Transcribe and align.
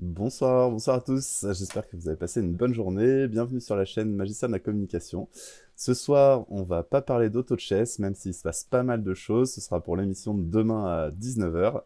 Bonsoir, 0.00 0.70
bonsoir 0.70 0.98
à 0.98 1.00
tous. 1.00 1.44
J'espère 1.54 1.88
que 1.88 1.96
vous 1.96 2.06
avez 2.08 2.16
passé 2.16 2.40
une 2.40 2.54
bonne 2.54 2.72
journée. 2.72 3.26
Bienvenue 3.26 3.60
sur 3.60 3.74
la 3.74 3.84
chaîne 3.84 4.14
Magicien 4.14 4.46
de 4.46 4.52
la 4.52 4.60
communication. 4.60 5.28
Ce 5.74 5.92
soir, 5.92 6.46
on 6.50 6.62
va 6.62 6.84
pas 6.84 7.02
parler 7.02 7.30
d'auto-chess, 7.30 7.98
même 7.98 8.14
s'il 8.14 8.32
se 8.32 8.42
passe 8.42 8.62
pas 8.62 8.84
mal 8.84 9.02
de 9.02 9.12
choses. 9.12 9.52
Ce 9.52 9.60
sera 9.60 9.82
pour 9.82 9.96
l'émission 9.96 10.34
de 10.34 10.44
demain 10.44 10.84
à 10.84 11.10
19h. 11.10 11.82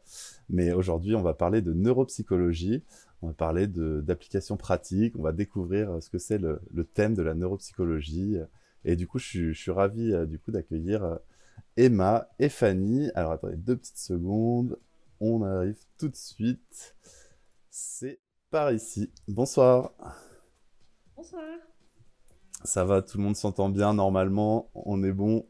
Mais 0.51 0.73
aujourd'hui, 0.73 1.15
on 1.15 1.23
va 1.23 1.33
parler 1.33 1.63
de 1.63 1.73
neuropsychologie. 1.73 2.85
On 3.23 3.29
va 3.29 3.33
parler 3.33 3.67
d'applications 3.67 4.59
pratiques. 4.59 5.15
On 5.19 5.23
va 5.23 5.33
découvrir 5.33 6.03
ce 6.03 6.11
que 6.11 6.19
c'est 6.19 6.37
le, 6.37 6.61
thème 6.93 7.15
de 7.15 7.23
la 7.23 7.33
neuropsychologie. 7.33 8.37
Et 8.85 8.95
du 8.95 9.07
coup, 9.07 9.19
je 9.19 9.55
suis, 9.55 9.71
ravi 9.71 10.13
euh, 10.13 10.27
d'accueillir 10.49 11.03
euh, 11.03 11.17
Emma 11.79 12.29
et 12.39 12.51
Fanny. 12.51 13.11
Alors 13.15 13.33
attendez 13.33 13.57
deux 13.57 13.77
petites 13.77 13.97
secondes. 13.97 14.79
On 15.19 15.43
arrive 15.43 15.79
tout 15.97 16.11
de 16.11 16.17
suite. 16.17 16.95
C'est 17.75 18.21
par 18.51 18.71
ici. 18.71 19.11
Bonsoir. 19.29 19.93
Bonsoir. 21.17 21.43
Ça 22.65 22.85
va, 22.85 23.01
tout 23.01 23.17
le 23.17 23.25
monde 23.25 23.35
s'entend 23.35 23.71
bien 23.71 23.95
normalement, 23.95 24.71
on 24.75 25.03
est 25.03 25.13
bon. 25.13 25.47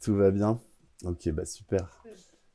Tout 0.00 0.14
va 0.14 0.30
bien. 0.30 0.60
Ok, 1.02 1.28
bah 1.30 1.44
super. 1.44 2.04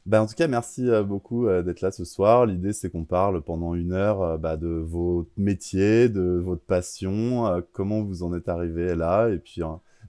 Bah, 0.05 0.23
en 0.23 0.25
tout 0.25 0.35
cas, 0.35 0.47
merci 0.47 0.87
euh, 0.87 1.03
beaucoup 1.03 1.47
euh, 1.47 1.63
d'être 1.63 1.81
là 1.81 1.91
ce 1.91 2.05
soir. 2.05 2.45
L'idée, 2.45 2.71
c'est 2.71 2.89
qu'on 2.89 3.03
parle 3.03 3.41
pendant 3.41 3.75
une 3.75 3.91
heure 3.91 4.21
euh, 4.21 4.37
bah, 4.37 4.55
de 4.55 4.69
votre 4.69 5.29
métier, 5.35 6.07
de 6.07 6.39
votre 6.41 6.63
passion, 6.63 7.61
comment 7.73 8.03
vous 8.03 8.23
en 8.23 8.33
êtes 8.33 8.47
arrivé 8.47 8.95
là, 8.95 9.27
et 9.27 9.37
puis 9.37 9.61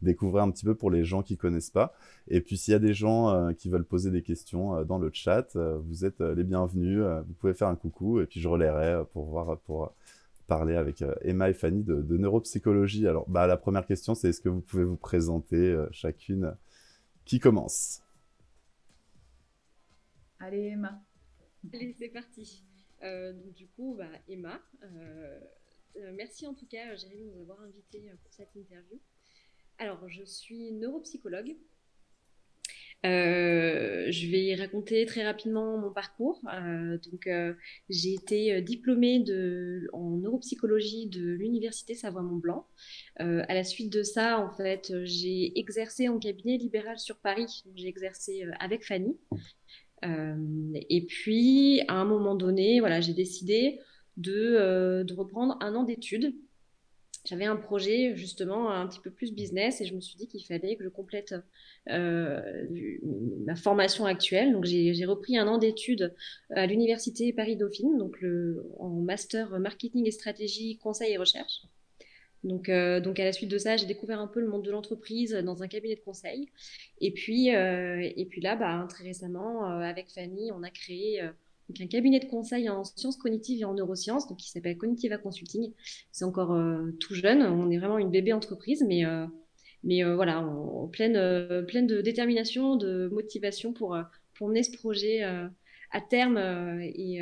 découvrir 0.02 0.42
un 0.42 0.50
petit 0.50 0.64
peu 0.64 0.74
pour 0.74 0.90
les 0.90 1.04
gens 1.04 1.22
qui 1.22 1.36
connaissent 1.36 1.70
pas. 1.70 1.94
Et 2.28 2.40
puis 2.40 2.56
s'il 2.56 2.72
y 2.72 2.74
a 2.74 2.80
des 2.80 2.94
gens 2.94 3.30
euh, 3.30 3.52
qui 3.52 3.68
veulent 3.68 3.84
poser 3.84 4.10
des 4.10 4.22
questions 4.22 4.76
euh, 4.76 4.84
dans 4.84 4.98
le 4.98 5.10
chat, 5.12 5.54
euh, 5.56 5.78
vous 5.78 6.04
êtes 6.04 6.20
les 6.20 6.44
bienvenus. 6.44 7.02
vous 7.26 7.34
pouvez 7.34 7.54
faire 7.54 7.68
un 7.68 7.76
coucou 7.76 8.20
et 8.20 8.26
puis 8.26 8.40
je 8.40 8.48
relayerai 8.48 9.04
pour 9.12 9.26
voir 9.26 9.58
pour 9.60 9.94
parler 10.46 10.74
avec 10.74 11.02
Emma 11.22 11.48
et 11.48 11.54
Fanny 11.54 11.82
de, 11.82 12.16
neuropsychologie. 12.16 13.06
Alors 13.06 13.28
bah 13.28 13.46
la 13.46 13.56
première 13.56 13.86
question 13.86 14.14
c'est 14.14 14.28
est-ce 14.28 14.40
que 14.40 14.48
vous 14.48 14.60
pouvez 14.60 14.84
vous 14.84 14.96
présenter 14.96 15.76
chacune 15.92 16.54
qui 17.24 17.38
commence? 17.38 18.02
Allez 20.40 20.68
Emma. 20.68 21.00
Allez 21.72 21.94
c'est 21.98 22.08
parti. 22.08 22.64
donc 23.00 23.54
du 23.54 23.68
coup 23.68 23.94
bah, 23.96 24.10
Emma. 24.28 24.60
merci 26.14 26.46
en 26.46 26.54
tout 26.54 26.66
cas 26.66 26.94
Jérémy 26.96 27.26
de 27.26 27.34
nous 27.34 27.42
avoir 27.42 27.60
invités 27.60 28.10
pour 28.22 28.32
cette 28.32 28.54
interview. 28.54 28.98
Alors, 29.82 30.08
je 30.08 30.22
suis 30.22 30.70
neuropsychologue. 30.70 31.56
Euh, 33.04 34.06
je 34.12 34.28
vais 34.28 34.54
raconter 34.54 35.04
très 35.06 35.24
rapidement 35.24 35.76
mon 35.76 35.90
parcours. 35.90 36.40
Euh, 36.54 36.98
donc, 37.10 37.26
euh, 37.26 37.54
j'ai 37.88 38.14
été 38.14 38.62
diplômée 38.62 39.18
de, 39.18 39.88
en 39.92 40.18
neuropsychologie 40.18 41.08
de 41.08 41.32
l'université 41.32 41.96
Savoie-Mont-Blanc. 41.96 42.64
à 43.16 43.54
la 43.54 43.64
suite 43.64 43.92
de 43.92 44.04
ça, 44.04 44.38
en 44.38 44.54
fait, 44.54 44.92
j'ai 45.02 45.58
exercé 45.58 46.08
en 46.08 46.20
cabinet 46.20 46.58
libéral 46.58 47.00
sur 47.00 47.16
Paris. 47.16 47.64
J'ai 47.74 47.88
exercé 47.88 48.44
avec 48.60 48.86
Fanny. 48.86 49.16
et 50.04 51.06
puis, 51.08 51.80
à 51.88 51.94
un 51.94 52.04
moment 52.04 52.36
donné, 52.36 52.78
voilà, 52.78 53.00
j'ai 53.00 53.14
décidé 53.14 53.80
de, 54.16 55.02
de 55.02 55.14
reprendre 55.14 55.58
un 55.60 55.74
an 55.74 55.82
d'études 55.82 56.36
j'avais 57.24 57.44
un 57.44 57.56
projet 57.56 58.16
justement 58.16 58.70
un 58.70 58.86
petit 58.86 59.00
peu 59.00 59.10
plus 59.10 59.32
business 59.32 59.80
et 59.80 59.86
je 59.86 59.94
me 59.94 60.00
suis 60.00 60.16
dit 60.16 60.26
qu'il 60.26 60.44
fallait 60.44 60.76
que 60.76 60.82
je 60.82 60.88
complète 60.88 61.34
euh, 61.88 62.66
ma 63.46 63.54
formation 63.54 64.06
actuelle. 64.06 64.52
Donc 64.52 64.64
j'ai 64.64 65.04
repris 65.04 65.38
un 65.38 65.46
an 65.46 65.58
d'études 65.58 66.14
à 66.50 66.66
l'université 66.66 67.32
Paris-Dauphine, 67.32 67.96
donc 67.96 68.20
le, 68.20 68.66
en 68.78 68.88
master 68.88 69.58
marketing 69.60 70.06
et 70.06 70.10
stratégie, 70.10 70.78
conseil 70.78 71.12
et 71.12 71.16
recherche. 71.16 71.62
Donc, 72.42 72.68
euh, 72.68 72.98
donc 72.98 73.20
à 73.20 73.24
la 73.24 73.32
suite 73.32 73.50
de 73.50 73.58
ça, 73.58 73.76
j'ai 73.76 73.86
découvert 73.86 74.18
un 74.18 74.26
peu 74.26 74.40
le 74.40 74.48
monde 74.48 74.64
de 74.64 74.72
l'entreprise 74.72 75.32
dans 75.44 75.62
un 75.62 75.68
cabinet 75.68 75.94
de 75.94 76.00
conseil. 76.00 76.48
Et 77.00 77.12
puis, 77.12 77.54
euh, 77.54 78.10
et 78.16 78.26
puis 78.26 78.40
là, 78.40 78.56
bah, 78.56 78.84
très 78.88 79.04
récemment, 79.04 79.64
avec 79.64 80.10
Fanny, 80.10 80.50
on 80.50 80.64
a 80.64 80.70
créé 80.70 81.22
un 81.80 81.86
cabinet 81.86 82.20
de 82.20 82.26
conseil 82.26 82.68
en 82.68 82.84
sciences 82.84 83.16
cognitives 83.16 83.60
et 83.60 83.64
en 83.64 83.74
neurosciences, 83.74 84.28
donc 84.28 84.38
qui 84.38 84.50
s'appelle 84.50 84.76
Cognitiva 84.76 85.18
Consulting. 85.18 85.72
C'est 86.10 86.24
encore 86.24 86.52
euh, 86.52 86.92
tout 87.00 87.14
jeune, 87.14 87.42
on 87.42 87.70
est 87.70 87.78
vraiment 87.78 87.98
une 87.98 88.10
bébé 88.10 88.32
entreprise, 88.32 88.84
mais, 88.86 89.04
euh, 89.04 89.26
mais 89.84 90.04
euh, 90.04 90.14
voilà, 90.14 90.40
en, 90.40 90.88
pleine, 90.88 91.64
pleine 91.66 91.86
de 91.86 92.00
détermination, 92.00 92.76
de 92.76 93.08
motivation 93.12 93.72
pour, 93.72 93.96
pour 94.34 94.48
mener 94.48 94.62
ce 94.62 94.76
projet 94.76 95.22
à 95.22 96.00
terme 96.00 96.38
et, 96.82 97.20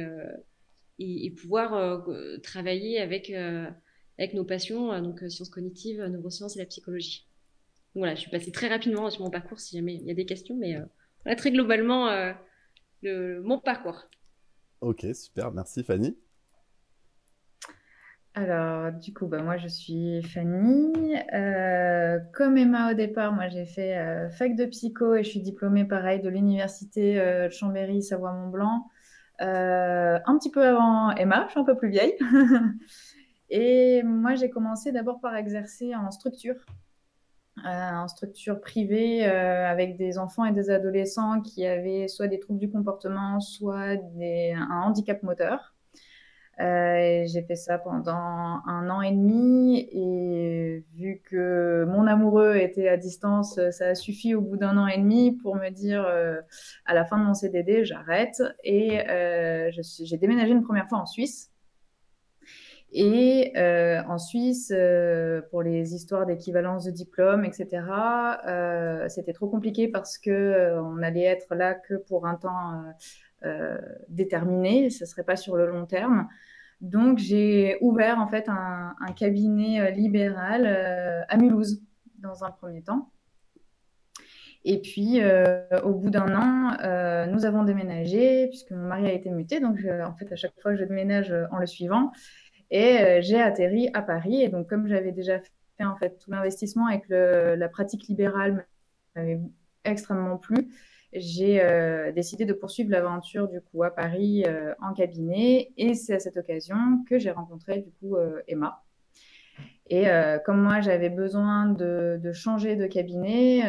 et, 0.98 1.30
pouvoir 1.30 2.06
travailler 2.42 3.00
avec, 3.00 3.30
avec 3.30 4.34
nos 4.34 4.44
passions, 4.44 5.00
donc 5.02 5.20
sciences 5.28 5.50
cognitives, 5.50 6.02
neurosciences 6.02 6.56
et 6.56 6.60
la 6.60 6.66
psychologie. 6.66 7.26
Donc 7.94 8.02
voilà, 8.02 8.14
je 8.14 8.20
suis 8.20 8.30
passée 8.30 8.52
très 8.52 8.68
rapidement 8.68 9.10
sur 9.10 9.22
mon 9.22 9.30
parcours 9.30 9.58
si 9.58 9.76
jamais 9.76 9.94
il 9.94 10.06
y 10.06 10.10
a 10.10 10.14
des 10.14 10.26
questions, 10.26 10.56
mais 10.56 10.76
voilà, 11.24 11.36
très 11.36 11.50
globalement, 11.50 12.08
le, 13.02 13.42
mon 13.42 13.58
parcours. 13.58 14.08
Ok, 14.80 15.06
super, 15.14 15.52
merci 15.52 15.84
Fanny. 15.84 16.16
Alors, 18.34 18.92
du 18.92 19.12
coup, 19.12 19.26
bah, 19.26 19.42
moi, 19.42 19.56
je 19.56 19.66
suis 19.66 20.22
Fanny. 20.22 21.16
Euh, 21.34 22.18
comme 22.32 22.56
Emma 22.56 22.92
au 22.92 22.94
départ, 22.94 23.32
moi, 23.32 23.48
j'ai 23.48 23.66
fait 23.66 23.98
euh, 23.98 24.30
fac 24.30 24.54
de 24.54 24.66
psycho 24.66 25.14
et 25.14 25.24
je 25.24 25.28
suis 25.28 25.40
diplômée, 25.40 25.84
pareil, 25.84 26.20
de 26.20 26.28
l'université 26.28 27.20
euh, 27.20 27.48
de 27.48 27.52
Chambéry, 27.52 28.02
Savoie-Mont-Blanc. 28.02 28.86
un 29.40 30.38
petit 30.38 30.50
peu 30.50 30.64
avant 30.64 31.10
Emma, 31.16 31.44
je 31.46 31.50
suis 31.50 31.60
un 31.60 31.64
peu 31.64 31.76
plus 31.76 31.90
vieille. 31.90 32.14
et 33.50 34.02
moi, 34.04 34.36
j'ai 34.36 34.48
commencé 34.48 34.92
d'abord 34.92 35.20
par 35.20 35.34
exercer 35.36 35.94
en 35.96 36.10
structure. 36.10 36.56
Euh, 37.66 37.94
en 37.94 38.08
structure 38.08 38.60
privée 38.60 39.26
euh, 39.26 39.66
avec 39.66 39.96
des 39.98 40.18
enfants 40.18 40.46
et 40.46 40.52
des 40.52 40.70
adolescents 40.70 41.42
qui 41.42 41.66
avaient 41.66 42.08
soit 42.08 42.26
des 42.26 42.38
troubles 42.38 42.58
du 42.58 42.70
comportement, 42.70 43.38
soit 43.40 43.96
un 44.20 44.82
handicap 44.82 45.22
moteur. 45.22 45.74
Euh, 46.60 47.24
j'ai 47.26 47.42
fait 47.42 47.56
ça 47.56 47.78
pendant 47.78 48.12
un 48.12 48.90
an 48.90 49.02
et 49.02 49.12
demi 49.12 49.88
et 49.92 50.84
vu 50.94 51.22
que 51.24 51.84
mon 51.88 52.06
amoureux 52.06 52.56
était 52.56 52.88
à 52.88 52.96
distance, 52.96 53.58
ça 53.70 53.88
a 53.88 53.94
suffi 53.94 54.34
au 54.34 54.40
bout 54.40 54.56
d'un 54.56 54.76
an 54.76 54.86
et 54.86 54.98
demi 54.98 55.32
pour 55.32 55.56
me 55.56 55.70
dire 55.70 56.06
à 56.86 56.94
la 56.94 57.04
fin 57.04 57.18
de 57.18 57.24
mon 57.24 57.34
CDD, 57.34 57.84
j'arrête. 57.84 58.42
Et 58.64 59.00
j'ai 59.72 60.16
déménagé 60.16 60.52
une 60.52 60.62
première 60.62 60.88
fois 60.88 60.98
en 60.98 61.06
Suisse 61.06 61.49
et 62.92 63.52
euh, 63.56 64.02
en 64.08 64.18
Suisse, 64.18 64.72
euh, 64.74 65.42
pour 65.50 65.62
les 65.62 65.94
histoires 65.94 66.26
d'équivalence 66.26 66.84
de 66.84 66.90
diplôme, 66.90 67.44
etc., 67.44 67.68
euh, 68.48 69.08
c'était 69.08 69.32
trop 69.32 69.48
compliqué 69.48 69.86
parce 69.86 70.18
que 70.18 70.76
on 70.80 71.00
allait 71.02 71.22
être 71.22 71.54
là 71.54 71.74
que 71.74 71.94
pour 71.94 72.26
un 72.26 72.34
temps 72.34 72.82
déterminé, 74.08 74.90
ce 74.90 75.06
serait 75.06 75.22
pas 75.22 75.36
sur 75.36 75.56
le 75.56 75.66
long 75.66 75.86
terme. 75.86 76.28
Donc 76.80 77.18
j'ai 77.18 77.78
ouvert 77.80 78.18
en 78.18 78.26
fait 78.26 78.48
un, 78.48 78.94
un 79.00 79.12
cabinet 79.12 79.92
libéral 79.92 80.66
à 81.28 81.36
Mulhouse 81.36 81.82
dans 82.18 82.44
un 82.44 82.50
premier 82.50 82.82
temps. 82.82 83.10
Et 84.64 84.82
puis, 84.82 85.22
au 85.84 85.94
bout 85.94 86.10
d'un 86.10 86.34
an, 86.34 87.26
nous 87.28 87.46
avons 87.46 87.64
déménagé 87.64 88.48
puisque 88.48 88.72
mon 88.72 88.88
mari 88.88 89.06
a 89.06 89.12
été 89.12 89.30
muté. 89.30 89.60
Donc, 89.60 89.78
en 89.86 90.14
fait, 90.16 90.30
à 90.30 90.36
chaque 90.36 90.60
fois, 90.60 90.74
je 90.74 90.84
déménage 90.84 91.34
en 91.50 91.58
le 91.58 91.66
suivant. 91.66 92.12
Et 92.70 92.98
euh, 93.00 93.20
j'ai 93.22 93.40
atterri 93.40 93.90
à 93.94 94.02
Paris. 94.02 94.42
Et 94.42 94.48
donc, 94.48 94.68
comme 94.68 94.86
j'avais 94.86 95.12
déjà 95.12 95.40
fait 95.40 95.84
en 95.84 95.96
fait 95.96 96.18
tout 96.18 96.30
l'investissement 96.30 96.86
que 97.00 97.54
la 97.54 97.68
pratique 97.68 98.06
libérale 98.08 98.66
m'avait 99.16 99.40
extrêmement 99.84 100.36
plu, 100.36 100.68
j'ai 101.12 101.62
euh, 101.62 102.12
décidé 102.12 102.44
de 102.44 102.52
poursuivre 102.52 102.90
l'aventure 102.90 103.48
du 103.48 103.60
coup 103.60 103.82
à 103.82 103.90
Paris 103.90 104.44
euh, 104.46 104.74
en 104.80 104.92
cabinet. 104.92 105.72
Et 105.76 105.94
c'est 105.94 106.14
à 106.14 106.20
cette 106.20 106.36
occasion 106.36 106.76
que 107.08 107.18
j'ai 107.18 107.30
rencontré 107.30 107.80
du 107.80 107.90
coup 107.92 108.16
Emma. 108.46 108.82
Et 109.92 110.06
comme 110.44 110.62
moi, 110.62 110.80
j'avais 110.80 111.10
besoin 111.10 111.66
de, 111.66 112.32
changer 112.32 112.76
de 112.76 112.86
cabinet, 112.86 113.64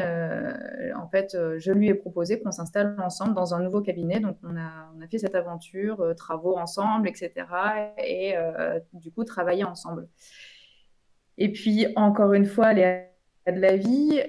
en 0.96 1.08
fait, 1.08 1.36
je 1.58 1.72
lui 1.72 1.90
ai 1.90 1.96
proposé 1.96 2.40
qu'on 2.40 2.52
s'installe 2.52 2.96
ensemble 3.02 3.34
dans 3.34 3.56
un 3.56 3.60
nouveau 3.60 3.82
cabinet. 3.82 4.20
Donc, 4.20 4.38
on 4.44 4.56
a, 4.56 4.92
on 4.96 5.02
a 5.02 5.08
fait 5.08 5.18
cette 5.18 5.34
aventure, 5.34 6.14
travaux 6.16 6.58
ensemble, 6.58 7.10
etc. 7.10 7.32
Et 7.98 8.36
du 8.94 9.12
coup, 9.12 9.24
travailler 9.24 9.64
ensemble. 9.64 10.08
Et 11.40 11.52
puis, 11.52 11.88
encore 11.96 12.34
une 12.34 12.46
fois, 12.46 12.72
les 12.74 13.08
de 13.48 13.60
la 13.60 13.76
vie 13.76 14.22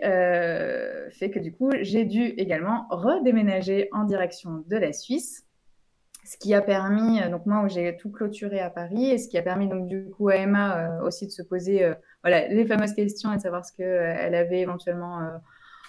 fait 1.11 1.31
que 1.31 1.39
du 1.39 1.53
coup, 1.53 1.71
j'ai 1.83 2.05
dû 2.05 2.25
également 2.25 2.87
redéménager 2.91 3.89
en 3.93 4.05
direction 4.05 4.65
de 4.67 4.77
la 4.77 4.93
Suisse 4.93 5.47
ce 6.25 6.37
qui 6.37 6.55
a 6.55 6.63
permis, 6.63 7.21
euh, 7.21 7.29
donc 7.29 7.47
moi 7.47 7.63
où 7.65 7.69
j'ai 7.69 7.97
tout 7.97 8.11
clôturé 8.11 8.61
à 8.61 8.71
Paris, 8.71 9.11
et 9.11 9.19
ce 9.19 9.29
qui 9.29 9.39
a 9.39 9.43
permis 9.43 9.69
donc 9.69 9.89
du 9.89 10.09
coup 10.11 10.29
à 10.29 10.37
Emma 10.37 10.79
euh, 10.79 11.07
aussi 11.07 11.27
de 11.27 11.33
se 11.33 11.43
poser 11.43 11.85
euh, 11.85 11.95
voilà, 12.23 12.47
les 12.49 12.65
fameuses 12.65 12.95
questions 12.95 13.33
et 13.33 13.37
de 13.37 13.41
savoir 13.41 13.65
ce 13.65 13.73
qu'elle 13.73 14.35
avait 14.35 14.61
éventuellement 14.61 15.19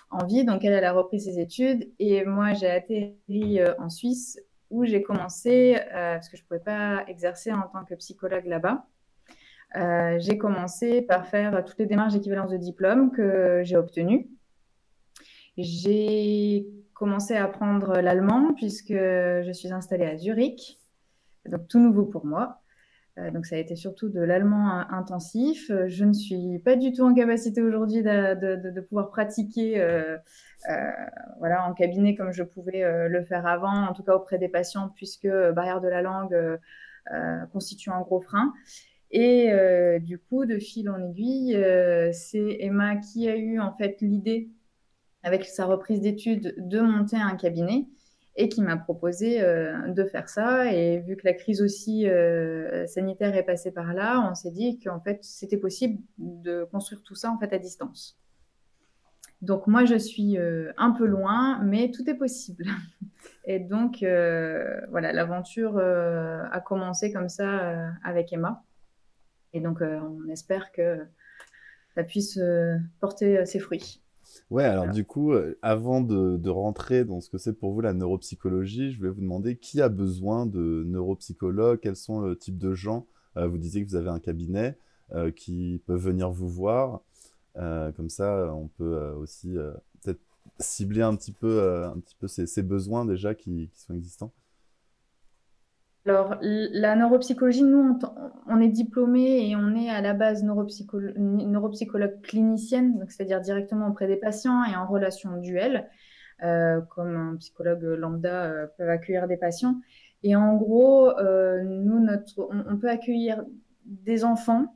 envie. 0.09 0.43
Donc 0.45 0.63
elle, 0.63 0.73
elle 0.73 0.85
a 0.85 0.93
repris 0.93 1.19
ses 1.19 1.39
études 1.39 1.91
et 1.99 2.25
moi 2.25 2.53
j'ai 2.53 2.69
atterri 2.69 3.59
en 3.77 3.89
Suisse 3.89 4.39
où 4.71 4.85
j'ai 4.85 5.03
commencé, 5.03 5.79
parce 5.91 6.29
que 6.29 6.37
je 6.37 6.41
ne 6.41 6.47
pouvais 6.47 6.59
pas 6.59 7.03
exercer 7.07 7.51
en 7.51 7.67
tant 7.71 7.85
que 7.85 7.93
psychologue 7.93 8.45
là-bas, 8.47 8.87
j'ai 10.17 10.39
commencé 10.39 11.03
par 11.03 11.27
faire 11.27 11.63
toutes 11.63 11.77
les 11.77 11.85
démarches 11.85 12.13
d'équivalence 12.13 12.49
de 12.49 12.57
diplôme 12.57 13.11
que 13.11 13.61
j'ai 13.63 13.77
obtenues. 13.77 14.27
J'ai 15.57 16.65
commencé 16.93 17.35
à 17.35 17.45
apprendre 17.45 17.99
l'allemand 17.99 18.53
puisque 18.55 18.93
je 18.93 19.51
suis 19.53 19.71
installée 19.71 20.05
à 20.05 20.17
Zurich, 20.17 20.79
donc 21.45 21.67
tout 21.67 21.79
nouveau 21.79 22.05
pour 22.05 22.25
moi. 22.25 22.63
Euh, 23.19 23.29
donc 23.29 23.45
ça 23.45 23.55
a 23.55 23.59
été 23.59 23.75
surtout 23.75 24.09
de 24.09 24.21
l'allemand 24.21 24.69
intensif. 24.89 25.69
Euh, 25.69 25.85
je 25.87 26.03
ne 26.03 26.13
suis 26.13 26.59
pas 26.59 26.75
du 26.75 26.91
tout 26.93 27.03
en 27.03 27.13
capacité 27.13 27.61
aujourd'hui 27.61 28.01
de, 28.01 28.81
pouvoir 28.81 29.09
pratiquer 29.09 29.79
euh, 29.79 30.17
voilà, 31.37 31.67
en 31.67 31.73
cabinet 31.73 32.15
comme 32.15 32.31
je 32.31 32.43
pouvais 32.43 32.83
le 33.09 33.23
faire 33.23 33.45
avant, 33.45 33.87
en 33.87 33.93
tout 33.93 34.03
cas 34.03 34.15
auprès 34.15 34.37
des 34.37 34.49
patients, 34.49 34.89
puisque 34.95 35.27
barrière 35.27 35.81
de 35.81 35.87
la 35.87 36.01
langue 36.01 36.59
constitue 37.51 37.89
un 37.89 38.01
gros 38.01 38.21
frein. 38.21 38.53
Et 39.11 39.51
du 39.99 40.17
coup, 40.17 40.45
de 40.45 40.57
fil 40.57 40.89
en 40.89 41.03
aiguille, 41.03 41.57
c'est 42.13 42.57
Emma 42.59 42.95
qui 42.95 43.29
a 43.29 43.35
eu 43.35 43.59
en 43.59 43.73
fait 43.73 43.97
l'idée, 44.01 44.49
avec 45.23 45.45
sa 45.45 45.65
reprise 45.65 46.01
d'études, 46.01 46.53
de 46.57 46.79
monter 46.81 47.17
un 47.17 47.35
cabinet 47.35 47.87
et 48.35 48.49
qui 48.49 48.61
m'a 48.61 48.77
proposé 48.77 49.41
euh, 49.41 49.87
de 49.89 50.03
faire 50.03 50.27
ça. 50.27 50.71
Et 50.73 50.99
vu 50.99 51.15
que 51.15 51.25
la 51.25 51.33
crise 51.33 51.61
aussi 51.61 52.07
euh, 52.07 52.87
sanitaire 52.87 53.35
est 53.35 53.43
passée 53.43 53.71
par 53.71 53.93
là, 53.93 54.27
on 54.29 54.35
s'est 54.35 54.51
dit 54.51 54.79
qu'en 54.79 54.99
fait, 54.99 55.19
c'était 55.23 55.57
possible 55.57 56.01
de 56.17 56.63
construire 56.71 57.03
tout 57.03 57.15
ça 57.15 57.31
en 57.31 57.37
fait 57.37 57.53
à 57.53 57.59
distance. 57.59 58.17
Donc 59.41 59.67
moi, 59.67 59.85
je 59.85 59.95
suis 59.95 60.37
euh, 60.37 60.71
un 60.77 60.91
peu 60.91 61.05
loin, 61.05 61.59
mais 61.63 61.91
tout 61.91 62.09
est 62.09 62.15
possible. 62.15 62.65
Et 63.45 63.59
donc, 63.59 63.97
voilà, 63.99 65.11
l'aventure 65.11 65.77
a 65.77 66.61
commencé 66.61 67.11
comme 67.11 67.27
ça 67.27 67.91
avec 68.01 68.31
Emma. 68.31 68.63
Et 69.51 69.59
donc, 69.59 69.81
on 69.81 70.29
espère 70.29 70.71
que 70.71 70.99
ça 71.93 72.03
puisse 72.03 72.39
porter 73.01 73.45
ses 73.45 73.59
fruits. 73.59 74.02
Ouais, 74.49 74.63
alors 74.63 74.89
du 74.89 75.05
coup, 75.05 75.33
euh, 75.33 75.57
avant 75.61 76.01
de, 76.01 76.49
rentrer 76.49 77.05
dans 77.05 77.21
ce 77.21 77.29
que 77.29 77.37
c'est 77.37 77.53
pour 77.53 77.73
vous 77.73 77.81
la 77.81 77.93
neuropsychologie, 77.93 78.91
je 78.91 79.01
vais 79.01 79.09
vous 79.09 79.21
demander 79.21 79.57
qui 79.57 79.81
a 79.81 79.89
besoin 79.89 80.45
de 80.45 80.83
neuropsychologues, 80.85 81.79
quels 81.79 81.95
sont 81.95 82.19
le 82.19 82.37
type 82.37 82.57
de 82.57 82.73
gens. 82.73 83.07
Euh, 83.37 83.47
vous 83.47 83.57
disiez 83.57 83.83
que 83.83 83.89
vous 83.89 83.95
avez 83.95 84.09
un 84.09 84.19
cabinet 84.19 84.77
euh, 85.13 85.31
qui 85.31 85.81
peut 85.85 85.95
venir 85.95 86.29
vous 86.31 86.49
voir. 86.49 87.01
comme 87.55 88.09
ça, 88.09 88.53
on 88.55 88.67
peut 88.67 89.11
aussi 89.17 89.55
peut-être 90.01 90.21
cibler 90.59 91.01
un 91.01 91.15
petit 91.15 91.31
peu, 91.31 91.83
un 91.85 91.99
petit 91.99 92.15
peu 92.15 92.27
ces, 92.27 92.63
besoins 92.63 93.05
déjà 93.05 93.35
qui 93.35 93.69
sont 93.75 93.93
existants. 93.93 94.31
Alors, 96.05 96.35
la 96.41 96.97
neuropsychologie, 96.97 97.63
nous, 97.63 97.97
on, 98.47 98.59
est 98.59 98.67
diplômé 98.67 99.49
et 99.49 99.55
on 99.55 99.73
est 99.73 99.89
à 99.89 100.01
la 100.01 100.13
base 100.13 100.43
neuropsychologue 100.43 102.21
clinicienne, 102.21 103.05
c'est-à-dire 103.07 103.39
directement 103.39 103.87
auprès 103.87 104.07
des 104.07 104.17
patients 104.17 104.65
et 104.65 104.75
en 104.75 104.85
relation 104.85 105.37
duel, 105.37 105.89
euh, 106.43 106.81
comme 106.93 107.15
un 107.15 107.37
psychologue 107.37 107.83
lambda 107.83 108.43
euh, 108.43 108.67
peut 108.77 108.89
accueillir 108.89 109.29
des 109.29 109.37
patients. 109.37 109.79
Et 110.23 110.35
en 110.35 110.57
gros, 110.57 111.09
euh, 111.19 111.63
nous, 111.63 112.01
notre, 112.01 112.49
on, 112.51 112.77
peut 112.77 112.89
accueillir 112.89 113.41
des 113.85 114.25
enfants 114.25 114.75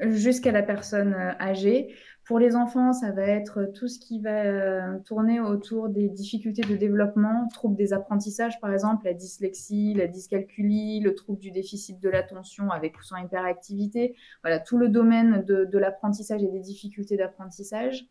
jusqu'à 0.00 0.50
la 0.50 0.64
personne 0.64 1.14
âgée 1.38 1.94
pour 2.26 2.40
les 2.40 2.56
enfants, 2.56 2.92
ça 2.92 3.12
va 3.12 3.22
être 3.22 3.70
tout 3.72 3.86
ce 3.86 4.00
qui 4.00 4.20
va 4.20 4.42
euh, 4.42 4.98
tourner 5.04 5.38
autour 5.40 5.88
des 5.88 6.08
difficultés 6.08 6.62
de 6.62 6.74
développement, 6.76 7.46
troubles 7.52 7.76
des 7.76 7.92
apprentissages 7.92 8.60
par 8.60 8.72
exemple, 8.72 9.04
la 9.04 9.14
dyslexie, 9.14 9.94
la 9.94 10.08
dyscalculie, 10.08 10.98
le 10.98 11.14
trouble 11.14 11.38
du 11.38 11.52
déficit 11.52 12.00
de 12.00 12.08
l'attention 12.08 12.70
avec 12.70 12.98
ou 12.98 13.02
sans 13.04 13.16
hyperactivité. 13.16 14.16
Voilà, 14.42 14.58
tout 14.58 14.76
le 14.76 14.88
domaine 14.88 15.44
de, 15.44 15.78
l'apprentissage 15.78 16.42
et 16.42 16.48
des 16.48 16.60
difficultés 16.60 17.16
d'apprentissage. 17.16 18.08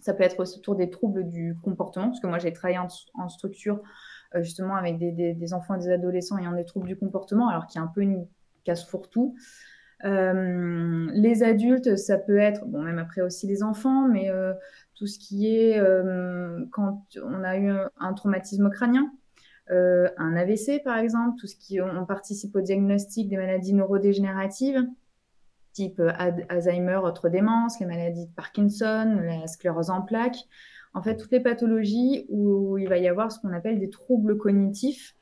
Ça 0.00 0.12
peut 0.12 0.22
être 0.22 0.38
autour 0.38 0.76
des 0.76 0.90
troubles 0.90 1.26
du 1.26 1.56
comportement, 1.62 2.08
parce 2.08 2.20
que 2.20 2.26
moi 2.26 2.38
j'ai 2.38 2.52
travaillé 2.52 2.78
en, 2.78 3.28
structure 3.30 3.80
euh, 4.34 4.42
justement 4.42 4.76
avec 4.76 4.98
des, 4.98 5.54
enfants 5.54 5.76
et 5.76 5.78
des 5.78 5.90
adolescents 5.90 6.36
ayant 6.36 6.52
des 6.52 6.66
troubles 6.66 6.88
du 6.88 6.96
comportement, 6.96 7.48
alors 7.48 7.66
qu'il 7.66 7.80
y 7.80 7.82
a 7.82 7.86
un 7.86 7.92
peu 7.94 8.02
une 8.02 8.26
casse 8.64 8.86
fourre-tout. 8.86 9.34
Euh, 10.04 11.10
les 11.12 11.42
adultes, 11.42 11.96
ça 11.96 12.16
peut 12.18 12.38
être, 12.38 12.66
bon, 12.66 12.82
même 12.82 12.98
après 12.98 13.20
aussi 13.20 13.46
les 13.46 13.62
enfants, 13.62 14.08
mais 14.08 14.30
euh, 14.30 14.54
tout 14.94 15.06
ce 15.06 15.18
qui 15.18 15.54
est 15.54 15.78
euh, 15.78 16.64
quand 16.72 17.04
on 17.22 17.42
a 17.42 17.58
eu 17.58 17.70
un 17.98 18.12
traumatisme 18.14 18.70
crânien, 18.70 19.10
un 19.72 20.34
AVC 20.34 20.82
par 20.82 20.98
exemple, 20.98 21.38
tout 21.38 21.46
ce 21.46 21.54
qui 21.54 21.80
on 21.80 22.04
participe 22.04 22.56
au 22.56 22.60
diagnostic 22.60 23.28
des 23.28 23.36
maladies 23.36 23.72
neurodégénératives, 23.72 24.84
type 25.72 26.02
Alzheimer, 26.48 26.96
autre 26.96 27.28
démence, 27.28 27.78
les 27.78 27.86
maladies 27.86 28.26
de 28.26 28.32
Parkinson, 28.32 29.20
la 29.22 29.46
sclérose 29.46 29.90
en 29.90 30.02
plaques. 30.02 30.48
En 30.92 31.02
fait, 31.02 31.16
toutes 31.16 31.30
les 31.30 31.38
pathologies 31.38 32.26
où 32.30 32.78
il 32.78 32.88
va 32.88 32.98
y 32.98 33.06
avoir 33.06 33.30
ce 33.30 33.38
qu'on 33.38 33.52
appelle 33.52 33.78
des 33.78 33.90
troubles 33.90 34.36
cognitifs. 34.38 35.14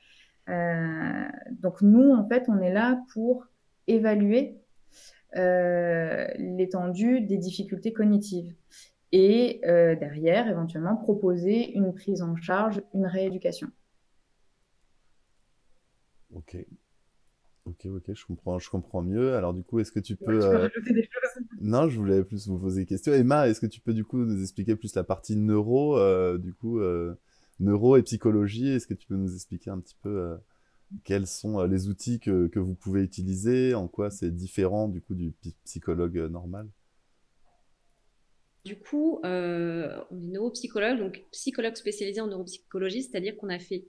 donc 0.46 1.82
nous, 1.82 2.14
en 2.14 2.26
fait, 2.26 2.44
on 2.48 2.58
est 2.62 2.72
là 2.72 3.02
pour 3.12 3.44
évaluer 3.86 4.57
l'étendue 5.34 7.20
des 7.20 7.38
difficultés 7.38 7.92
cognitives. 7.92 8.54
Et 9.12 9.60
euh, 9.64 9.96
derrière, 9.96 10.48
éventuellement, 10.48 10.96
proposer 10.96 11.72
une 11.72 11.94
prise 11.94 12.22
en 12.22 12.36
charge, 12.36 12.82
une 12.94 13.06
rééducation. 13.06 13.68
Ok. 16.34 16.58
Ok, 17.64 17.86
ok, 17.86 18.14
je 18.14 18.26
comprends, 18.26 18.58
je 18.58 18.70
comprends 18.70 19.02
mieux. 19.02 19.34
Alors 19.34 19.54
du 19.54 19.62
coup, 19.62 19.78
est-ce 19.78 19.92
que 19.92 20.00
tu 20.00 20.16
peux... 20.16 20.24
tu 20.24 20.38
peux 20.38 20.44
euh, 20.44 20.58
rajouter 20.58 20.92
des 20.92 21.02
choses 21.02 21.44
Non, 21.60 21.88
je 21.88 21.98
voulais 21.98 22.22
plus 22.22 22.48
vous 22.48 22.58
poser 22.58 22.82
des 22.82 22.86
questions. 22.86 23.12
Emma, 23.12 23.48
est-ce 23.48 23.60
que 23.60 23.66
tu 23.66 23.80
peux 23.80 23.94
du 23.94 24.04
coup 24.04 24.18
nous 24.18 24.42
expliquer 24.42 24.76
plus 24.76 24.94
la 24.94 25.04
partie 25.04 25.36
neuro, 25.36 25.98
du 26.38 26.54
coup, 26.54 26.80
neuro 27.60 27.96
et 27.96 28.02
psychologie? 28.02 28.68
Est-ce 28.68 28.86
que 28.86 28.94
tu 28.94 29.06
peux 29.06 29.16
nous 29.16 29.34
expliquer 29.34 29.70
un 29.70 29.80
petit 29.80 29.96
peu 30.02 30.38
quels 31.04 31.26
sont 31.26 31.60
euh, 31.60 31.66
les 31.66 31.88
outils 31.88 32.20
que, 32.20 32.58
vous 32.58 32.74
pouvez 32.74 33.02
utiliser, 33.02 33.74
en 33.74 33.88
quoi 33.88 34.10
c'est 34.10 34.34
différent 34.34 34.88
du 34.88 35.02
coup 35.02 35.14
du 35.14 35.34
psychologue 35.64 36.18
euh, 36.18 36.28
normal? 36.28 36.68
Du 38.64 38.78
coup, 38.78 39.20
euh, 39.24 40.00
on 40.10 40.20
est 40.20 40.26
neuropsychologue, 40.26 40.98
donc 40.98 41.24
psychologue 41.32 41.76
spécialisé 41.76 42.20
en 42.20 42.26
neuropsychologie, 42.26 43.02
c'est-à-dire 43.02 43.36
qu'on 43.36 43.48
a 43.48 43.58
fait 43.58 43.86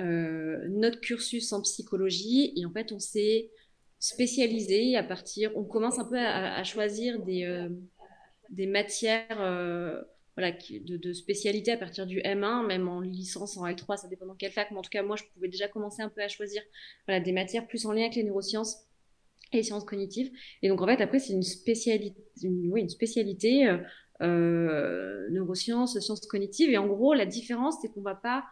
notre 0.00 1.00
cursus 1.00 1.52
en 1.52 1.60
psychologie 1.60 2.52
et 2.54 2.64
en 2.64 2.70
fait 2.70 2.92
on 2.92 3.00
s'est 3.00 3.50
spécialisé 3.98 4.96
à 4.96 5.02
partir, 5.02 5.50
on 5.56 5.64
commence 5.64 5.98
un 5.98 6.04
peu 6.04 6.16
à, 6.16 6.62
choisir 6.62 7.20
des, 7.24 7.68
des 8.48 8.68
matières 8.68 10.06
de, 10.38 11.12
spécialité 11.12 11.72
à 11.72 11.76
partir 11.76 12.06
du 12.06 12.18
M1, 12.20 12.66
même 12.66 12.88
en 12.88 13.00
licence, 13.00 13.56
en 13.56 13.66
L3, 13.66 13.96
ça 13.96 14.08
dépend 14.08 14.26
dans 14.26 14.34
quelle 14.34 14.52
fac, 14.52 14.70
mais 14.70 14.78
en 14.78 14.82
tout 14.82 14.90
cas, 14.90 15.02
moi, 15.02 15.16
je 15.16 15.24
pouvais 15.34 15.48
déjà 15.48 15.68
commencer 15.68 16.02
un 16.02 16.08
peu 16.08 16.22
à 16.22 16.28
choisir 16.28 16.62
des 17.08 17.32
matières 17.32 17.66
plus 17.66 17.86
en 17.86 17.92
lien 17.92 18.02
avec 18.02 18.14
les 18.14 18.24
neurosciences 18.24 18.84
et 19.52 19.58
les 19.58 19.62
sciences 19.62 19.84
cognitives. 19.84 20.30
Et 20.62 20.68
donc, 20.68 20.80
en 20.82 20.86
fait, 20.86 21.00
après, 21.00 21.18
c'est 21.18 21.32
une 21.32 21.42
spécialité, 21.42 22.22
une, 22.42 22.88
spécialité 22.88 23.66
euh, 23.66 23.78
euh, 24.22 25.28
neurosciences, 25.30 25.98
sciences 25.98 26.26
cognitives. 26.26 26.70
Et 26.70 26.78
en 26.78 26.86
gros, 26.86 27.14
la 27.14 27.26
différence, 27.26 27.76
c'est 27.80 27.88
qu'on 27.88 28.02
va 28.02 28.14
pas 28.14 28.44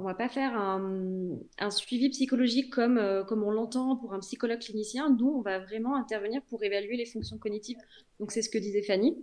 on 0.00 0.04
va 0.04 0.14
pas 0.14 0.28
faire 0.28 0.54
un, 0.54 1.36
un 1.58 1.70
suivi 1.70 2.08
psychologique 2.10 2.72
comme, 2.72 2.98
euh, 2.98 3.24
comme 3.24 3.42
on 3.42 3.50
l'entend 3.50 3.96
pour 3.96 4.14
un 4.14 4.20
psychologue 4.20 4.60
clinicien. 4.60 5.10
Nous, 5.10 5.26
on 5.26 5.40
va 5.40 5.58
vraiment 5.58 5.96
intervenir 5.96 6.40
pour 6.48 6.62
évaluer 6.62 6.96
les 6.96 7.04
fonctions 7.04 7.36
cognitives. 7.36 7.78
Donc, 8.20 8.30
c'est 8.30 8.42
ce 8.42 8.48
que 8.48 8.58
disait 8.58 8.82
Fanny. 8.82 9.16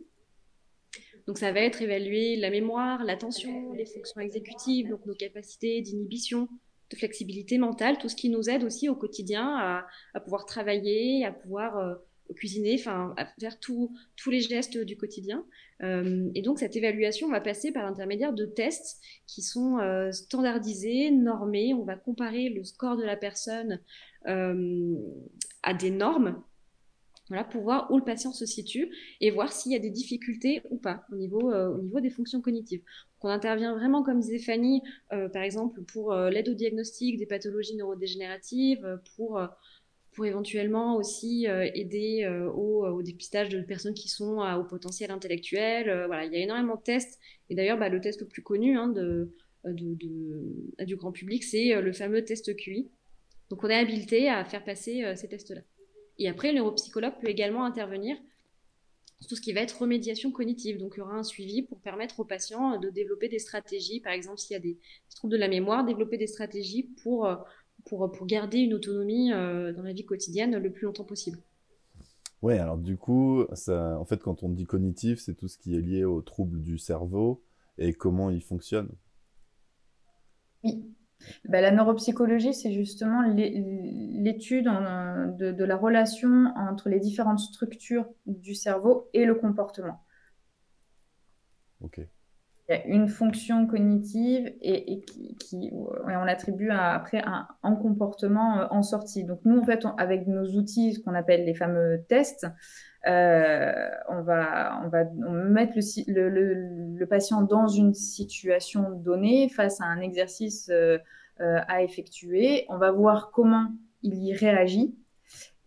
Donc 1.28 1.40
ça 1.40 1.52
va 1.52 1.62
être 1.62 1.82
évaluer 1.82 2.36
la 2.36 2.50
mémoire, 2.50 3.04
l'attention, 3.04 3.74
les 3.74 3.86
fonctions 3.86 4.22
exécutives, 4.22 4.90
donc 4.90 5.06
nos 5.06 5.16
capacités 5.16 5.82
d'inhibition, 5.82 6.48
de 6.92 6.96
flexibilité 6.96 7.58
mentale, 7.58 7.98
tout 7.98 8.10
ce 8.10 8.16
qui 8.16 8.30
nous 8.30 8.50
aide 8.50 8.64
aussi 8.64 8.90
au 8.90 8.96
quotidien 8.96 9.86
à, 10.14 10.20
pouvoir 10.20 10.46
travailler, 10.46 11.26
à 11.26 11.32
pouvoir 11.32 11.78
euh, 11.78 11.96
cuisiner, 12.36 12.76
enfin 12.80 13.16
à 13.18 13.26
faire 13.40 13.60
tous 13.60 13.92
les 14.28 14.42
gestes 14.42 14.78
du 14.78 14.98
quotidien. 14.98 15.44
Euh, 15.82 16.30
et 16.36 16.44
donc 16.44 16.60
cette 16.60 16.76
évaluation 16.76 17.30
va 17.30 17.42
passer 17.42 17.72
par 17.72 17.84
l'intermédiaire 17.84 18.34
de 18.34 18.46
tests 18.46 19.02
qui 19.26 19.42
sont 19.42 19.80
euh, 19.80 20.12
standardisés, 20.12 21.10
normés. 21.10 21.74
On 21.74 21.86
va 21.86 21.96
comparer 21.96 22.50
le 22.50 22.64
score 22.64 22.98
de 22.98 23.04
la 23.04 23.18
personne 23.18 23.82
à 24.28 25.74
des 25.76 25.92
normes 25.92 26.42
voilà, 27.30 27.44
pour 27.44 27.64
voir 27.64 27.90
où 27.92 27.98
le 27.98 28.04
patient 28.04 28.32
se 28.32 28.46
situe 28.46 28.90
et 29.20 29.32
voir 29.32 29.52
s'il 29.52 29.72
y 29.72 29.76
a 29.76 29.80
des 29.80 29.90
difficultés 29.90 30.62
ou 30.70 30.78
pas 30.78 31.06
au 31.12 31.16
niveau, 31.16 31.52
euh, 31.52 32.00
des 32.00 32.10
fonctions 32.12 32.42
cognitives. 32.42 32.82
On 33.22 33.30
intervient 33.30 33.74
vraiment, 33.74 34.04
comme 34.04 34.20
disait 34.20 34.38
Fanny, 34.38 34.84
euh, 35.12 35.28
par 35.30 35.42
exemple 35.42 35.82
pour 35.82 36.14
euh, 36.14 36.30
l'aide 36.30 36.48
au 36.50 36.54
diagnostic 36.54 37.18
des 37.18 37.26
pathologies 37.26 37.76
neurodégénératives, 37.76 39.00
pour, 39.16 39.42
éventuellement 40.24 40.96
aussi 40.96 41.46
aider 41.46 42.26
au, 42.56 43.02
dépistage 43.02 43.50
de 43.50 43.60
personnes 43.62 43.94
qui 43.94 44.08
sont 44.08 44.38
au 44.38 44.64
potentiel 44.64 45.12
intellectuel. 45.12 46.06
voilà, 46.06 46.24
il 46.24 46.32
y 46.32 46.38
a 46.38 46.40
énormément 46.40 46.76
de 46.76 46.82
tests. 46.82 47.20
Et 47.50 47.56
d'ailleurs, 47.56 47.78
bah, 47.78 47.90
le 47.90 48.00
test 48.00 48.22
le 48.22 48.28
plus 48.28 48.42
connu 48.42 48.78
hein, 48.78 48.94
du 49.66 50.96
grand 50.96 51.12
public, 51.12 51.44
c'est 51.44 51.82
le 51.82 51.92
fameux 51.92 52.24
test 52.24 52.56
QI. 52.56 52.88
Donc 53.50 53.66
on 53.66 53.68
est 53.68 53.76
habilité 53.76 54.30
à 54.30 54.46
faire 54.46 54.64
passer 54.64 55.04
ces 55.18 55.28
tests-là. 55.28 55.64
Et 56.18 56.30
après, 56.30 56.52
le 56.52 56.60
neuropsychologue 56.60 57.20
peut 57.20 57.30
également 57.30 57.66
intervenir 57.66 58.18
sur 59.20 59.30
tout 59.30 59.36
ce 59.36 59.42
qui 59.42 59.54
va 59.54 59.62
être 59.62 59.80
remédiation 59.80 60.32
cognitive. 60.32 60.78
Donc 60.78 60.94
il 60.96 61.00
y 61.00 61.02
aura 61.02 61.16
un 61.16 61.24
suivi 61.24 61.62
pour 61.62 61.80
permettre 61.80 62.20
aux 62.20 62.26
patients 62.26 62.80
de 62.80 62.90
développer 62.90 63.30
des 63.30 63.40
stratégies, 63.40 64.00
par 64.00 64.14
exemple 64.14 64.40
s'il 64.40 64.54
y 64.54 64.58
a 64.58 64.60
des, 64.60 64.78
troubles 65.16 65.34
de 65.34 65.40
la 65.40 65.48
mémoire, 65.48 65.86
développer 65.86 66.18
des 66.18 66.28
stratégies 66.28 66.84
pour, 67.04 67.30
pour, 67.86 68.12
pour 68.12 68.26
garder 68.26 68.60
une 68.60 68.74
autonomie 68.74 69.30
dans 69.30 69.84
la 69.84 69.94
vie 69.94 70.06
quotidienne 70.06 70.58
le 70.58 70.72
plus 70.72 70.86
longtemps 70.86 71.06
possible. 71.06 71.40
Ouais, 72.42 72.60
alors 72.60 72.78
du 72.78 72.98
coup, 72.98 73.46
ça, 73.54 73.98
en 74.00 74.06
fait, 74.06 74.22
quand 74.22 74.44
on 74.44 74.50
dit 74.50 74.66
cognitif, 74.66 75.20
c'est 75.20 75.34
tout 75.34 75.48
ce 75.48 75.58
qui 75.58 75.76
est 75.76 75.82
lié 75.82 76.04
aux 76.04 76.22
troubles 76.22 76.62
du 76.62 76.78
cerveau 76.78 77.44
et 77.78 77.94
comment 77.94 78.30
il 78.30 78.42
fonctionne. 78.42 78.90
Oui. 80.64 80.84
Bah, 81.46 81.62
la 81.62 81.72
neuropsychologie, 81.72 82.54
c'est 82.54 82.72
justement 82.72 83.22
l'étude 83.24 84.66
de, 84.66 85.52
de, 85.52 85.64
la 85.64 85.76
relation 85.76 86.54
entre 86.56 86.90
les 86.90 87.00
différentes 87.00 87.40
structures 87.40 88.08
du 88.26 88.56
cerveau 88.56 89.10
et 89.14 89.26
le 89.26 89.36
comportement. 89.36 90.04
Ok 91.82 92.08
il 92.68 92.74
y 92.74 92.78
a 92.78 92.86
une 92.88 93.08
fonction 93.08 93.68
cognitive 93.68 94.52
et, 94.62 95.04
qui, 95.40 95.72
on 95.72 96.24
l'attribue 96.24 96.72
après 96.72 97.22
un, 97.24 97.48
en 97.62 97.76
comportement 97.76 98.60
euh, 98.60 98.68
en 98.72 98.82
sortie. 98.82 99.24
Donc 99.24 99.42
nous, 99.46 99.60
en 99.60 99.66
fait, 99.66 99.86
avec 99.98 100.28
nos 100.28 100.46
outils, 100.58 100.96
ce 100.96 101.00
qu'on 101.00 101.14
appelle 101.14 101.46
les 101.46 101.54
fameux 101.54 102.04
tests, 102.10 102.48
euh, 103.08 103.90
on, 104.10 104.22
va, 104.22 104.82
on 104.84 104.90
va 104.90 105.06
mettre 105.06 105.74
le, 106.08 107.06
patient 107.06 107.42
dans 107.42 107.68
une 107.68 107.94
situation 107.94 108.92
donnée 108.92 109.50
face 109.50 109.82
à 109.82 109.86
un 109.86 110.02
exercice 110.02 110.70
euh, 110.70 110.98
à 111.40 111.84
effectuer. 111.84 112.66
On 112.70 112.78
va 112.78 112.92
voir 112.92 113.32
comment 113.32 113.68
il 114.02 114.16
y 114.16 114.34
réagit. 114.34 114.96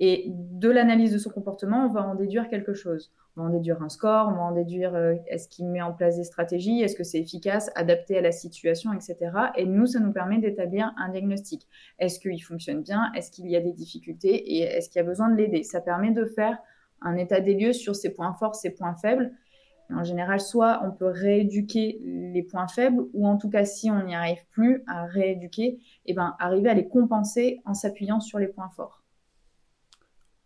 Et 0.01 0.27
de 0.29 0.71
l'analyse 0.71 1.13
de 1.13 1.19
son 1.19 1.31
comportement, 1.31 1.85
on 1.87 1.89
va 1.89 2.03
en 2.03 2.15
déduire 2.15 2.49
quelque 2.49 2.75
chose 2.75 3.11
on 3.39 3.43
va 3.43 3.49
en 3.49 3.53
déduire 3.53 3.83
un 3.83 3.89
score, 3.89 4.29
on 4.29 4.33
va 4.33 4.43
en 4.43 4.53
déduire 4.53 4.95
euh, 4.95 5.15
est-ce 5.29 5.49
qu'il 5.49 5.67
met 5.67 5.81
en 5.81 5.93
place 5.93 6.17
des 6.17 6.25
stratégies, 6.25 6.83
est-ce 6.83 6.97
que 6.97 7.05
c'est 7.05 7.21
efficace, 7.21 7.71
adapté 7.75 8.19
à 8.19 8.21
la 8.21 8.33
situation, 8.33 8.93
etc. 8.93 9.17
Et 9.57 9.65
nous, 9.65 9.87
ça 9.87 10.01
nous 10.01 10.13
permet 10.13 10.39
d'établir 10.39 10.93
un 10.97 11.11
diagnostic. 11.11 11.67
Est-ce 11.99 12.19
qu'il 12.19 12.43
fonctionne 12.43 12.83
bien? 12.83 13.13
Est-ce 13.15 13.31
qu'il 13.31 13.49
y 13.49 13.57
a 13.57 13.61
des 13.61 13.73
difficultés? 13.73 14.35
Et 14.35 14.63
est-ce 14.63 14.89
qu'il 14.89 14.99
y 14.99 15.05
a 15.05 15.07
besoin 15.07 15.31
de 15.31 15.37
l'aider? 15.37 15.63
Ça 15.63 15.81
permet 15.81 16.11
de 16.11 16.25
faire 16.25 16.59
un 17.03 17.17
état 17.17 17.41
des 17.41 17.55
lieux 17.55 17.73
sur 17.73 17.97
ses 17.97 18.11
points 18.11 18.35
forts, 18.35 18.55
ses 18.55 18.71
points 18.71 18.95
faibles. 18.97 19.33
En 19.91 20.05
général, 20.05 20.41
soit 20.41 20.83
on 20.85 20.91
peut 20.91 21.07
rééduquer 21.07 21.99
les 22.05 22.43
points 22.43 22.69
faibles, 22.69 23.07
ou 23.15 23.27
en 23.27 23.39
tout 23.39 23.49
cas, 23.49 23.65
si 23.65 23.91
on 23.91 24.05
n'y 24.05 24.15
arrive 24.15 24.45
plus 24.51 24.83
à 24.87 25.07
rééduquer, 25.07 25.79
eh 26.05 26.13
ben, 26.13 26.37
arriver 26.39 26.69
à 26.69 26.75
les 26.75 26.89
compenser 26.89 27.61
en 27.65 27.73
s'appuyant 27.73 28.21
sur 28.21 28.39
les 28.39 28.49
points 28.49 28.69
forts. 28.69 29.03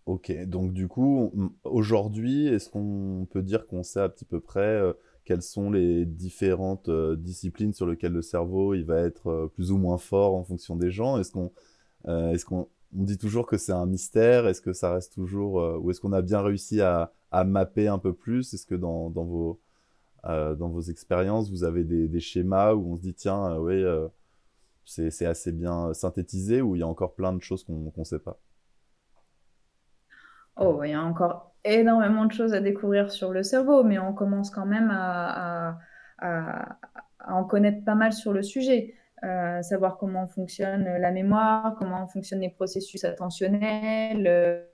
Ok, 0.06 0.32
donc 0.46 0.72
du 0.72 0.88
coup, 0.88 1.32
aujourd'hui, 1.62 2.48
est-ce 2.48 2.68
qu'on 2.68 3.26
peut 3.30 3.42
dire 3.42 3.66
qu'on 3.66 3.84
sait 3.84 4.00
à 4.00 4.08
petit 4.08 4.24
peu 4.24 4.40
près 4.40 4.60
euh, 4.60 4.92
quelles 5.24 5.42
sont 5.42 5.70
les 5.70 6.04
différentes 6.04 6.88
euh, 6.88 7.14
disciplines 7.14 7.72
sur 7.72 7.86
lesquelles 7.86 8.12
le 8.12 8.22
cerveau 8.22 8.74
il 8.74 8.84
va 8.84 8.98
être 8.98 9.28
euh, 9.28 9.46
plus 9.46 9.70
ou 9.70 9.78
moins 9.78 9.98
fort 9.98 10.34
en 10.34 10.42
fonction 10.42 10.74
des 10.74 10.90
gens? 10.90 11.18
Est-ce 11.18 11.30
qu'on 11.30 11.52
est 12.06 12.66
on 12.96 13.02
dit 13.04 13.18
toujours 13.18 13.46
que 13.46 13.56
c'est 13.56 13.72
un 13.72 13.86
mystère. 13.86 14.46
Est-ce 14.46 14.60
que 14.60 14.72
ça 14.72 14.92
reste 14.92 15.14
toujours 15.14 15.54
ou 15.82 15.90
est-ce 15.90 16.00
qu'on 16.00 16.12
a 16.12 16.22
bien 16.22 16.40
réussi 16.40 16.80
à, 16.80 17.12
mapper 17.44 17.88
un 17.88 17.98
peu 17.98 18.12
plus? 18.12 18.52
Est-ce 18.54 18.66
que 18.66 18.74
dans, 18.74 19.10
dans 19.10 19.24
vos 20.24 20.80
expériences, 20.82 21.50
vous 21.50 21.64
avez 21.64 21.84
des, 21.84 22.20
schémas 22.20 22.74
où 22.74 22.92
on 22.92 22.96
se 22.96 23.02
dit 23.02 23.14
tiens, 23.14 23.56
oui, 23.58 23.84
c'est 24.84 25.26
assez 25.26 25.52
bien 25.52 25.94
synthétisé 25.94 26.60
ou 26.60 26.76
il 26.76 26.80
y 26.80 26.82
a 26.82 26.88
encore 26.88 27.14
plein 27.14 27.32
de 27.32 27.40
choses 27.40 27.64
qu'on 27.64 27.92
ne 27.96 28.04
sait 28.04 28.18
pas? 28.18 28.38
Oh, 30.56 30.82
il 30.84 30.90
y 30.90 30.94
a 30.94 31.02
encore 31.02 31.54
énormément 31.64 32.26
de 32.26 32.32
choses 32.32 32.52
à 32.52 32.60
découvrir 32.60 33.10
sur 33.10 33.32
le 33.32 33.42
cerveau, 33.42 33.84
mais 33.84 33.98
on 33.98 34.12
commence 34.12 34.50
quand 34.50 34.66
même 34.66 34.90
à, 34.92 35.78
en 37.26 37.44
connaître 37.44 37.84
pas 37.84 37.94
mal 37.94 38.12
sur 38.12 38.32
le 38.32 38.42
sujet. 38.42 38.94
Euh, 39.24 39.62
savoir 39.62 39.98
comment 39.98 40.26
fonctionne 40.26 40.82
la 40.84 41.12
mémoire, 41.12 41.76
comment 41.78 42.08
fonctionnent 42.08 42.40
les 42.40 42.50
processus 42.50 43.04
attentionnels, 43.04 44.26
euh, 44.26 44.64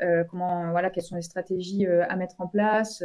euh, 0.00 0.22
comment, 0.24 0.70
voilà, 0.70 0.90
quelles 0.90 1.02
sont 1.02 1.16
les 1.16 1.22
stratégies 1.22 1.86
à 1.86 2.14
mettre 2.14 2.36
en 2.40 2.46
place 2.46 3.02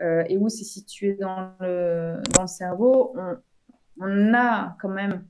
et 0.00 0.36
où 0.36 0.48
c'est 0.48 0.64
situé 0.64 1.14
dans 1.14 1.52
le, 1.60 2.20
dans 2.34 2.42
le 2.42 2.48
cerveau. 2.48 3.14
On, 3.16 3.36
on 4.00 4.34
a 4.34 4.76
quand 4.80 4.88
même 4.88 5.24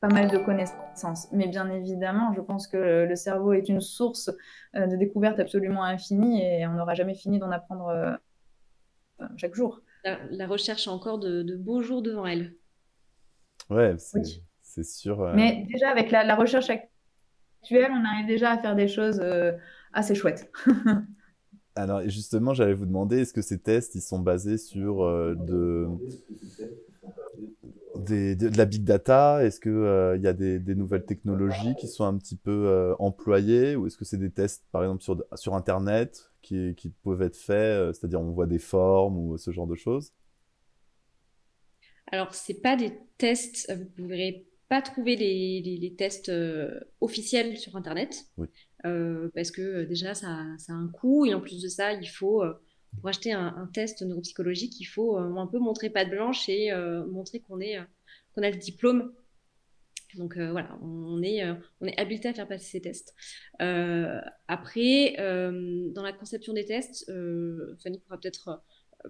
pas 0.00 0.08
mal 0.08 0.30
de 0.30 0.38
connaissances. 0.38 1.28
Mais 1.32 1.48
bien 1.48 1.68
évidemment, 1.68 2.32
je 2.32 2.40
pense 2.40 2.68
que 2.68 3.06
le 3.08 3.16
cerveau 3.16 3.52
est 3.52 3.68
une 3.68 3.80
source 3.80 4.30
de 4.74 4.96
découverte 4.96 5.40
absolument 5.40 5.82
infinie 5.82 6.42
et 6.42 6.66
on 6.68 6.74
n'aura 6.74 6.94
jamais 6.94 7.14
fini 7.14 7.40
d'en 7.40 7.50
apprendre 7.50 8.18
chaque 9.36 9.54
jour. 9.54 9.82
La, 10.04 10.46
recherche 10.46 10.88
a 10.88 10.92
encore 10.92 11.18
de, 11.18 11.56
beaux 11.56 11.82
jours 11.82 12.02
devant 12.02 12.26
elle. 12.26 12.54
Ouais, 13.70 13.94
c'est 14.62 14.84
sûr. 14.84 15.22
Euh, 15.22 15.34
Mais 15.34 15.66
déjà, 15.72 15.90
avec 15.90 16.10
la, 16.10 16.34
recherche 16.34 16.70
actuelle, 16.70 17.90
on 17.92 18.04
arrive 18.04 18.26
déjà 18.26 18.50
à 18.52 18.58
faire 18.58 18.74
des 18.74 18.88
choses 18.88 19.22
assez 19.92 20.14
chouettes. 20.14 20.50
Alors, 21.76 22.02
justement, 22.08 22.52
j'allais 22.52 22.74
vous 22.74 22.86
demander, 22.86 23.20
est-ce 23.20 23.32
que 23.32 23.42
ces 23.42 23.60
tests, 23.60 23.94
ils 23.94 24.00
sont 24.00 24.18
basés 24.18 24.58
sur 24.58 25.04
de 25.06 25.88
de 27.96 28.56
la 28.56 28.64
big 28.64 28.84
data? 28.84 29.44
Est-ce 29.44 29.60
qu'il 29.60 29.72
euh, 29.72 30.16
il 30.16 30.22
y 30.22 30.26
a 30.26 30.32
des, 30.32 30.74
nouvelles 30.74 31.04
technologies 31.04 31.74
qui 31.76 31.88
sont 31.88 32.04
un 32.04 32.16
petit 32.16 32.36
peu 32.36 32.66
euh, 32.66 32.94
employées? 32.98 33.76
Ou 33.76 33.86
est-ce 33.86 33.96
que 33.96 34.04
c'est 34.04 34.18
des 34.18 34.30
tests, 34.30 34.64
par 34.72 34.82
exemple, 34.82 35.02
sur, 35.02 35.22
sur 35.34 35.54
Internet 35.54 36.30
qui, 36.42 36.74
qui 36.74 36.90
peuvent 36.90 37.22
être 37.22 37.36
faits 37.36 37.56
euh, 37.56 37.92
C'est-à-dire, 37.92 38.20
on 38.20 38.30
voit 38.30 38.46
des 38.46 38.58
formes 38.58 39.18
ou 39.18 39.38
ce 39.38 39.50
genre 39.50 39.66
de 39.66 39.74
choses? 39.74 40.12
Alors, 42.10 42.34
ce 42.34 42.52
pas 42.52 42.76
des 42.76 42.92
tests, 43.18 43.72
vous 43.72 43.84
ne 43.84 44.06
pourrez 44.06 44.46
pas 44.68 44.82
trouver 44.82 45.16
les, 45.16 45.60
les, 45.62 45.94
tests 45.94 46.30
officiels 47.00 47.56
sur 47.56 47.76
Internet. 47.76 48.26
parce 48.82 49.50
que 49.50 49.84
déjà, 49.84 50.14
ça, 50.14 50.44
ça, 50.58 50.72
a 50.72 50.76
un 50.76 50.88
coût. 50.88 51.26
Et 51.26 51.34
en 51.34 51.40
plus 51.40 51.62
de 51.62 51.68
ça, 51.68 51.92
il 51.92 52.08
faut 52.08 52.42
pour 52.98 53.08
acheter 53.08 53.32
un, 53.32 53.68
test 53.72 54.02
neuropsychologique, 54.02 54.80
il 54.80 54.84
faut 54.84 55.16
euh, 55.16 55.36
un 55.36 55.46
peu 55.46 55.58
montrer 55.58 55.90
patte 55.90 56.10
blanche 56.10 56.48
et 56.48 56.72
euh, 56.72 57.04
montrer 57.06 57.40
qu'on 57.40 57.60
est 57.60 57.78
euh, 57.78 57.84
qu'on 58.34 58.42
a 58.42 58.50
le 58.50 58.56
diplôme. 58.56 59.12
Donc 60.16 60.36
voilà, 60.36 60.76
on 60.82 61.22
est, 61.22 61.48
on 61.80 61.86
est 61.86 61.96
habilité 61.96 62.26
à 62.26 62.34
faire 62.34 62.48
passer 62.48 62.64
ces 62.64 62.80
tests. 62.80 63.14
après, 64.48 65.14
dans 65.16 66.02
la 66.02 66.12
conception 66.12 66.52
des 66.52 66.64
tests, 66.64 67.06
Fanny 67.80 68.00
pourra 68.00 68.18
peut-être 68.18 68.60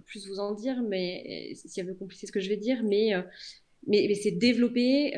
plus 0.05 0.27
vous 0.27 0.39
en 0.39 0.53
dire, 0.53 0.81
mais 0.83 1.53
si 1.55 1.79
elle 1.79 1.87
veut 1.87 1.93
compliquer 1.93 2.27
ce 2.27 2.31
que 2.31 2.39
je 2.39 2.49
vais 2.49 2.57
dire, 2.57 2.83
mais 2.83 3.13
mais, 3.87 4.13
c'est 4.13 4.31
développé, 4.31 5.13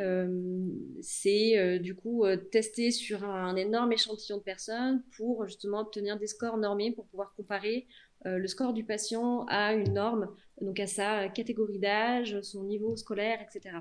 c'est 1.01 1.79
du 1.79 1.95
coup 1.95 2.23
testé 2.49 2.91
sur 2.91 3.25
un, 3.25 3.57
énorme 3.57 3.91
échantillon 3.91 4.37
de 4.37 4.43
personnes 4.43 5.03
pour 5.17 5.45
justement 5.45 5.81
obtenir 5.81 6.17
des 6.17 6.27
scores 6.27 6.57
normés 6.57 6.91
pour 6.91 7.05
pouvoir 7.07 7.33
comparer 7.35 7.87
euh, 8.25 8.37
le 8.37 8.47
score 8.47 8.73
du 8.73 8.83
patient 8.85 9.45
à 9.49 9.73
une 9.73 9.93
norme, 9.93 10.29
donc 10.61 10.79
à 10.79 10.87
sa 10.87 11.27
catégorie 11.27 11.79
d'âge, 11.79 12.39
son 12.41 12.63
niveau 12.63 12.95
scolaire, 12.95 13.39
etc. 13.41 13.77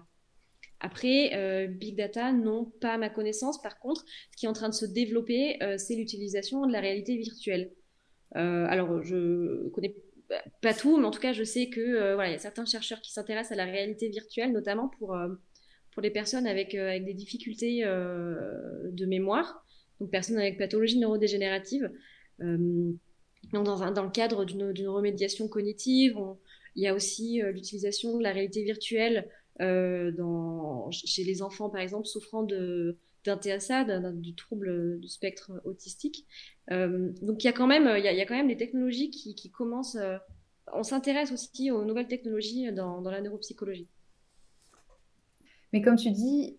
Après, 0.80 1.30
euh, 1.34 1.68
Big 1.68 1.96
Data, 1.96 2.32
non, 2.32 2.64
pas 2.80 2.94
à 2.94 2.98
ma 2.98 3.08
connaissance. 3.08 3.62
Par 3.62 3.78
contre, 3.78 4.04
ce 4.32 4.36
qui 4.36 4.46
est 4.46 4.48
en 4.48 4.52
train 4.52 4.68
de 4.68 4.74
se 4.74 4.84
développer, 4.84 5.62
euh, 5.62 5.78
c'est 5.78 5.94
l'utilisation 5.94 6.66
de 6.66 6.72
la 6.72 6.80
réalité 6.80 7.16
virtuelle. 7.16 7.70
alors, 8.34 9.02
je 9.02 9.68
connais 9.68 9.94
pas 10.60 10.74
tout, 10.74 10.98
mais 10.98 11.06
en 11.06 11.10
tout 11.10 11.20
cas, 11.20 11.32
je 11.32 11.44
sais 11.44 11.68
que 11.68 12.16
il 12.26 12.30
y 12.30 12.34
a 12.34 12.38
certains 12.38 12.64
chercheurs 12.64 13.00
qui 13.00 13.12
s'intéressent 13.12 13.52
à 13.52 13.56
la 13.56 13.70
réalité 13.70 14.08
virtuelle, 14.08 14.52
notamment 14.52 14.88
pour, 14.98 15.16
pour 15.92 16.02
les 16.02 16.10
personnes 16.10 16.46
avec, 16.46 16.74
avec 16.74 17.04
des 17.04 17.14
difficultés 17.14 17.82
de 17.82 19.06
mémoire, 19.06 19.64
donc 20.00 20.10
personnes 20.10 20.38
avec 20.38 20.58
pathologie 20.58 20.98
neurodégénérative. 20.98 21.90
Dans, 22.38 23.62
dans 23.92 24.04
le 24.04 24.10
cadre 24.10 24.44
d'une 24.44 24.88
remédiation 24.88 25.48
cognitive, 25.48 26.16
il 26.74 26.82
y 26.82 26.86
a 26.86 26.94
aussi 26.94 27.42
euh, 27.42 27.52
l'utilisation 27.52 28.16
de 28.18 28.22
la 28.22 28.32
réalité 28.32 28.62
virtuelle 28.62 29.28
euh, 29.60 30.10
chez 30.90 31.24
les 31.24 31.42
enfants, 31.42 31.70
par 31.70 31.80
exemple, 31.80 32.06
souffrant 32.06 32.42
d'un 32.42 33.40
TSA, 33.40 33.84
du 34.12 34.34
trouble 34.34 34.98
du 34.98 35.08
spectre 35.08 35.52
autistique. 35.64 36.26
Euh, 36.70 37.10
donc 37.22 37.42
il 37.42 37.46
y 37.46 37.50
a 37.50 37.52
quand 37.52 37.66
même, 37.66 37.90
il 37.96 38.04
y 38.04 38.20
a, 38.20 38.26
quand 38.26 38.36
même 38.36 38.48
des 38.48 38.56
technologies 38.56 39.10
qui, 39.10 39.50
commencent. 39.50 39.98
on 40.72 40.82
s'intéresse 40.82 41.32
aussi 41.32 41.70
aux 41.70 41.84
nouvelles 41.84 42.08
technologies 42.08 42.72
dans, 42.72 43.00
la 43.00 43.20
neuropsychologie. 43.20 43.88
Mais 45.72 45.80
comme 45.80 45.96
tu 45.96 46.10
dis, 46.10 46.56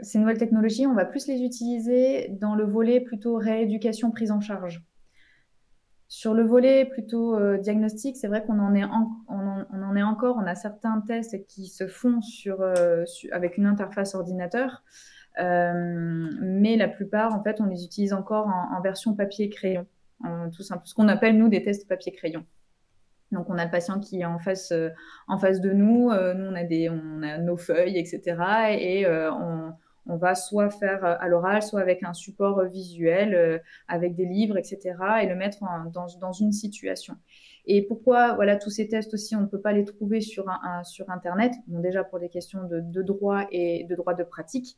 ces 0.00 0.18
nouvelles 0.18 0.38
technologies, 0.38 0.86
on 0.86 0.94
va 0.94 1.04
plus 1.04 1.26
les 1.28 1.40
utiliser 1.42 2.28
dans 2.30 2.54
le 2.54 2.64
volet 2.64 3.00
plutôt 3.00 3.36
rééducation 3.36 4.10
prise 4.10 4.30
en 4.30 4.40
charge. 4.40 4.82
Sur 6.10 6.32
le 6.32 6.42
volet 6.42 6.86
plutôt 6.86 7.36
euh, 7.36 7.58
diagnostic, 7.58 8.16
c'est 8.16 8.28
vrai 8.28 8.42
qu'on 8.42 8.58
en, 8.58 8.74
est 8.74 8.82
encore. 10.02 10.36
On 10.38 10.46
a 10.46 10.54
certains 10.54 11.02
tests 11.06 11.46
qui 11.46 11.68
se 11.68 11.86
font 11.86 12.22
sur, 12.22 12.62
euh, 12.62 13.04
avec 13.30 13.58
une 13.58 13.66
interface 13.66 14.14
ordinateur, 14.14 14.70
euh, 14.70 14.84
mais 15.38 16.76
la 16.76 16.88
plupart, 16.88 17.34
en 17.34 17.42
fait, 17.42 17.60
on 17.60 17.66
les 17.66 17.84
utilise 17.84 18.12
encore 18.12 18.46
en, 18.46 18.80
version 18.80 19.14
papier-crayon, 19.14 19.86
tout 20.54 20.62
simple, 20.62 20.82
ce 20.84 20.94
qu'on 20.94 21.08
appelle 21.08 21.36
nous 21.36 21.48
des 21.48 21.62
tests 21.62 21.88
papier-crayon. 21.88 22.44
Donc 23.30 23.50
on 23.50 23.58
a 23.58 23.64
le 23.64 23.70
patient 23.70 24.00
qui 24.00 24.20
est 24.20 24.24
en 24.24 24.38
face, 24.38 24.72
en 25.26 25.38
face 25.38 25.60
de 25.60 25.70
nous, 25.70 26.10
nous 26.10 26.50
on 26.50 27.22
a, 27.22 27.38
nos 27.38 27.56
feuilles, 27.56 27.98
etc. 27.98 28.36
Et 28.78 29.06
on, 29.06 29.72
va 30.16 30.34
soit 30.34 30.70
faire 30.70 31.04
euh, 31.04 31.14
à 31.20 31.28
l'oral, 31.28 31.62
soit 31.62 31.80
avec 31.80 32.02
un 32.02 32.14
support 32.14 32.58
euh, 32.60 32.66
visuel, 32.66 33.34
euh, 33.34 33.58
avec 33.88 34.14
des 34.14 34.24
livres, 34.24 34.56
etc., 34.56 34.96
et 35.22 35.26
le 35.26 35.34
mettre 35.34 35.58
dans, 35.92 36.32
une 36.32 36.52
situation. 36.52 37.16
Et 37.68 37.82
pourquoi, 37.82 38.34
voilà, 38.34 38.56
tous 38.56 38.70
ces 38.70 38.88
tests 38.88 39.14
aussi, 39.14 39.36
on 39.36 39.42
ne 39.42 39.46
peut 39.46 39.60
pas 39.60 39.72
les 39.72 39.84
trouver 39.84 40.20
sur, 40.20 40.48
un, 40.48 40.82
sur 40.84 41.08
Internet, 41.10 41.52
déjà 41.66 42.02
pour 42.02 42.18
des 42.18 42.30
questions 42.30 42.60
de, 42.68 43.02
droit 43.02 43.46
et 43.52 43.84
de 43.84 43.94
droit 43.94 44.14
de 44.14 44.24
pratique, 44.24 44.76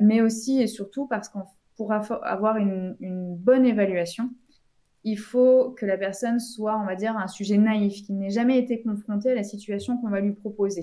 mais 0.00 0.20
aussi 0.20 0.62
et 0.62 0.68
surtout 0.68 1.06
parce 1.06 1.28
qu'on 1.28 1.42
pour 1.76 1.92
avoir 1.92 2.56
une, 2.56 2.96
bonne 3.36 3.66
évaluation, 3.66 4.30
il 5.02 5.18
faut 5.18 5.70
que 5.70 5.84
la 5.84 5.98
personne 5.98 6.40
soit, 6.40 6.78
on 6.78 6.86
va 6.86 6.94
dire, 6.94 7.16
un 7.16 7.26
sujet 7.26 7.58
naïf, 7.58 8.02
qui 8.04 8.12
n'ait 8.12 8.30
jamais 8.30 8.58
été 8.58 8.82
confronté 8.82 9.30
à 9.30 9.34
la 9.34 9.42
situation 9.42 9.98
qu'on 9.98 10.08
va 10.08 10.20
lui 10.20 10.32
proposer. 10.32 10.82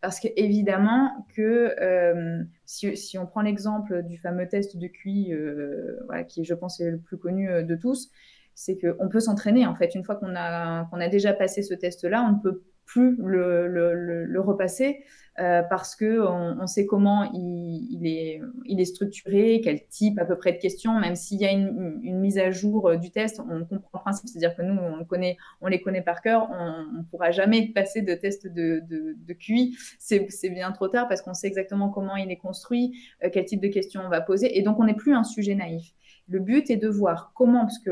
Parce 0.00 0.18
qu'évidemment 0.18 1.26
que 1.36 1.74
euh, 1.80 2.42
si, 2.64 3.18
on 3.18 3.26
prend 3.26 3.42
l'exemple 3.42 4.02
du 4.02 4.18
fameux 4.18 4.48
test 4.48 4.76
de 4.76 4.86
QI, 4.88 5.32
euh, 5.32 5.96
qui 6.28 6.44
je 6.44 6.54
pense 6.54 6.80
est 6.80 6.90
le 6.90 6.98
plus 6.98 7.18
connu 7.18 7.48
euh, 7.48 7.62
de 7.62 7.76
tous, 7.76 8.10
c'est 8.54 8.78
qu'on 8.78 9.08
peut 9.08 9.20
s'entraîner 9.20 9.66
en 9.66 9.74
fait. 9.74 9.94
Une 9.94 10.04
fois 10.04 10.16
qu'on 10.16 10.34
a, 10.34 10.88
a 10.90 11.08
déjà 11.08 11.32
passé 11.32 11.62
ce 11.62 11.74
test-là, 11.74 12.24
on 12.28 12.36
ne 12.36 12.42
peut 12.42 12.62
plus 12.84 13.16
le, 13.24 13.68
le, 13.68 14.24
le, 14.24 14.40
repasser 14.40 15.02
euh, 15.38 15.62
parce 15.62 15.96
que 15.96 16.20
on, 16.20 16.66
sait 16.66 16.84
comment 16.84 17.30
il, 17.32 17.88
il, 17.90 18.06
est, 18.06 18.40
il 18.66 18.80
est 18.80 18.84
structuré, 18.84 19.60
quel 19.64 19.86
type 19.86 20.18
à 20.18 20.26
peu 20.26 20.36
près 20.36 20.52
de 20.52 20.58
questions, 20.58 20.98
même 20.98 21.14
s'il 21.14 21.40
y 21.40 21.46
a 21.46 21.52
une, 21.52 22.20
mise 22.20 22.38
à 22.38 22.50
jour 22.50 22.88
euh, 22.88 22.96
du 22.96 23.10
test, 23.10 23.40
on 23.40 23.64
comprend 23.64 23.90
le 23.94 24.00
principe, 24.00 24.28
c'est-à-dire 24.28 24.54
que 24.54 24.62
nous, 24.62 24.78
on, 24.78 25.04
connaît, 25.04 25.38
on 25.62 25.68
les 25.68 25.80
connaît 25.80 26.02
par 26.02 26.20
cœur, 26.20 26.48
on 26.50 26.98
ne 26.98 27.02
pourra 27.04 27.30
jamais 27.30 27.68
passer 27.68 28.02
de 28.02 28.14
test 28.14 28.46
de, 28.46 28.82
de, 28.86 29.16
de 29.16 29.32
QI, 29.32 29.76
c'est 29.98 30.50
bien 30.50 30.70
trop 30.72 30.88
tard 30.88 31.08
parce 31.08 31.22
qu'on 31.22 31.34
sait 31.34 31.46
exactement 31.46 31.88
comment 31.88 32.16
il 32.16 32.30
est 32.30 32.36
construit, 32.36 32.92
euh, 33.24 33.30
quel 33.32 33.46
type 33.46 33.60
de 33.60 33.68
questions 33.68 34.02
on 34.04 34.10
va 34.10 34.20
poser, 34.20 34.58
et 34.58 34.62
donc 34.62 34.78
on 34.80 34.84
n'est 34.84 34.94
plus 34.94 35.14
un 35.14 35.24
sujet 35.24 35.54
naïf. 35.54 35.94
Le 36.28 36.38
but 36.38 36.70
est 36.70 36.76
de 36.76 36.88
voir 36.88 37.32
comment, 37.34 37.60
parce 37.60 37.78
que 37.78 37.90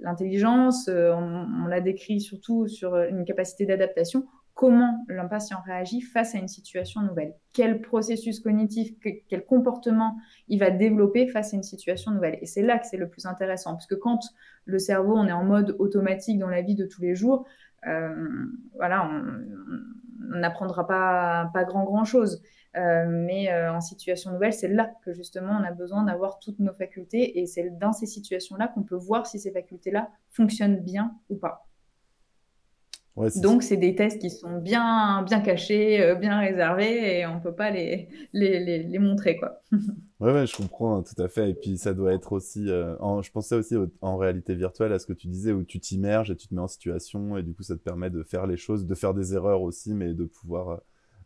l'intelligence, 0.00 0.88
euh, 0.88 1.12
on, 1.14 1.66
l'a 1.66 1.80
décrit 1.80 2.20
surtout 2.20 2.68
sur 2.68 2.96
une 2.96 3.24
capacité 3.24 3.66
d'adaptation, 3.66 4.26
comment 4.54 5.04
l'impatient 5.08 5.60
réagit 5.64 6.02
face 6.02 6.34
à 6.34 6.38
une 6.38 6.48
situation 6.48 7.00
nouvelle, 7.00 7.34
quel 7.52 7.80
processus 7.80 8.40
cognitif, 8.40 8.92
quel 9.28 9.44
comportement 9.46 10.16
il 10.48 10.58
va 10.58 10.70
développer 10.70 11.26
face 11.26 11.54
à 11.54 11.56
une 11.56 11.62
situation 11.62 12.10
nouvelle. 12.10 12.38
Et 12.42 12.46
c'est 12.46 12.62
là 12.62 12.78
que 12.78 12.86
c'est 12.86 12.98
le 12.98 13.08
plus 13.08 13.26
intéressant, 13.26 13.72
parce 13.72 13.86
que 13.86 13.94
quand 13.94 14.20
le 14.64 14.78
cerveau, 14.78 15.16
on 15.16 15.26
est 15.26 15.32
en 15.32 15.44
mode 15.44 15.74
automatique 15.78 16.38
dans 16.38 16.48
la 16.48 16.62
vie 16.62 16.74
de 16.74 16.86
tous 16.86 17.00
les 17.00 17.14
jours, 17.14 17.46
euh, 17.86 18.44
voilà, 18.74 19.10
on 19.10 20.36
n'apprendra 20.38 20.86
pas, 20.86 21.50
pas 21.52 21.64
grand, 21.64 21.84
grand 21.84 22.04
chose. 22.04 22.42
Euh, 22.76 23.04
mais 23.06 23.52
euh, 23.52 23.72
en 23.72 23.80
situation 23.80 24.32
nouvelle, 24.32 24.54
c'est 24.54 24.68
là 24.68 24.90
que 25.04 25.12
justement 25.12 25.58
on 25.60 25.64
a 25.64 25.72
besoin 25.72 26.04
d'avoir 26.04 26.38
toutes 26.38 26.58
nos 26.58 26.72
facultés 26.72 27.38
et 27.38 27.46
c'est 27.46 27.68
dans 27.78 27.92
ces 27.92 28.06
situations-là 28.06 28.68
qu'on 28.68 28.82
peut 28.82 28.96
voir 28.96 29.26
si 29.26 29.38
ces 29.38 29.52
facultés-là 29.52 30.08
fonctionnent 30.30 30.80
bien 30.80 31.14
ou 31.28 31.36
pas. 31.36 31.66
Donc, 33.42 33.62
c'est 33.62 33.76
des 33.76 33.94
tests 33.94 34.18
qui 34.18 34.30
sont 34.30 34.56
bien, 34.56 35.22
bien 35.24 35.40
cachés, 35.40 36.00
euh, 36.00 36.14
bien 36.14 36.40
réservés, 36.40 37.18
et 37.18 37.26
on 37.26 37.34
ne 37.34 37.40
peut 37.40 37.54
pas 37.54 37.70
les, 37.70 38.08
les, 38.32 38.58
les, 38.84 38.98
montrer. 38.98 39.36
Quoi. 39.36 39.60
ouais, 40.20 40.32
ouais, 40.32 40.46
je 40.46 40.56
comprends 40.56 40.96
hein, 40.96 41.02
tout 41.02 41.22
à 41.22 41.28
fait. 41.28 41.50
Et 41.50 41.52
puis, 41.52 41.76
ça 41.76 41.92
doit 41.92 42.14
être 42.14 42.32
aussi. 42.32 42.68
je 42.68 43.30
pensais 43.30 43.54
aussi 43.54 43.76
en 44.00 44.16
réalité 44.16 44.54
virtuelle 44.54 44.94
à 44.94 44.98
ce 44.98 45.04
que 45.04 45.12
tu 45.12 45.28
disais, 45.28 45.52
où 45.52 45.62
tu 45.62 45.78
t'immerges 45.78 46.30
et 46.30 46.36
tu 46.36 46.48
te 46.48 46.54
mets 46.54 46.62
en 46.62 46.68
situation, 46.68 47.36
et 47.36 47.42
du 47.42 47.52
coup, 47.52 47.64
ça 47.64 47.76
te 47.76 47.82
permet 47.82 48.08
de 48.08 48.22
faire 48.22 48.46
les 48.46 48.56
choses, 48.56 48.86
de 48.86 48.94
faire 48.94 49.12
des 49.12 49.34
erreurs 49.34 49.60
aussi, 49.60 49.92
mais 49.92 50.14
de 50.14 50.24
pouvoir 50.24 50.80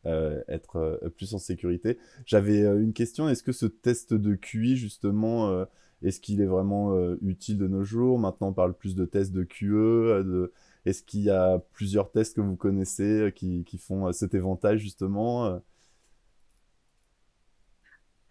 euh, 0.07 0.41
être 0.49 0.77
euh, 0.77 1.09
plus 1.11 1.35
en 1.35 1.39
sécurité. 1.39 1.99
J'avais 2.25 2.63
euh, 2.63 2.81
une 2.81 2.93
question, 2.93 3.29
est-ce 3.29 3.43
que 3.43 3.53
ce 3.53 3.67
test 3.67 4.15
de 4.15 4.35
QI, 4.35 4.77
justement, 4.77 5.67
est-ce 6.03 6.21
qu'il 6.21 6.41
est 6.41 6.47
vraiment 6.47 6.97
utile 7.23 7.59
de 7.59 7.67
nos 7.67 7.83
jours? 7.83 8.19
Maintenant, 8.19 8.49
on 8.49 8.53
parle 8.53 8.75
plus 8.75 8.95
de 8.95 9.05
tests 9.05 9.33
de 9.33 9.43
QE. 9.43 10.51
Est-ce 10.85 11.03
qu'il 11.03 11.21
y 11.21 11.31
a 11.31 11.59
plusieurs 11.73 12.13
tests 12.13 12.37
que 12.37 12.41
vous 12.41 12.57
connaissez 12.57 13.33
qui, 13.35 13.65
qui 13.65 13.79
font 13.79 14.13
cet 14.13 14.35
éventail, 14.35 14.79
justement 14.79 15.61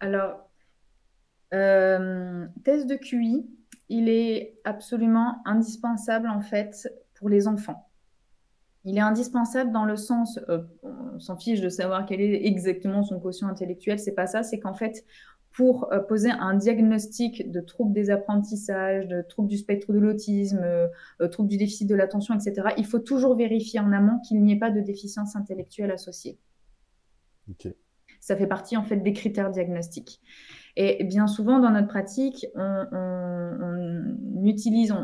Alors, 0.00 0.48
test 1.50 2.86
de 2.86 2.96
QI, 2.96 3.46
il 3.88 4.08
est 4.08 4.58
absolument 4.64 5.42
indispensable, 5.44 6.28
en 6.28 6.40
fait, 6.40 6.88
pour 7.14 7.28
les 7.28 7.48
enfants. 7.48 7.85
Il 8.88 8.96
est 8.98 9.00
indispensable 9.00 9.72
dans 9.72 9.84
le 9.84 9.96
sens, 9.96 10.38
euh, 10.48 10.62
on 10.84 11.18
s'en 11.18 11.36
fiche 11.36 11.60
de 11.60 11.68
savoir 11.68 12.06
quel 12.06 12.20
est 12.20 12.46
exactement 12.46 13.02
son 13.02 13.18
quotient 13.18 13.48
intellectuel, 13.48 13.98
c'est 13.98 14.14
pas 14.14 14.28
ça, 14.28 14.44
c'est 14.44 14.60
qu'en 14.60 14.74
fait, 14.74 15.04
pour 15.50 15.92
euh, 15.92 15.98
poser 15.98 16.30
un 16.30 16.54
diagnostic 16.54 17.50
de 17.50 17.60
troubles 17.60 17.92
des 17.92 18.10
apprentissages, 18.10 19.08
de 19.08 19.22
troubles 19.22 19.48
du 19.48 19.56
spectre 19.56 19.92
de 19.92 19.98
l'autisme, 19.98 20.60
euh, 20.62 20.86
troubles 21.28 21.48
du 21.48 21.56
déficit 21.56 21.88
de 21.88 21.96
l'attention, 21.96 22.32
etc., 22.36 22.68
il 22.78 22.86
faut 22.86 23.00
toujours 23.00 23.34
vérifier 23.34 23.80
en 23.80 23.90
amont 23.90 24.20
qu'il 24.20 24.40
n'y 24.40 24.52
ait 24.52 24.58
pas 24.58 24.70
de 24.70 24.80
déficience 24.80 25.34
intellectuelle 25.34 25.90
associée. 25.90 26.38
Ça 28.20 28.36
fait 28.36 28.46
partie 28.46 28.76
en 28.76 28.84
fait 28.84 28.98
des 28.98 29.12
critères 29.12 29.50
diagnostiques. 29.50 30.20
Et 30.76 31.02
bien 31.02 31.26
souvent 31.26 31.58
dans 31.58 31.70
notre 31.70 31.88
pratique, 31.88 32.46
on, 32.54 34.44
utilise 34.44 34.94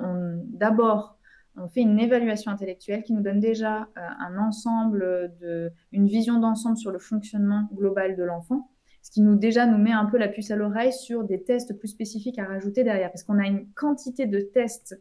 d'abord 0.52 1.18
on 1.56 1.68
fait 1.68 1.80
une 1.82 1.98
évaluation 1.98 2.50
intellectuelle 2.50 3.02
qui 3.02 3.12
nous 3.12 3.22
donne 3.22 3.40
déjà 3.40 3.82
euh, 3.82 4.00
un 4.20 4.38
ensemble 4.38 5.32
de, 5.40 5.70
une 5.92 6.06
vision 6.06 6.38
d'ensemble 6.38 6.76
sur 6.76 6.90
le 6.90 6.98
fonctionnement 6.98 7.68
global 7.74 8.16
de 8.16 8.22
l'enfant, 8.22 8.70
ce 9.02 9.10
qui 9.10 9.20
nous 9.20 9.36
déjà 9.36 9.66
nous 9.66 9.78
met 9.78 9.92
un 9.92 10.06
peu 10.06 10.16
la 10.16 10.28
puce 10.28 10.50
à 10.50 10.56
l'oreille 10.56 10.92
sur 10.92 11.24
des 11.24 11.42
tests 11.42 11.76
plus 11.78 11.88
spécifiques 11.88 12.38
à 12.38 12.46
rajouter 12.46 12.84
derrière, 12.84 13.10
parce 13.10 13.24
qu'on 13.24 13.38
a 13.38 13.46
une 13.46 13.66
quantité 13.74 14.26
de 14.26 14.40
tests 14.40 14.98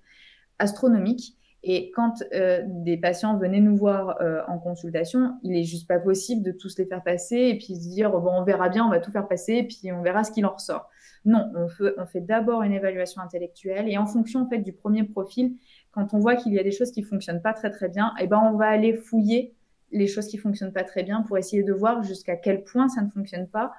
astronomiques. 0.59 1.37
Et 1.63 1.91
quand 1.91 2.23
euh, 2.33 2.63
des 2.65 2.97
patients 2.97 3.37
venaient 3.37 3.59
nous 3.59 3.77
voir 3.77 4.19
euh, 4.19 4.41
en 4.47 4.57
consultation, 4.57 5.35
il 5.43 5.55
est 5.55 5.63
juste 5.63 5.87
pas 5.87 5.99
possible 5.99 6.41
de 6.41 6.51
tous 6.51 6.79
les 6.79 6.87
faire 6.87 7.03
passer 7.03 7.35
et 7.35 7.57
puis 7.59 7.75
se 7.75 7.87
dire 7.87 8.09
bon 8.09 8.31
on 8.33 8.43
verra 8.43 8.69
bien, 8.69 8.83
on 8.83 8.89
va 8.89 8.99
tout 8.99 9.11
faire 9.11 9.27
passer 9.27 9.53
et 9.53 9.63
puis 9.67 9.91
on 9.91 10.01
verra 10.01 10.23
ce 10.23 10.31
qu'il 10.31 10.43
en 10.47 10.53
ressort. 10.53 10.89
Non, 11.23 11.51
on 11.55 11.67
fait, 11.67 11.93
on 11.99 12.05
fait 12.07 12.21
d'abord 12.21 12.63
une 12.63 12.73
évaluation 12.73 13.21
intellectuelle 13.21 13.87
et 13.87 13.99
en 13.99 14.07
fonction 14.07 14.41
en 14.41 14.49
fait 14.49 14.57
du 14.57 14.73
premier 14.73 15.03
profil, 15.03 15.55
quand 15.91 16.13
on 16.13 16.19
voit 16.19 16.35
qu'il 16.35 16.53
y 16.53 16.59
a 16.59 16.63
des 16.63 16.71
choses 16.71 16.91
qui 16.91 17.03
fonctionnent 17.03 17.41
pas 17.41 17.53
très 17.53 17.69
très 17.69 17.89
bien, 17.89 18.13
eh 18.19 18.27
ben 18.27 18.39
on 18.39 18.55
va 18.57 18.67
aller 18.67 18.93
fouiller 18.93 19.53
les 19.91 20.07
choses 20.07 20.27
qui 20.27 20.37
fonctionnent 20.37 20.73
pas 20.73 20.83
très 20.83 21.03
bien 21.03 21.21
pour 21.21 21.37
essayer 21.37 21.63
de 21.63 21.73
voir 21.73 22.03
jusqu'à 22.03 22.35
quel 22.35 22.63
point 22.63 22.87
ça 22.87 23.01
ne 23.01 23.09
fonctionne 23.09 23.47
pas 23.47 23.73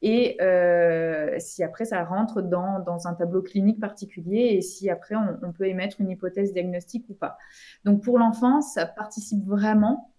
et 0.00 0.36
euh, 0.40 1.36
si 1.38 1.62
après 1.64 1.84
ça 1.84 2.04
rentre 2.04 2.40
dans, 2.40 2.78
dans, 2.80 3.08
un 3.08 3.14
tableau 3.14 3.42
clinique 3.42 3.80
particulier 3.80 4.50
et 4.52 4.62
si 4.62 4.90
après 4.90 5.16
on, 5.16 5.52
peut 5.52 5.66
émettre 5.66 6.00
une 6.00 6.10
hypothèse 6.10 6.52
diagnostique 6.52 7.04
ou 7.08 7.14
pas. 7.14 7.36
Donc 7.84 8.02
pour 8.02 8.18
l'enfant, 8.18 8.60
ça 8.60 8.86
participe 8.86 9.44
vraiment 9.44 10.14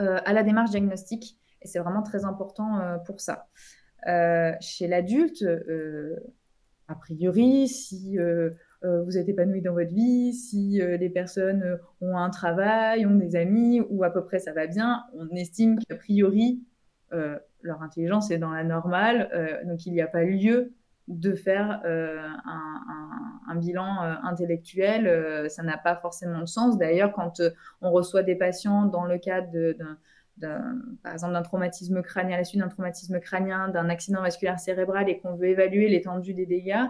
euh, 0.00 0.18
à 0.24 0.32
la 0.32 0.42
démarche 0.42 0.70
diagnostique 0.70 1.38
et 1.60 1.68
c'est 1.68 1.78
vraiment 1.78 2.02
très 2.02 2.24
important 2.24 2.80
euh, 2.80 2.96
pour 2.98 3.20
ça. 3.20 3.48
chez 4.60 4.88
l'adulte, 4.88 5.44
a 6.88 6.94
priori, 6.94 7.68
si 7.68 8.16
vous 8.82 9.16
êtes 9.18 9.28
épanoui 9.28 9.62
dans 9.62 9.72
votre 9.72 9.92
vie, 9.92 10.32
si 10.32 10.80
euh, 10.80 10.96
les 10.96 11.10
personnes 11.10 11.62
euh, 11.62 11.76
ont 12.00 12.16
un 12.16 12.30
travail, 12.30 13.06
ont 13.06 13.14
des 13.14 13.36
amis, 13.36 13.80
ou 13.88 14.04
à 14.04 14.10
peu 14.10 14.24
près 14.24 14.38
ça 14.38 14.52
va 14.52 14.66
bien, 14.66 15.04
on 15.14 15.28
estime 15.34 15.78
qu'a 15.78 15.96
priori, 15.96 16.62
leur 17.62 17.82
intelligence 17.82 18.30
est 18.30 18.38
dans 18.38 18.50
la 18.50 18.64
normale, 18.64 19.30
donc 19.64 19.86
il 19.86 19.92
n'y 19.92 20.02
a 20.02 20.06
pas 20.06 20.24
lieu 20.24 20.72
de 21.08 21.34
faire 21.34 21.80
un, 21.84 23.54
bilan 23.54 24.00
intellectuel. 24.22 25.48
ça 25.48 25.62
n'a 25.62 25.78
pas 25.78 25.96
forcément 25.96 26.40
de 26.40 26.46
sens. 26.46 26.76
D'ailleurs, 26.76 27.12
quand 27.12 27.40
on 27.80 27.90
reçoit 27.90 28.22
des 28.22 28.34
patients 28.34 28.84
dans 28.84 29.04
le 29.04 29.18
cadre 29.18 29.50
par 30.40 31.12
exemple 31.12 31.32
d'un 31.32 31.42
traumatisme 31.42 32.02
crânien, 32.02 32.34
à 32.34 32.38
la 32.38 32.44
suite 32.44 32.60
d'un 32.60 32.68
traumatisme 32.68 33.20
crânien, 33.20 33.68
d'un 33.68 33.88
accident 33.88 34.20
vasculaire 34.20 34.58
cérébral 34.58 35.08
et 35.08 35.18
qu'on 35.18 35.34
veut 35.34 35.48
évaluer 35.48 35.88
l'étendue 35.88 36.34
des 36.34 36.46
dégâts, 36.46 36.84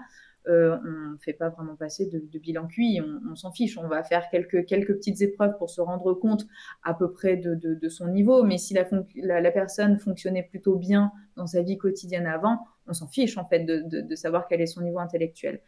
euh, 0.49 0.77
on 0.85 1.13
ne 1.13 1.17
fait 1.19 1.33
pas 1.33 1.49
vraiment 1.49 1.75
passer 1.75 2.07
de, 2.07 2.39
bilan 2.39 2.67
QI, 2.67 3.01
on, 3.31 3.35
s'en 3.35 3.51
fiche. 3.51 3.77
On 3.79 3.89
va 3.89 4.03
faire 4.05 4.29
quelques, 4.31 4.65
quelques 4.67 4.95
petites 4.95 5.21
épreuves 5.21 5.57
pour 5.59 5.71
se 5.71 5.81
rendre 5.81 6.15
compte 6.15 6.47
à 6.85 6.95
peu 6.95 7.11
près 7.13 7.37
de, 7.37 7.89
son 7.89 8.09
niveau, 8.09 8.43
mais 8.43 8.59
si 8.59 8.75
la, 8.75 9.51
personne 9.51 9.99
fonctionnait 9.99 10.43
plutôt 10.43 10.77
bien 10.77 11.13
dans 11.37 11.47
sa 11.47 11.63
vie 11.63 11.79
quotidienne 11.79 12.27
avant, 12.27 12.59
on 12.87 12.93
s'en 12.93 13.09
fiche 13.09 13.37
en 13.39 13.47
fait 13.47 13.61
de, 13.61 14.15
savoir 14.15 14.47
quel 14.49 14.61
est 14.61 14.67
son 14.67 14.83
niveau 14.83 14.99
intellectuel. 14.99 15.61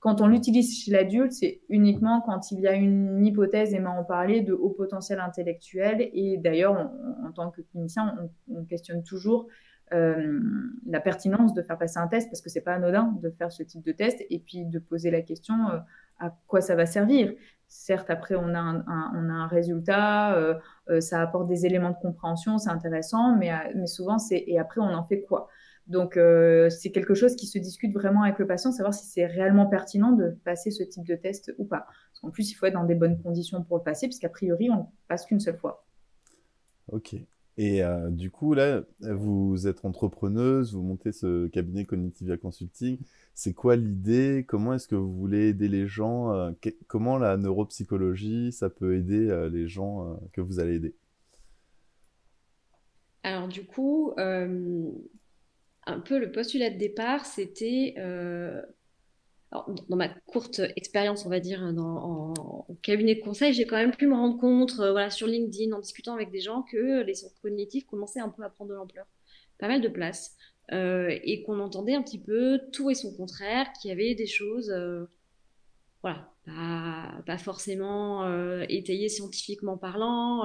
Quand 0.00 0.20
on 0.20 0.26
l'utilise 0.26 0.82
chez 0.82 0.90
l'adulte, 0.90 1.32
c'est 1.32 1.60
uniquement 1.68 2.22
quand 2.22 2.50
il 2.50 2.60
y 2.60 2.66
a 2.66 2.74
une 2.74 3.24
hypothèse, 3.24 3.72
et 3.72 3.86
en 3.86 4.02
parlait, 4.02 4.40
de 4.40 4.52
haut 4.52 4.70
potentiel 4.70 5.20
intellectuel. 5.20 6.10
Et 6.12 6.38
d'ailleurs, 6.38 6.90
en 7.24 7.30
tant 7.32 7.50
que 7.50 7.60
clinicien, 7.60 8.16
on, 8.48 8.64
questionne 8.64 9.04
toujours 9.04 9.46
euh, 9.92 10.40
la 10.86 11.00
pertinence 11.00 11.54
de 11.54 11.62
faire 11.62 11.78
passer 11.78 11.98
un 11.98 12.08
test 12.08 12.28
parce 12.30 12.40
que 12.40 12.50
c'est 12.50 12.60
pas 12.60 12.74
anodin 12.74 13.14
de 13.22 13.30
faire 13.30 13.52
ce 13.52 13.62
type 13.62 13.84
de 13.84 13.92
test 13.92 14.24
et 14.30 14.38
puis 14.38 14.64
de 14.64 14.78
poser 14.78 15.10
la 15.10 15.22
question 15.22 15.54
euh, 15.70 15.78
à 16.18 16.34
quoi 16.46 16.60
ça 16.60 16.74
va 16.74 16.86
servir. 16.86 17.32
Certes, 17.68 18.10
après, 18.10 18.34
on 18.34 18.54
a 18.54 18.58
un, 18.58 18.84
on 18.86 19.28
a 19.28 19.32
un 19.32 19.46
résultat, 19.46 20.36
euh, 20.36 21.00
ça 21.00 21.22
apporte 21.22 21.48
des 21.48 21.64
éléments 21.64 21.90
de 21.90 21.96
compréhension, 22.00 22.58
c'est 22.58 22.70
intéressant, 22.70 23.34
mais, 23.36 23.50
mais 23.74 23.86
souvent, 23.86 24.18
c'est 24.18 24.44
et 24.46 24.58
après, 24.58 24.80
on 24.80 24.92
en 24.92 25.04
fait 25.04 25.22
quoi? 25.22 25.48
Donc, 25.86 26.16
euh, 26.16 26.70
c'est 26.70 26.92
quelque 26.92 27.14
chose 27.14 27.34
qui 27.34 27.46
se 27.46 27.58
discute 27.58 27.92
vraiment 27.92 28.22
avec 28.22 28.38
le 28.38 28.46
patient, 28.46 28.70
savoir 28.70 28.94
si 28.94 29.06
c'est 29.06 29.26
réellement 29.26 29.66
pertinent 29.66 30.12
de 30.12 30.30
passer 30.44 30.70
ce 30.70 30.82
type 30.82 31.06
de 31.06 31.16
test 31.16 31.52
ou 31.58 31.64
pas. 31.64 31.86
Parce 32.10 32.20
qu'en 32.20 32.30
plus, 32.30 32.50
il 32.50 32.54
faut 32.54 32.66
être 32.66 32.74
dans 32.74 32.84
des 32.84 32.94
bonnes 32.94 33.20
conditions 33.20 33.62
pour 33.62 33.78
le 33.78 33.82
passer, 33.82 34.06
puisqu'a 34.06 34.28
priori, 34.28 34.70
on 34.70 34.76
ne 34.76 34.82
passe 35.08 35.26
qu'une 35.26 35.40
seule 35.40 35.58
fois. 35.58 35.84
Ok. 36.88 37.16
Et 37.58 37.82
euh, 37.82 38.08
du 38.10 38.30
coup, 38.30 38.54
là, 38.54 38.82
vous 39.00 39.66
êtes 39.66 39.84
entrepreneuse, 39.84 40.74
vous 40.74 40.82
montez 40.82 41.12
ce 41.12 41.48
cabinet 41.48 41.84
Cognitivia 41.84 42.36
Consulting. 42.36 42.98
C'est 43.34 43.52
quoi 43.52 43.76
l'idée? 43.76 44.44
Comment 44.48 44.74
est-ce 44.74 44.88
que 44.88 44.94
vous 44.94 45.12
voulez 45.12 45.48
aider 45.48 45.68
les 45.68 45.86
gens 45.86 46.32
euh, 46.32 46.50
Comment 46.86 47.18
la 47.18 47.36
neuropsychologie, 47.36 48.52
ça 48.52 48.70
peut 48.70 48.96
aider 48.96 49.48
les 49.52 49.68
gens 49.68 50.18
que 50.32 50.40
vous 50.40 50.60
allez 50.60 50.76
aider? 50.76 50.94
Alors 53.22 53.48
du 53.48 53.64
coup, 53.64 54.12
un 54.16 56.00
peu 56.00 56.18
le 56.18 56.32
postulat 56.32 56.70
de 56.70 56.78
départ, 56.78 57.26
c'était, 57.26 57.94
euh, 59.54 59.58
dans 59.88 59.96
ma 59.96 60.08
courte 60.08 60.60
expérience, 60.76 61.26
on 61.26 61.28
va 61.30 61.40
dire, 61.40 61.72
dans, 61.72 62.34
en, 62.34 62.74
cabinet 62.82 63.14
de 63.14 63.20
conseil, 63.20 63.52
j'ai 63.52 63.66
quand 63.66 63.76
même 63.76 63.94
pu 63.94 64.06
me 64.06 64.14
rendre 64.14 64.38
compte, 64.38 64.78
euh, 64.80 64.92
voilà, 64.92 65.10
sur 65.10 65.26
LinkedIn, 65.26 65.72
en 65.72 65.80
discutant 65.80 66.14
avec 66.14 66.30
des 66.30 66.40
gens, 66.40 66.62
que 66.62 67.02
les 67.02 67.14
sciences 67.14 67.38
cognitives 67.40 67.86
commençaient 67.86 68.20
un 68.20 68.28
peu 68.28 68.42
à 68.42 68.50
prendre 68.50 68.70
de 68.70 68.76
l'ampleur, 68.76 69.06
pas 69.58 69.68
mal 69.68 69.80
de 69.80 69.88
place, 69.88 70.36
euh, 70.72 71.16
et 71.22 71.42
qu'on 71.42 71.60
entendait 71.60 71.94
un 71.94 72.02
petit 72.02 72.20
peu 72.20 72.60
tout 72.72 72.90
et 72.90 72.94
son 72.94 73.14
contraire, 73.14 73.66
qu'il 73.80 73.90
y 73.90 73.92
avait 73.92 74.14
des 74.14 74.26
choses, 74.26 74.72
voilà, 76.02 76.32
pas, 77.26 77.38
forcément 77.38 78.26
étayées 78.68 79.08
scientifiquement 79.08 79.76
parlant, 79.76 80.44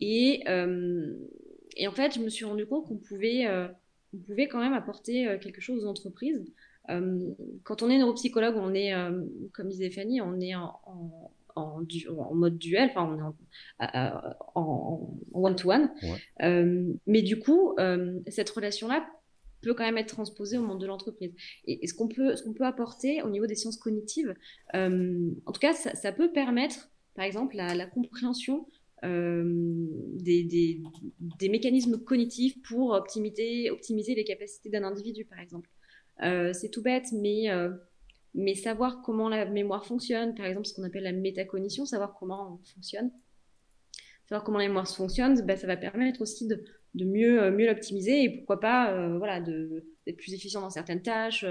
et, 0.00 0.42
en 0.48 1.92
fait, 1.92 2.14
je 2.14 2.20
me 2.20 2.28
suis 2.28 2.44
rendu 2.44 2.66
compte 2.66 2.86
qu'on 2.86 2.98
pouvait 2.98 3.46
vous 4.12 4.20
pouvez 4.20 4.48
quand 4.48 4.60
même 4.60 4.72
apporter 4.72 5.28
euh, 5.28 5.38
quelque 5.38 5.60
chose 5.60 5.84
aux 5.84 5.88
entreprises. 5.88 6.44
Euh, 6.90 7.34
quand 7.64 7.82
on 7.82 7.90
est 7.90 7.98
neuropsychologue, 7.98 8.56
on 8.56 8.74
est, 8.74 8.94
euh, 8.94 9.24
comme 9.52 9.68
disait 9.68 9.90
Fanny, 9.90 10.20
on 10.20 10.40
est 10.40 10.54
en, 10.54 10.80
en, 11.54 11.82
mode 12.34 12.56
duel, 12.56 12.90
enfin 12.90 13.04
on 13.10 13.18
est 13.18 13.82
en 14.54 15.18
one-to-one. 15.32 15.90
mais 17.06 17.22
du 17.22 17.38
coup, 17.38 17.76
cette 18.28 18.50
relation-là 18.50 19.08
peut 19.60 19.74
quand 19.74 19.84
même 19.84 19.98
être 19.98 20.14
transposée 20.14 20.56
au 20.56 20.62
monde 20.62 20.80
de 20.80 20.86
l'entreprise. 20.86 21.34
Et, 21.66 21.84
ce 21.86 21.94
qu'on 21.94 22.06
peut, 22.06 22.36
ce 22.36 22.44
qu'on 22.44 22.52
peut 22.52 22.64
apporter 22.64 23.22
au 23.22 23.30
niveau 23.30 23.46
des 23.46 23.56
sciences 23.56 23.76
cognitives, 23.76 24.34
en 24.74 25.52
tout 25.52 25.60
cas, 25.60 25.74
ça, 25.74 26.12
peut 26.12 26.32
permettre, 26.32 26.90
par 27.14 27.24
exemple, 27.24 27.56
la 27.56 27.86
compréhension 27.86 28.66
euh, 29.04 29.44
des, 30.14 30.42
des, 30.42 31.48
mécanismes 31.48 31.98
cognitifs 31.98 32.60
pour 32.62 32.90
optimiser, 32.90 33.70
optimiser 33.70 34.16
les 34.16 34.24
capacités 34.24 34.70
d'un 34.70 34.82
individu, 34.82 35.24
par 35.24 35.38
exemple. 35.38 35.70
Euh, 36.22 36.52
c'est 36.52 36.68
tout 36.68 36.82
bête, 36.82 37.06
mais, 37.12 37.50
euh, 37.50 37.70
mais 38.34 38.54
savoir 38.54 39.02
comment 39.02 39.28
la 39.28 39.46
mémoire 39.46 39.86
fonctionne, 39.86 40.34
par 40.34 40.46
exemple 40.46 40.66
ce 40.66 40.74
qu'on 40.74 40.82
appelle 40.82 41.04
la 41.04 41.12
métacognition, 41.12 41.86
savoir 41.86 42.14
comment 42.18 42.60
on 42.60 42.64
fonctionne, 42.64 43.10
savoir 44.28 44.44
comment 44.44 44.58
la 44.58 44.66
mémoire 44.66 44.88
fonctionne, 44.88 45.40
bah, 45.46 45.56
ça 45.56 45.66
va 45.66 45.76
permettre 45.76 46.20
aussi 46.22 46.46
de, 46.46 46.62
de 46.94 47.04
mieux, 47.04 47.50
mieux 47.50 47.66
l'optimiser 47.66 48.24
et 48.24 48.30
pourquoi 48.38 48.60
pas 48.60 49.16
voilà, 49.16 49.40
d'être 49.40 50.16
plus 50.16 50.34
efficient 50.34 50.60
dans 50.60 50.70
certaines 50.70 51.02
tâches, 51.02 51.44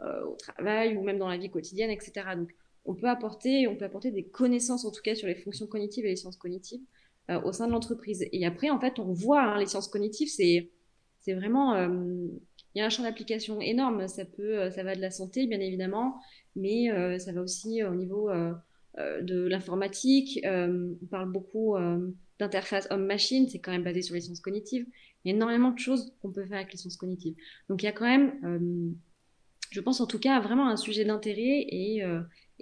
au 0.00 0.36
travail 0.36 0.96
ou 0.96 1.02
même 1.02 1.18
dans 1.18 1.28
la 1.28 1.38
vie 1.38 1.48
quotidienne, 1.48 1.90
etc. 1.90 2.34
Donc, 2.36 2.52
on 2.84 2.94
peut 2.94 3.08
apporter, 3.08 3.66
on 3.68 3.76
peut 3.76 3.84
apporter 3.84 4.10
des 4.10 4.24
connaissances 4.24 4.84
en 4.84 4.90
tout 4.90 5.02
cas 5.02 5.14
sur 5.14 5.28
les 5.28 5.34
fonctions 5.34 5.66
cognitives 5.66 6.04
et 6.04 6.08
les 6.08 6.16
sciences 6.16 6.36
cognitives 6.36 6.80
euh, 7.30 7.40
au 7.42 7.52
sein 7.52 7.66
de 7.66 7.72
l'entreprise. 7.72 8.26
Et 8.32 8.44
après, 8.44 8.70
en 8.70 8.80
fait, 8.80 8.98
on 8.98 9.12
voit 9.12 9.42
hein, 9.42 9.58
les 9.58 9.66
sciences 9.66 9.88
cognitives, 9.88 10.28
c'est 10.28 10.70
c'est 11.20 11.34
vraiment 11.34 11.74
euh, 11.74 12.26
il 12.74 12.78
y 12.78 12.82
a 12.82 12.86
un 12.86 12.90
champ 12.90 13.02
d'application 13.02 13.60
énorme. 13.60 14.08
Ça 14.08 14.24
peut, 14.24 14.58
euh, 14.58 14.70
ça 14.70 14.82
va 14.82 14.94
de 14.94 15.00
la 15.00 15.10
santé 15.10 15.46
bien 15.46 15.60
évidemment, 15.60 16.20
mais 16.56 16.88
ça 17.18 17.32
va 17.32 17.40
aussi 17.40 17.82
au 17.82 17.94
niveau 17.94 18.30
de 18.96 19.46
l'informatique. 19.46 20.40
on 20.44 21.06
parle 21.10 21.30
beaucoup 21.32 21.76
d'interface 22.38 22.86
homme-machine, 22.90 23.48
c'est 23.48 23.58
quand 23.58 23.72
même 23.72 23.84
basé 23.84 24.02
sur 24.02 24.14
les 24.14 24.20
sciences 24.20 24.40
cognitives. 24.40 24.86
Il 25.24 25.30
y 25.30 25.32
a 25.32 25.36
énormément 25.36 25.70
de 25.70 25.78
choses 25.78 26.12
qu'on 26.20 26.30
peut 26.30 26.44
faire 26.44 26.58
avec 26.58 26.72
les 26.72 26.78
sciences 26.78 26.98
cognitives. 26.98 27.34
Donc 27.70 27.82
il 27.82 27.86
y 27.86 27.88
a 27.88 27.92
quand 27.92 28.04
même, 28.04 28.94
je 29.70 29.80
pense 29.80 30.02
en 30.02 30.06
tout 30.06 30.18
cas, 30.18 30.40
vraiment 30.40 30.68
un 30.68 30.76
sujet 30.76 31.06
d'intérêt 31.06 31.66
et, 31.70 32.02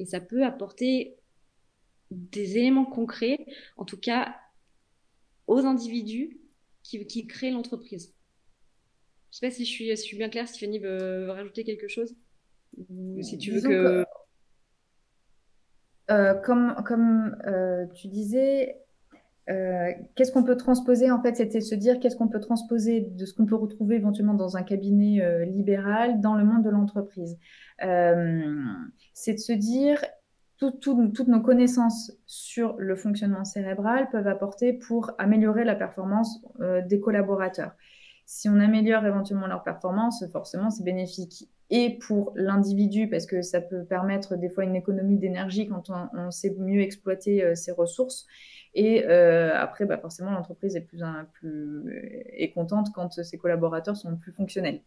ça 0.06 0.20
peut 0.20 0.44
apporter 0.44 1.16
des 2.12 2.58
éléments 2.58 2.86
concrets, 2.86 3.44
en 3.76 3.84
tout 3.84 3.98
cas 3.98 4.36
aux 5.48 5.66
individus 5.66 6.38
qui 6.84 7.26
créent 7.26 7.50
l'entreprise. 7.50 8.14
Je 9.32 9.38
sais 9.38 9.46
pas 9.46 9.50
si 9.50 9.64
je 9.64 9.70
suis, 9.70 9.96
suis 9.96 10.16
bien 10.16 10.28
claire, 10.28 10.48
si 10.48 10.58
Fanny 10.58 10.78
veut, 10.78 11.30
rajouter 11.30 11.64
quelque 11.64 11.88
chose. 11.88 12.14
Ou 12.88 13.22
si 13.22 13.38
tu 13.38 13.52
veux 13.52 13.60
que... 13.60 14.04
Euh, 16.10 16.34
comme 16.34 16.74
comme 16.84 17.36
euh, 17.46 17.86
tu 17.94 18.08
disais, 18.08 18.76
euh, 19.48 19.90
qu'est-ce 20.16 20.32
qu'on 20.32 20.42
peut 20.42 20.56
transposer 20.56 21.10
en 21.10 21.22
fait? 21.22 21.36
C'était 21.36 21.60
se 21.60 21.74
dire 21.76 22.00
qu'est-ce 22.00 22.16
qu'on 22.16 22.28
peut 22.28 22.40
transposer 22.40 23.00
de 23.00 23.24
ce 23.24 23.32
qu'on 23.32 23.46
peut 23.46 23.54
retrouver 23.54 23.96
éventuellement 23.96 24.34
dans 24.34 24.56
un 24.56 24.62
cabinet 24.62 25.46
libéral 25.46 26.20
dans 26.20 26.34
le 26.34 26.44
monde 26.44 26.64
de 26.64 26.70
l'entreprise. 26.70 27.38
C'est 27.78 29.34
de 29.34 29.38
se 29.38 29.52
dire 29.52 30.04
toutes 30.58 31.28
nos 31.28 31.40
connaissances 31.40 32.12
sur 32.26 32.74
le 32.76 32.96
fonctionnement 32.96 33.44
cérébral 33.44 34.10
peuvent 34.10 34.28
apporter 34.28 34.72
pour 34.72 35.12
améliorer 35.18 35.64
la 35.64 35.76
performance 35.76 36.44
des 36.86 37.00
collaborateurs. 37.00 37.72
Si 38.32 38.48
on 38.48 38.60
améliore 38.60 39.04
éventuellement 39.04 39.48
leur 39.48 39.64
performance, 39.64 40.24
forcément 40.30 40.70
c'est 40.70 40.84
bénéfique 40.84 41.48
et 41.68 41.98
pour 41.98 42.32
l'individu 42.36 43.08
parce 43.08 43.26
que 43.26 43.42
ça 43.42 43.60
peut 43.60 43.84
permettre 43.84 44.36
des 44.36 44.48
fois 44.48 44.62
une 44.62 44.76
économie 44.76 45.18
d'énergie 45.18 45.66
quand 45.66 45.90
on, 45.90 46.30
sait 46.30 46.54
mieux 46.56 46.80
exploiter 46.80 47.56
ses 47.56 47.72
ressources 47.72 48.26
et 48.74 49.04
euh, 49.06 49.52
après, 49.56 49.84
bah, 49.84 49.98
forcément, 49.98 50.30
l'entreprise 50.30 50.76
est 50.76 50.82
plus, 50.82 51.02
plus 51.32 52.24
est 52.32 52.52
contente 52.52 52.92
quand 52.94 53.22
ses 53.22 53.38
collaborateurs 53.38 53.96
sont 53.96 54.16
plus 54.16 54.32
fonctionnels. 54.32 54.80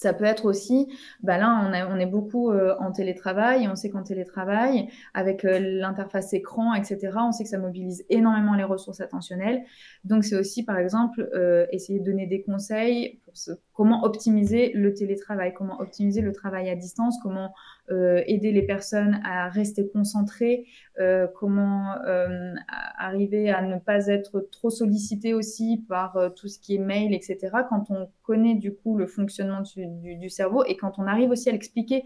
Ça 0.00 0.14
peut 0.14 0.26
être 0.26 0.44
aussi, 0.44 0.86
bah 1.24 1.38
là, 1.38 1.88
on, 1.90 1.98
est 1.98 2.06
beaucoup 2.06 2.52
euh, 2.52 2.76
en 2.78 2.92
télétravail 2.92 3.66
on 3.66 3.74
sait 3.74 3.90
qu'en 3.90 4.04
télétravail, 4.04 4.88
avec 5.12 5.44
euh, 5.44 5.58
l'interface 5.58 6.32
écran, 6.32 6.72
etc., 6.72 7.10
on 7.16 7.32
sait 7.32 7.42
que 7.42 7.50
ça 7.50 7.58
mobilise 7.58 8.04
énormément 8.08 8.54
les 8.54 8.62
ressources 8.62 9.00
attentionnelles. 9.00 9.64
Donc, 10.04 10.22
c'est 10.22 10.36
aussi, 10.36 10.64
par 10.64 10.78
exemple, 10.78 11.28
euh, 11.34 11.66
essayer 11.72 11.98
de 11.98 12.04
donner 12.04 12.28
des 12.28 12.42
conseils 12.42 13.18
pour 13.24 13.36
comment 13.78 14.02
optimiser 14.02 14.72
le 14.74 14.92
télétravail, 14.92 15.54
comment 15.54 15.80
optimiser 15.80 16.20
le 16.20 16.32
travail 16.32 16.68
à 16.68 16.74
distance, 16.74 17.16
comment 17.22 17.54
euh, 17.92 18.24
aider 18.26 18.50
les 18.50 18.66
personnes 18.66 19.20
à 19.24 19.48
rester 19.48 19.88
concentrées, 19.88 20.66
euh, 20.98 21.28
comment 21.38 21.94
euh, 22.04 22.54
arriver 22.98 23.50
à 23.50 23.62
ne 23.62 23.78
pas 23.78 24.08
être 24.08 24.40
trop 24.50 24.70
sollicité 24.70 25.32
aussi 25.32 25.84
par 25.88 26.18
tout 26.34 26.48
ce 26.48 26.58
qui 26.58 26.74
est 26.74 26.80
mail, 26.80 27.14
etc. 27.14 27.38
Quand 27.68 27.88
on 27.90 28.10
connaît 28.24 28.56
du 28.56 28.74
coup 28.74 28.96
le 28.96 29.06
fonctionnement 29.06 29.62
du, 29.62 30.28
cerveau 30.28 30.64
et 30.64 30.76
quand 30.76 30.98
on 30.98 31.06
arrive 31.06 31.30
aussi 31.30 31.48
à 31.48 31.52
l'expliquer, 31.52 32.04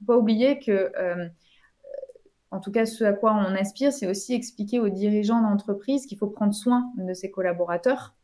faut 0.00 0.04
pas 0.06 0.16
oublier 0.16 0.58
que 0.58 0.90
en 2.50 2.58
tout 2.58 2.72
cas, 2.72 2.84
ce 2.84 3.04
à 3.04 3.12
quoi 3.12 3.32
on 3.32 3.54
aspire, 3.54 3.92
c'est 3.92 4.08
aussi 4.08 4.34
expliquer 4.34 4.80
aux 4.80 4.88
dirigeants 4.88 5.40
d'entreprise 5.40 6.04
qu'il 6.04 6.18
faut 6.18 6.26
prendre 6.26 6.52
soin 6.52 6.92
de 6.98 7.14
ses 7.14 7.30
collaborateurs 7.30 8.16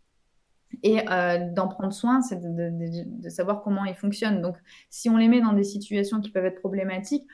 et 0.82 1.00
euh, 1.10 1.38
d'en 1.52 1.68
prendre 1.68 1.92
soin, 1.92 2.20
c'est 2.20 2.40
de, 2.40 3.28
savoir 3.28 3.62
comment 3.62 3.84
ils 3.84 3.94
fonctionnent. 3.94 4.42
Donc, 4.42 4.56
si 4.90 5.08
on 5.08 5.16
les 5.16 5.28
met 5.28 5.40
dans 5.40 5.52
des 5.52 5.64
situations 5.64 6.20
qui 6.20 6.30
peuvent 6.30 6.44
être 6.44 6.60
problématiques, 6.60 7.26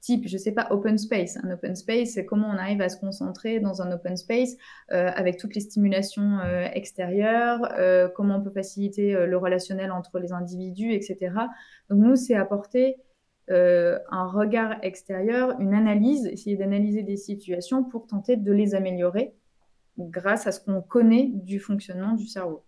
type, 0.00 0.26
je 0.26 0.34
ne 0.34 0.38
sais 0.38 0.52
pas, 0.52 0.68
open 0.70 0.96
space. 0.96 1.38
Un 1.42 1.50
open 1.50 1.76
space, 1.76 2.12
c'est 2.12 2.24
comment 2.24 2.48
on 2.48 2.56
arrive 2.56 2.80
à 2.80 2.88
se 2.88 2.98
concentrer 2.98 3.60
dans 3.60 3.82
un 3.82 3.92
open 3.92 4.16
space 4.16 4.56
euh, 4.92 5.10
avec 5.14 5.36
toutes 5.36 5.54
les 5.54 5.60
stimulations 5.60 6.38
euh, 6.40 6.66
extérieures, 6.72 7.60
comment 8.14 8.36
on 8.36 8.42
peut 8.42 8.50
faciliter 8.50 9.26
le 9.26 9.36
relationnel 9.36 9.92
entre 9.92 10.18
les 10.18 10.32
individus, 10.32 10.92
etc. 10.92 11.32
Donc, 11.90 12.00
nous, 12.00 12.16
c'est 12.16 12.34
apporter 12.34 12.96
un 13.48 14.26
regard 14.28 14.76
extérieur, 14.82 15.58
une 15.58 15.74
analyse, 15.74 16.24
essayer 16.26 16.56
d'analyser 16.56 17.02
des 17.02 17.16
situations 17.16 17.82
pour 17.82 18.06
tenter 18.06 18.36
de 18.36 18.52
les 18.52 18.76
améliorer 18.76 19.34
grâce 19.98 20.46
à 20.46 20.52
ce 20.52 20.60
qu'on 20.60 20.80
connaît 20.80 21.30
du 21.34 21.58
fonctionnement 21.58 22.14
du 22.14 22.28
cerveau. 22.28 22.64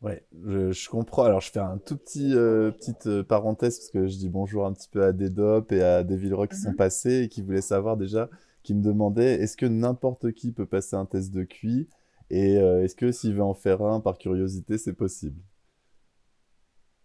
Ouais, 0.00 0.24
je, 0.32 0.88
comprends. 0.88 1.24
Alors, 1.24 1.40
je 1.40 1.50
fais 1.50 1.58
un 1.58 1.78
tout 1.78 1.96
petit 1.96 2.32
petite 2.32 3.22
parenthèse 3.22 3.78
parce 3.78 3.90
que 3.90 4.06
je 4.06 4.16
dis 4.16 4.28
bonjour 4.28 4.64
un 4.64 4.72
petit 4.72 4.88
peu 4.88 5.02
à 5.02 5.12
des 5.12 5.28
DOP 5.28 5.72
et 5.72 5.82
à 5.82 6.04
des 6.04 6.16
Villeroy 6.16 6.46
qui 6.46 6.56
sont 6.56 6.70
mhm. 6.70 6.76
passés 6.76 7.22
et 7.22 7.28
qui 7.28 7.42
voulaient 7.42 7.60
savoir 7.60 7.96
déjà, 7.96 8.28
qui 8.62 8.74
me 8.74 8.82
demandaient 8.82 9.40
est-ce 9.40 9.56
que 9.56 9.66
n'importe 9.66 10.32
qui 10.32 10.52
peut 10.52 10.66
passer 10.66 10.94
un 10.94 11.04
test 11.04 11.32
de 11.32 11.42
QI? 11.42 11.88
Et 12.30 12.54
est-ce 12.54 12.94
que 12.94 13.10
s'il 13.10 13.34
veut 13.34 13.42
en 13.42 13.54
faire 13.54 13.82
un 13.82 14.00
par 14.00 14.18
curiosité, 14.18 14.78
c'est 14.78 14.92
possible? 14.92 15.40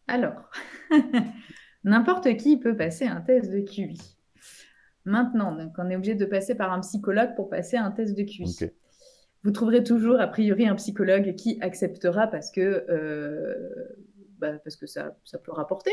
Alors, 0.08 0.50
n'importe 1.84 2.36
qui 2.38 2.58
peut 2.58 2.76
passer 2.76 3.06
un 3.06 3.22
test 3.22 3.52
de 3.52 3.60
QI. 3.60 4.00
Maintenant, 5.06 5.56
donc, 5.56 5.74
on 5.78 5.90
est 5.90 5.96
obligé 5.96 6.16
de 6.16 6.26
passer 6.26 6.56
par 6.56 6.72
un 6.72 6.80
psychologue 6.80 7.36
pour 7.36 7.50
passer 7.50 7.78
un 7.78 7.92
test 7.92 8.18
de 8.18 8.24
QI. 8.24 8.72
Vous 9.44 9.52
trouverez 9.52 9.84
toujours, 9.84 10.20
a 10.22 10.28
priori, 10.28 10.68
un 10.68 10.76
psychologue 10.76 11.36
qui 11.36 11.58
acceptera 11.62 12.28
parce 12.28 12.50
que, 12.50 12.86
euh, 12.90 13.96
bah, 14.40 14.54
parce 14.64 14.78
que 14.78 14.88
ça, 14.88 15.18
ça 15.26 15.38
peut 15.38 15.52
rapporter. 15.52 15.92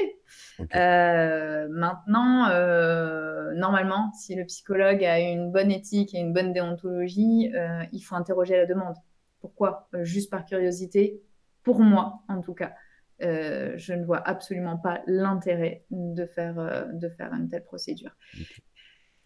Euh, 0.76 1.66
maintenant, 1.68 2.48
euh, 2.50 3.52
normalement, 3.54 4.12
si 4.12 4.36
le 4.36 4.44
psychologue 4.44 5.02
a 5.04 5.18
une 5.18 5.50
bonne 5.50 5.72
éthique 5.72 6.14
et 6.14 6.18
une 6.18 6.32
bonne 6.32 6.52
déontologie, 6.52 7.52
il 7.92 8.00
faut 8.00 8.14
interroger 8.14 8.56
la 8.56 8.66
demande. 8.66 8.94
Pourquoi? 9.40 9.88
Juste 10.02 10.30
par 10.30 10.44
curiosité, 10.44 11.20
pour 11.64 11.80
moi 11.80 12.22
en 12.28 12.40
tout 12.42 12.54
cas. 12.54 12.72
je 13.20 13.92
ne 13.92 14.04
vois 14.04 14.22
absolument 14.28 14.76
pas 14.76 15.02
l'intérêt 15.06 15.84
de 15.90 16.24
faire, 16.24 16.88
de 16.92 17.08
faire 17.08 17.32
une 17.32 17.48
telle 17.48 17.64
procédure 17.64 18.14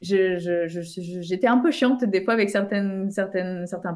j'étais 0.00 1.46
un 1.46 1.59
peu 1.59 1.70
chiante 1.70 2.04
des 2.04 2.22
fois 2.22 2.35
avec 2.35 2.50
certains 2.50 3.09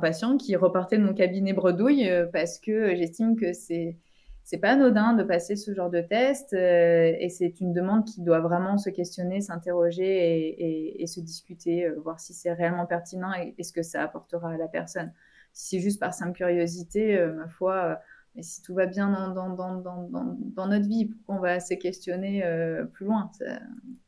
patients 0.01 0.37
qui 0.37 0.57
repartaient 0.57 0.99
de 0.99 1.03
mon 1.03 1.15
cabinet 1.15 1.53
bredouille 1.53 2.09
euh, 2.09 2.27
parce 2.27 2.59
que 2.59 2.95
j'estime 2.95 3.37
que 3.37 3.53
c'est 3.53 3.97
c'est 4.45 4.59
pas 4.59 4.71
anodin 4.71 5.13
de 5.13 5.25
passer 5.25 5.57
ce 5.57 5.75
genre 5.75 5.91
de 5.91 6.01
test 6.01 6.55
euh, 6.55 7.13
et 7.19 7.29
c'est 7.29 7.61
une 7.61 7.75
demande 7.75 8.07
qui 8.07 8.23
doit 8.23 8.41
vraiment 8.41 8.79
se 8.79 8.89
questionner, 8.89 9.43
s'interroger 9.43 11.03
et, 11.03 11.07
se 11.07 11.21
discuter, 11.21 11.85
euh, 11.85 12.01
voir 12.03 12.19
si 12.19 12.33
c'est 12.33 12.55
réellement 12.55 12.87
pertinent 12.87 13.31
et, 13.35 13.63
ce 13.63 13.73
que 13.73 13.83
ça 13.83 14.03
apportera 14.03 14.53
à 14.53 14.57
la 14.57 14.67
personne. 14.67 15.13
Si 15.53 15.77
c'est 15.77 15.83
juste 15.83 16.01
par 16.01 16.15
simple 16.15 16.33
curiosité, 16.33 17.23
ma 17.37 17.47
foi, 17.47 18.01
mais 18.35 18.43
si 18.43 18.63
tout 18.63 18.75
va 18.75 18.87
bien 18.87 19.33
dans, 19.35 19.51
dans, 19.55 19.81
dans, 19.81 20.09
dans 20.09 20.67
notre 20.67 20.87
vie, 20.87 21.07
pourquoi 21.07 21.37
on 21.37 21.41
va 21.41 21.61
se 21.61 21.75
questionner 21.75 22.45
euh, 22.45 22.85
plus 22.85 23.07
loin? 23.07 23.31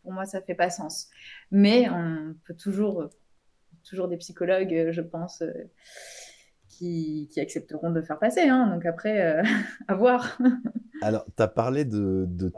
Pour 0.02 0.12
moi, 0.12 0.24
ça 0.24 0.40
ne 0.40 0.44
fait 0.44 0.54
pas 0.54 0.70
sens. 0.70 1.08
Mais 1.50 1.88
on 1.90 2.34
peut 2.44 2.54
toujours, 2.54 3.10
toujours 3.82 4.08
des 4.08 4.16
psychologues, 4.18 4.90
je 4.90 5.00
pense, 5.00 5.42
euh, 5.42 5.52
qui, 6.68 7.28
qui, 7.32 7.40
accepteront 7.40 7.90
de 7.90 8.02
faire 8.02 8.18
passer. 8.18 8.42
Hein. 8.42 8.68
Donc 8.72 8.86
après, 8.86 9.20
euh, 9.20 9.42
à 9.88 9.94
voir. 9.94 10.38
Alors, 11.02 11.24
tu 11.36 11.42
as 11.42 11.48
parlé 11.48 11.84
de, 11.84 12.26
de 12.28 12.50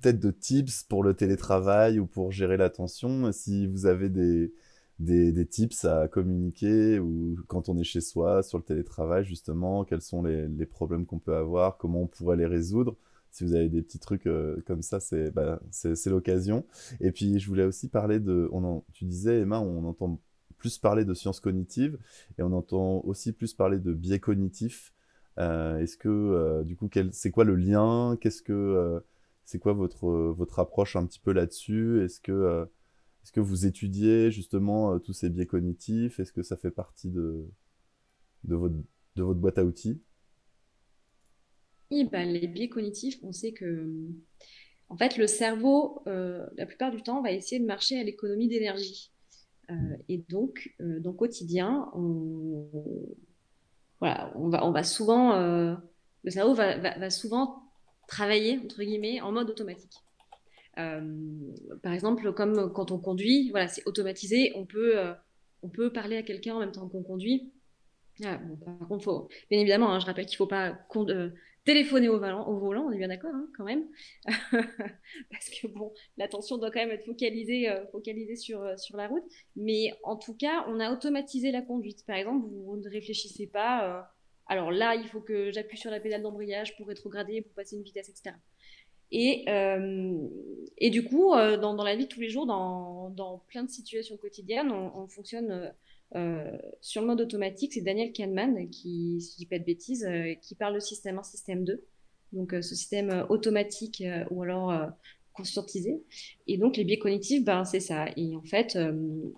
peut-être 0.00 0.20
de 0.20 0.30
tips 0.30 0.84
pour 0.84 1.02
le 1.02 1.14
télétravail 1.14 1.98
ou 1.98 2.06
pour 2.06 2.30
gérer 2.30 2.56
l'attention. 2.56 3.32
Si 3.32 3.66
vous 3.66 3.86
avez 3.86 4.10
des, 4.10 4.52
des, 4.98 5.46
tips 5.46 5.84
à 5.84 6.08
communiquer 6.08 6.98
ou 6.98 7.36
quand 7.48 7.68
on 7.68 7.76
est 7.78 7.84
chez 7.84 8.00
soi 8.00 8.42
sur 8.42 8.58
le 8.58 8.64
télétravail 8.64 9.24
justement 9.24 9.84
quels 9.84 10.00
sont 10.00 10.22
les, 10.22 10.66
problèmes 10.66 11.06
qu'on 11.06 11.18
peut 11.18 11.36
avoir 11.36 11.76
comment 11.76 12.02
on 12.02 12.06
pourrait 12.06 12.36
les 12.36 12.46
résoudre. 12.46 12.96
Si 13.30 13.44
vous 13.44 13.54
avez 13.54 13.68
des 13.68 13.82
petits 13.82 13.98
trucs 13.98 14.26
euh, 14.26 14.62
comme 14.66 14.82
ça 14.82 15.00
c'est 15.00 15.30
bah, 15.30 15.60
l'occasion. 16.06 16.64
Et 17.00 17.12
puis 17.12 17.38
je 17.38 17.48
voulais 17.48 17.64
aussi 17.64 17.88
parler 17.88 18.20
de 18.20 18.48
on 18.52 18.82
tu 18.92 19.04
disais 19.04 19.40
Emma 19.40 19.60
on 19.60 19.84
entend 19.84 20.20
plus 20.56 20.78
parler 20.78 21.04
de 21.04 21.12
sciences 21.12 21.40
cognitives 21.40 21.98
et 22.38 22.42
on 22.42 22.52
entend 22.52 23.02
aussi 23.04 23.32
plus 23.32 23.52
parler 23.52 23.78
de 23.78 23.92
biais 23.92 24.20
cognitifs. 24.20 24.94
Euh, 25.38 25.78
est-ce 25.78 25.98
que 25.98 26.08
euh, 26.08 26.64
du 26.64 26.76
coup 26.76 26.88
c'est 27.12 27.30
quoi 27.30 27.44
le 27.44 27.56
lien? 27.56 28.16
Qu'est-ce 28.20 28.42
que 28.42 29.02
c'est 29.44 29.58
quoi 29.58 29.74
votre 29.74 30.08
votre 30.08 30.58
approche 30.58 30.96
un 30.96 31.04
petit 31.04 31.20
peu 31.20 31.32
là-dessus? 31.32 32.02
Est-ce 32.02 32.20
que 32.20 32.66
est-ce 33.26 33.32
que 33.32 33.40
vous 33.40 33.66
étudiez 33.66 34.30
justement 34.30 34.92
euh, 34.92 34.98
tous 35.00 35.12
ces 35.12 35.28
biais 35.30 35.46
cognitifs? 35.46 36.20
Est-ce 36.20 36.30
que 36.30 36.44
ça 36.44 36.56
fait 36.56 36.70
partie 36.70 37.10
de, 37.10 37.44
de, 38.44 38.54
votre, 38.54 38.76
de 39.16 39.22
votre 39.24 39.40
boîte 39.40 39.58
à 39.58 39.64
outils? 39.64 40.00
Oui, 41.90 42.08
bah, 42.08 42.24
les 42.24 42.46
biais 42.46 42.68
cognitifs, 42.68 43.18
on 43.24 43.32
sait 43.32 43.50
que 43.50 43.90
en 44.88 44.96
fait, 44.96 45.16
le 45.16 45.26
cerveau, 45.26 46.04
euh, 46.06 46.46
la 46.56 46.66
plupart 46.66 46.92
du 46.92 47.02
temps, 47.02 47.20
va 47.20 47.32
essayer 47.32 47.60
de 47.60 47.66
marcher 47.66 47.98
à 47.98 48.04
l'économie 48.04 48.46
d'énergie. 48.46 49.10
Euh, 49.70 49.74
et 50.08 50.18
donc, 50.28 50.72
dans 50.78 51.10
le 51.10 51.16
quotidien, 51.16 51.90
on, 51.94 52.70
voilà, 53.98 54.32
on, 54.36 54.50
va, 54.50 54.64
on 54.64 54.70
va 54.70 54.84
souvent, 54.84 55.36
le 55.36 56.30
cerveau 56.30 56.54
va, 56.54 56.78
va, 56.78 57.10
souvent 57.10 57.60
travailler, 58.06 58.60
entre 58.64 58.84
guillemets, 58.84 59.20
en 59.20 59.32
mode 59.32 59.50
automatique. 59.50 60.05
Euh, 60.78 61.00
par 61.82 61.92
exemple, 61.92 62.32
comme 62.32 62.72
quand 62.72 62.90
on 62.90 62.98
conduit, 62.98 63.50
voilà, 63.50 63.68
c'est 63.68 63.86
automatisé, 63.86 64.52
on 64.56 64.66
peut, 64.66 64.98
euh, 64.98 65.12
on 65.62 65.68
peut 65.68 65.92
parler 65.92 66.16
à 66.16 66.22
quelqu'un 66.22 66.54
en 66.54 66.60
même 66.60 66.72
temps 66.72 66.88
qu'on 66.88 67.02
conduit. 67.02 67.52
Ah, 68.24 68.40
par 68.64 68.88
contre, 68.88 69.28
bien 69.50 69.60
évidemment, 69.60 69.90
hein, 69.92 70.00
je 70.00 70.06
rappelle 70.06 70.26
qu'il 70.26 70.34
ne 70.34 70.38
faut 70.38 70.46
pas 70.46 70.78
euh, 70.96 71.30
téléphoner 71.64 72.08
au 72.08 72.18
volant, 72.18 72.46
au 72.48 72.58
volant, 72.58 72.86
on 72.86 72.92
est 72.92 72.98
bien 72.98 73.08
d'accord 73.08 73.34
hein, 73.34 73.46
quand 73.56 73.64
même, 73.64 73.84
parce 75.30 75.50
que 75.50 75.66
bon, 75.66 75.92
l'attention 76.16 76.56
doit 76.56 76.70
quand 76.70 76.80
même 76.80 76.92
être 76.92 77.04
focalisée, 77.04 77.68
focalisée 77.92 78.36
sur, 78.36 78.78
sur 78.78 78.96
la 78.96 79.08
route. 79.08 79.24
Mais 79.54 79.92
en 80.02 80.16
tout 80.16 80.34
cas, 80.34 80.64
on 80.68 80.80
a 80.80 80.92
automatisé 80.92 81.52
la 81.52 81.60
conduite. 81.60 82.06
Par 82.06 82.16
exemple, 82.16 82.46
vous 82.48 82.76
ne 82.76 82.88
réfléchissez 82.88 83.46
pas. 83.46 84.10
alors 84.46 84.70
là, 84.70 84.94
il 84.94 85.08
faut 85.08 85.20
que 85.20 85.50
j'appuie 85.50 85.78
sur 85.78 85.90
la 85.90 86.00
pédale 86.00 86.22
d'embrayage 86.22 86.74
pour 86.76 86.86
rétrograder, 86.86 87.42
pour 87.42 87.52
passer 87.52 87.76
une 87.76 87.82
vitesse, 87.82 88.08
etc. 88.08 88.34
Et, 89.12 89.44
euh, 89.48 90.28
et 90.78 90.90
du 90.90 91.04
coup, 91.04 91.34
euh, 91.34 91.56
dans, 91.56 91.74
la 91.82 91.96
vie 91.96 92.04
de 92.04 92.08
tous 92.08 92.20
les 92.20 92.30
jours, 92.30 92.46
dans, 92.46 93.42
plein 93.48 93.64
de 93.64 93.70
situations 93.70 94.16
quotidiennes, 94.16 94.70
on, 94.70 95.06
fonctionne 95.08 95.72
euh, 96.14 96.58
sur 96.80 97.02
le 97.02 97.06
mode 97.06 97.20
automatique. 97.20 97.74
C'est 97.74 97.82
Daniel 97.82 98.12
Kahneman, 98.12 98.68
qui, 98.70 99.20
si 99.20 99.32
je 99.32 99.36
dis 99.36 99.46
pas 99.46 99.58
de 99.58 99.64
bêtises, 99.64 100.08
qui 100.42 100.54
parle 100.54 100.74
de 100.74 100.80
système 100.80 101.18
1, 101.18 101.22
système 101.22 101.64
2. 101.64 101.84
Donc 102.32 102.50
ce 102.52 102.74
système 102.74 103.24
automatique 103.28 104.02
ou 104.30 104.42
alors 104.42 104.74
conscientisé. 105.32 106.02
Et 106.48 106.58
donc 106.58 106.76
les 106.76 106.84
biais 106.84 106.98
cognitifs, 106.98 107.44
ben, 107.44 107.64
c'est 107.64 107.80
ça. 107.80 108.06
Et 108.16 108.34
en 108.34 108.42
fait, 108.42 108.76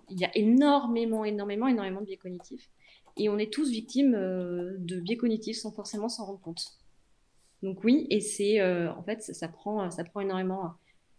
il 0.09 0.19
y 0.19 0.25
a 0.25 0.35
énormément, 0.35 1.23
énormément, 1.23 1.67
énormément 1.67 2.01
de 2.01 2.07
biais 2.07 2.17
cognitifs. 2.17 2.69
Et 3.15 3.29
on 3.29 3.37
est 3.37 3.53
tous 3.53 3.69
victimes 3.69 4.13
de 4.13 4.99
biais 4.99 5.17
cognitifs 5.17 5.57
sans 5.57 5.71
forcément 5.71 6.09
s'en 6.09 6.25
rendre 6.25 6.41
compte. 6.41 6.78
Donc 7.61 7.83
oui, 7.83 8.07
et 8.09 8.21
c'est 8.21 8.61
euh, 8.61 8.91
en 8.93 9.03
fait 9.03 9.21
ça, 9.21 9.47
prend 9.47 9.89
ça 9.91 10.03
prend 10.03 10.21
énormément 10.21 10.73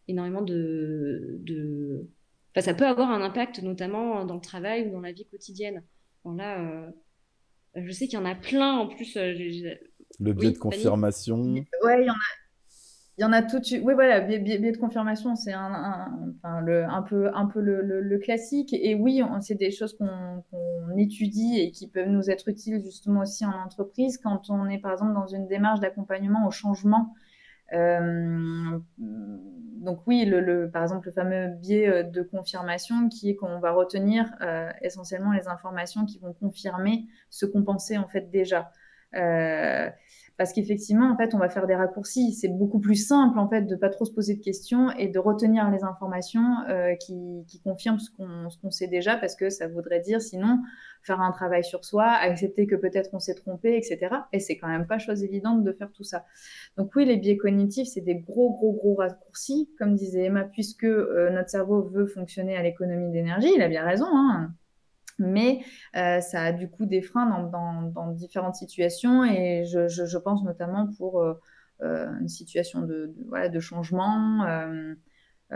énormément 0.09 0.43
de, 0.43 1.37
de... 1.41 2.07
Enfin, 2.51 2.65
ça 2.65 2.75
peut 2.75 2.87
avoir 2.87 3.11
un 3.11 3.23
impact 3.23 3.63
notamment 3.63 4.25
dans 4.25 4.35
le 4.35 4.41
travail 4.41 4.89
ou 4.89 4.91
dans 4.91 5.01
la 5.01 5.13
vie 5.13 5.27
quotidienne. 5.27 5.85
Bon, 6.25 6.33
là, 6.33 6.61
euh, 6.61 6.91
je 7.77 7.93
sais 7.93 8.09
qu'il 8.09 8.19
y 8.19 8.23
en 8.23 8.27
a 8.27 8.35
plein 8.35 8.77
en 8.77 8.89
plus. 8.89 9.17
Euh, 9.17 9.33
le 10.19 10.33
biais 10.33 10.51
de 10.51 10.59
confirmation. 10.59 11.41
Ouais, 11.85 12.03
il 12.03 12.07
y 12.07 12.11
en 12.11 12.15
a 12.15 12.50
il 13.21 13.25
y 13.25 13.27
en 13.27 13.33
a 13.33 13.43
tout. 13.43 13.61
Oui, 13.83 13.93
voilà, 13.93 14.21
biais, 14.21 14.39
de 14.39 14.79
confirmation, 14.79 15.37
c'est 15.37 15.53
un, 15.53 16.11
un, 16.43 16.61
le, 16.63 16.85
un, 16.87 17.03
peu, 17.03 17.29
un 17.35 17.45
peu 17.45 17.61
le, 17.61 18.19
classique. 18.19 18.73
Et 18.73 18.95
oui, 18.95 19.23
c'est 19.43 19.57
des 19.57 19.71
choses 19.71 19.95
qu'on 19.95 20.97
étudie 20.97 21.61
et 21.61 21.71
qui 21.71 21.87
peuvent 21.87 22.09
nous 22.09 22.31
être 22.31 22.49
utiles 22.49 22.83
justement 22.83 23.21
aussi 23.21 23.45
en 23.45 23.53
entreprise 23.53 24.17
quand 24.17 24.49
on 24.49 24.71
est 24.71 24.79
par 24.79 24.93
exemple 24.93 25.13
dans 25.13 25.27
une 25.27 25.47
démarche 25.47 25.81
d'accompagnement 25.81 26.47
au 26.47 26.51
changement. 26.51 27.13
Euh, 27.75 28.79
donc 28.97 30.01
oui, 30.07 30.25
le, 30.25 30.71
par 30.71 30.83
exemple, 30.83 31.09
le 31.09 31.13
fameux 31.13 31.49
biais 31.49 31.89
euh, 31.89 32.03
de 32.03 32.23
confirmation 32.23 33.11
qui 33.11 33.29
est 33.29 33.37
qu'on 33.37 33.59
va 33.59 33.73
retenir 33.73 34.33
euh, 34.41 34.71
essentiellement 34.81 35.33
les 35.33 35.47
informations 35.47 36.07
qui 36.07 36.19
vont 36.21 36.33
confirmer 36.33 37.05
ce 37.29 37.45
qu'on 37.45 37.65
pensait 37.65 37.99
en 37.99 38.09
fait 38.09 38.31
déjà. 38.31 38.73
Parce 40.41 40.55
qu'effectivement, 40.55 41.13
en 41.13 41.19
fait, 41.19 41.35
on 41.35 41.39
va 41.39 41.51
faire 41.51 41.67
des 41.67 41.75
raccourcis. 41.75 42.33
C'est 42.33 42.49
beaucoup 42.49 42.79
plus 42.79 42.95
simple, 42.95 43.39
en 43.39 43.47
fait, 43.47 43.67
de 43.67 43.77
pas 43.77 43.91
trop 43.91 44.07
se 44.07 44.11
poser 44.11 44.37
de 44.37 44.43
questions 44.43 44.91
et 44.93 45.09
de 45.09 45.19
retenir 45.19 45.71
les 45.71 45.85
informations 45.85 46.61
euh, 46.71 46.95
qui, 46.95 47.45
qui, 47.47 47.61
confirment 47.61 47.99
ce 47.99 48.09
qu'on 48.11 48.71
sait 48.71 48.87
déjà, 48.87 49.19
parce 49.19 49.37
que 49.37 49.51
ça 49.51 49.69
voudrait 49.69 50.01
dire, 50.01 50.23
sinon, 50.23 50.61
faire 51.03 51.21
un 51.21 51.31
travail 51.31 51.63
sur 51.63 51.85
soi, 51.85 52.07
accepter 52.07 52.67
que 52.67 52.75
peut-être 52.75 53.11
on 53.13 53.19
s'est 53.19 53.35
trompé, 53.35 53.77
etc. 53.77 54.17
Et 54.33 54.41
c'est 54.41 54.57
quand 54.57 54.69
même 54.69 54.87
pas 54.87 54.99
chose 54.99 55.23
évidente 55.23 55.63
de 55.63 55.73
faire 55.73 55.93
tout 55.93 56.05
ça. 56.05 56.25
Donc 56.79 56.97
oui, 56.97 57.05
les 57.05 57.19
biais 57.19 57.37
cognitifs, 57.37 57.89
c'est 57.89 58.01
des 58.01 58.15
gros, 58.15 58.51
gros, 58.51 58.73
gros 58.73 58.95
raccourcis, 58.95 59.69
comme 59.79 59.95
disait 59.95 60.25
Emma, 60.25 60.45
puisque 60.45 60.85
euh, 60.85 61.29
notre 61.29 61.51
cerveau 61.51 61.83
veut 61.83 62.07
fonctionner 62.07 62.57
à 62.57 62.63
l'économie 62.63 63.11
d'énergie. 63.11 63.53
Il 63.55 63.61
a 63.61 63.69
bien 63.69 63.85
raison. 63.85 64.07
Hein 64.11 64.55
mais 65.21 65.61
euh, 65.97 66.21
ça 66.21 66.43
a 66.43 66.53
du 66.53 66.69
coup 66.69 66.87
des 66.87 67.03
freins 67.03 67.49
dans, 67.53 68.11
différentes 68.13 68.57
situations 68.57 69.25
et 69.25 69.65
je, 69.65 70.19
pense 70.19 70.43
notamment 70.43 70.89
pour 70.99 71.21
euh, 71.21 71.35
euh, 71.83 72.09
une 72.21 72.29
situation 72.29 72.83
de, 72.83 73.15
de 73.49 73.61
changement. 73.61 74.45
et 74.47 75.55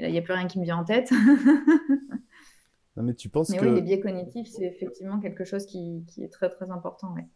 là, 0.00 0.08
il 0.08 0.12
n'y 0.12 0.18
a 0.18 0.22
plus 0.22 0.32
rien 0.32 0.46
qui 0.46 0.58
me 0.58 0.64
vient 0.64 0.78
en 0.78 0.84
tête. 0.84 1.10
mais 2.96 3.14
tu 3.14 3.28
penses 3.28 3.50
mais 3.50 3.58
que... 3.58 3.66
oui, 3.66 3.74
les 3.74 3.82
biais 3.82 4.00
cognitifs, 4.00 4.48
c'est 4.48 4.64
effectivement 4.64 5.20
quelque 5.20 5.44
chose 5.44 5.66
qui, 5.66 6.04
qui, 6.08 6.24
est 6.24 6.32
très 6.32 6.48
très 6.48 6.70
important. 6.70 7.14
Ouais. 7.14 7.28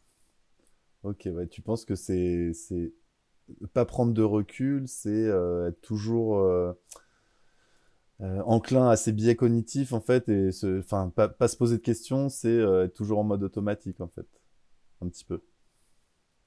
Ok, 1.04 1.28
ouais, 1.32 1.46
tu 1.46 1.62
penses 1.62 1.84
que 1.84 1.94
c'est 1.94 2.52
pas 3.74 3.84
prendre 3.84 4.12
de 4.14 4.22
recul, 4.22 4.88
c'est 4.88 5.24
être 5.24 5.80
toujours 5.82 6.40
enclin 8.44 8.88
à 8.88 8.96
ces 8.96 9.12
biais 9.12 9.34
cognitifs 9.34 9.92
en 9.92 10.00
fait, 10.00 10.28
et 10.28 10.50
enfin 10.78 11.12
pas, 11.14 11.28
pas, 11.28 11.48
se 11.48 11.56
poser 11.56 11.76
de 11.76 11.82
questions, 11.82 12.28
c'est 12.28 12.56
être 12.56 12.94
toujours 12.94 13.18
en 13.18 13.24
mode 13.24 13.42
automatique 13.42 14.00
en 14.00 14.08
fait, 14.08 14.26
un 15.00 15.08
petit 15.08 15.24
peu. 15.24 15.40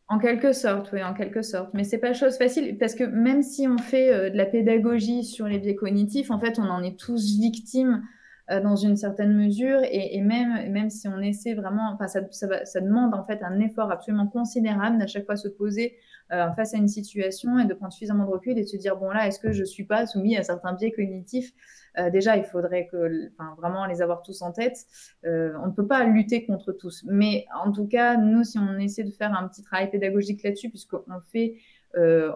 En 0.07 0.19
quelque 0.19 0.53
sorte, 0.53 0.91
oui, 0.93 1.03
en 1.03 1.13
quelque 1.13 1.41
sorte. 1.41 1.73
Mais 1.73 1.83
c'est 1.83 1.97
pas 1.97 2.13
chose 2.13 2.37
facile 2.37 2.77
parce 2.77 2.93
que 2.93 3.03
même 3.03 3.41
si 3.41 3.67
on 3.67 3.77
fait 3.77 4.29
de 4.29 4.37
la 4.37 4.45
pédagogie 4.45 5.23
sur 5.23 5.47
les 5.47 5.57
biais 5.57 5.75
cognitifs, 5.75 6.29
en 6.29 6.39
fait, 6.39 6.59
on 6.59 6.69
en 6.69 6.83
est 6.83 6.97
tous 6.97 7.39
victimes 7.39 8.03
euh, 8.51 8.61
dans 8.61 8.75
une 8.75 8.95
certaine 8.95 9.33
mesure. 9.33 9.79
Et, 9.83 10.15
et, 10.15 10.21
même, 10.21 10.71
même 10.71 10.89
si 10.89 11.07
on 11.07 11.19
essaie 11.19 11.53
vraiment, 11.53 11.91
enfin, 11.93 12.07
ça, 12.07 12.21
ça, 12.31 12.65
ça, 12.65 12.81
demande 12.81 13.13
en 13.13 13.23
fait 13.23 13.41
un 13.43 13.59
effort 13.59 13.91
absolument 13.91 14.27
considérable 14.27 14.97
d'à 14.97 15.07
chaque 15.07 15.25
fois 15.25 15.35
se 15.35 15.47
poser 15.47 15.95
euh, 16.31 16.51
face 16.53 16.73
à 16.73 16.77
une 16.77 16.87
situation 16.87 17.59
et 17.59 17.65
de 17.65 17.73
prendre 17.75 17.93
suffisamment 17.93 18.25
de 18.25 18.31
recul 18.31 18.57
et 18.57 18.63
de 18.63 18.67
se 18.67 18.77
dire 18.77 18.97
bon 18.97 19.11
là, 19.11 19.27
est-ce 19.27 19.39
que 19.39 19.51
je 19.51 19.63
suis 19.63 19.83
pas 19.83 20.07
soumis 20.07 20.35
à 20.37 20.43
certains 20.43 20.73
biais 20.73 20.91
cognitifs? 20.91 21.53
Euh, 21.99 22.09
Déjà, 22.09 22.35
il 22.35 22.43
faudrait 22.43 22.87
que, 22.87 23.31
enfin, 23.33 23.55
vraiment 23.57 23.85
les 23.85 24.01
avoir 24.01 24.21
tous 24.23 24.41
en 24.41 24.51
tête. 24.51 24.85
Euh, 25.25 25.53
on 25.63 25.67
ne 25.67 25.71
peut 25.71 25.85
pas 25.85 26.03
lutter 26.03 26.45
contre 26.45 26.71
tous, 26.71 27.03
mais 27.07 27.45
en 27.63 27.71
tout 27.71 27.87
cas, 27.87 28.17
nous, 28.17 28.43
si 28.43 28.57
on 28.57 28.77
essaie 28.79 29.03
de 29.03 29.11
faire 29.11 29.33
un 29.33 29.47
petit 29.47 29.61
travail 29.61 29.89
pédagogique 29.91 30.43
là-dessus, 30.43 30.69
puisqu'on 30.69 31.21
fait 31.31 31.55
euh, 31.97 32.31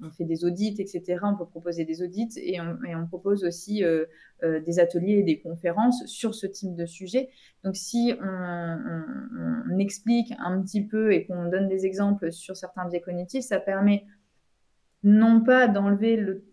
on, 0.00 0.10
fait 0.10 0.24
des 0.24 0.44
audits, 0.44 0.74
etc. 0.78 1.20
On 1.22 1.36
peut 1.36 1.46
proposer 1.46 1.84
des 1.84 2.02
audits 2.02 2.30
et 2.36 2.60
on, 2.60 3.06
propose 3.06 3.44
aussi 3.44 3.84
euh, 3.84 4.06
euh, 4.42 4.60
des 4.60 4.80
ateliers 4.80 5.18
et 5.18 5.22
des 5.22 5.40
conférences 5.40 6.04
sur 6.06 6.34
ce 6.34 6.46
type 6.46 6.74
de 6.74 6.84
sujet. 6.84 7.30
Donc, 7.62 7.76
si 7.76 8.14
on, 8.20 9.78
explique 9.78 10.32
un 10.38 10.62
petit 10.62 10.82
peu 10.82 11.12
et 11.12 11.26
qu'on 11.26 11.48
donne 11.48 11.68
des 11.68 11.84
exemples 11.84 12.32
sur 12.32 12.56
certains 12.56 12.88
biais 12.88 13.00
cognitifs, 13.00 13.44
ça 13.44 13.60
permet 13.60 14.06
non 15.02 15.42
pas 15.42 15.68
d'enlever 15.68 16.16
le, 16.16 16.44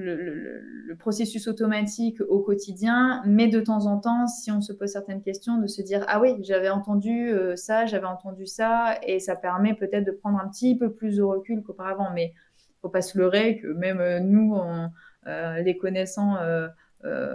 le, 0.00 0.96
processus 0.98 1.48
automatique 1.48 2.20
au 2.28 2.40
quotidien, 2.40 3.22
mais 3.24 3.48
de 3.48 3.60
temps 3.60 3.86
en 3.86 3.98
temps, 3.98 4.26
si 4.26 4.50
on 4.50 4.60
se 4.60 4.72
pose 4.72 4.90
certaines 4.90 5.22
questions, 5.22 5.58
de 5.58 5.66
se 5.66 5.82
dire 5.82 6.04
ah 6.08 6.20
oui, 6.20 6.36
j'avais 6.42 6.68
entendu 6.68 7.30
euh, 7.30 7.56
ça, 7.56 7.86
j'avais 7.86 8.06
entendu 8.06 8.46
ça, 8.46 8.98
et 9.06 9.18
ça 9.20 9.36
permet 9.36 9.74
peut-être 9.74 10.04
de 10.04 10.10
prendre 10.10 10.38
un 10.38 10.48
petit 10.48 10.76
peu 10.76 10.92
plus 10.92 11.16
de 11.16 11.22
recul 11.22 11.62
qu'auparavant. 11.62 12.12
Mais 12.14 12.34
faut 12.82 12.88
pas 12.88 13.02
se 13.02 13.16
leurrer 13.18 13.58
que 13.58 13.68
même 13.68 14.00
euh, 14.00 14.20
nous, 14.20 14.56
euh, 15.26 15.62
les 15.62 15.76
connaissant 15.76 16.36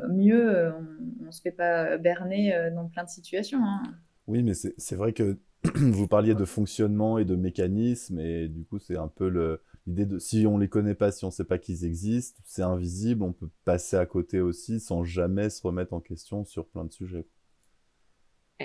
mieux, 0.10 0.74
on, 1.22 1.26
ne 1.26 1.32
se 1.32 1.42
fait 1.42 1.52
pas 1.52 1.98
berner 1.98 2.70
dans 2.76 2.88
plein 2.88 3.04
de 3.04 3.10
situations. 3.10 3.64
Hein. 3.64 3.82
Oui, 4.28 4.44
mais 4.44 4.54
c'est 4.54 4.96
vrai 4.96 5.14
que 5.14 5.38
vous 5.76 6.08
parliez 6.08 6.36
de 6.36 6.46
fonctionnement 6.46 7.18
et 7.18 7.26
de 7.26 7.36
mécanisme, 7.36 8.20
et 8.20 8.48
du 8.48 8.64
coup, 8.66 8.80
c'est 8.80 8.98
un 8.98 9.08
peu 9.08 9.30
le, 9.30 9.62
l'idée 9.88 10.06
de 10.06 10.20
si 10.20 10.46
on 10.48 10.58
les 10.58 10.68
connaît 10.68 10.96
pas, 10.96 11.12
si 11.12 11.26
on 11.26 11.32
sait 11.32 11.44
pas 11.44 11.58
qu'ils 11.58 11.86
existent, 11.86 12.42
c'est 12.46 12.62
invisible, 12.62 13.24
on 13.24 13.34
peut 13.34 13.50
passer 13.64 13.98
à 13.98 14.06
côté 14.06 14.42
aussi 14.42 14.80
sans 14.80 15.04
jamais 15.04 15.50
se 15.50 15.62
remettre 15.62 15.94
en 15.94 16.00
question 16.00 16.44
sur 16.46 16.66
plein 16.66 16.86
de 16.86 16.92
sujets. 16.92 17.26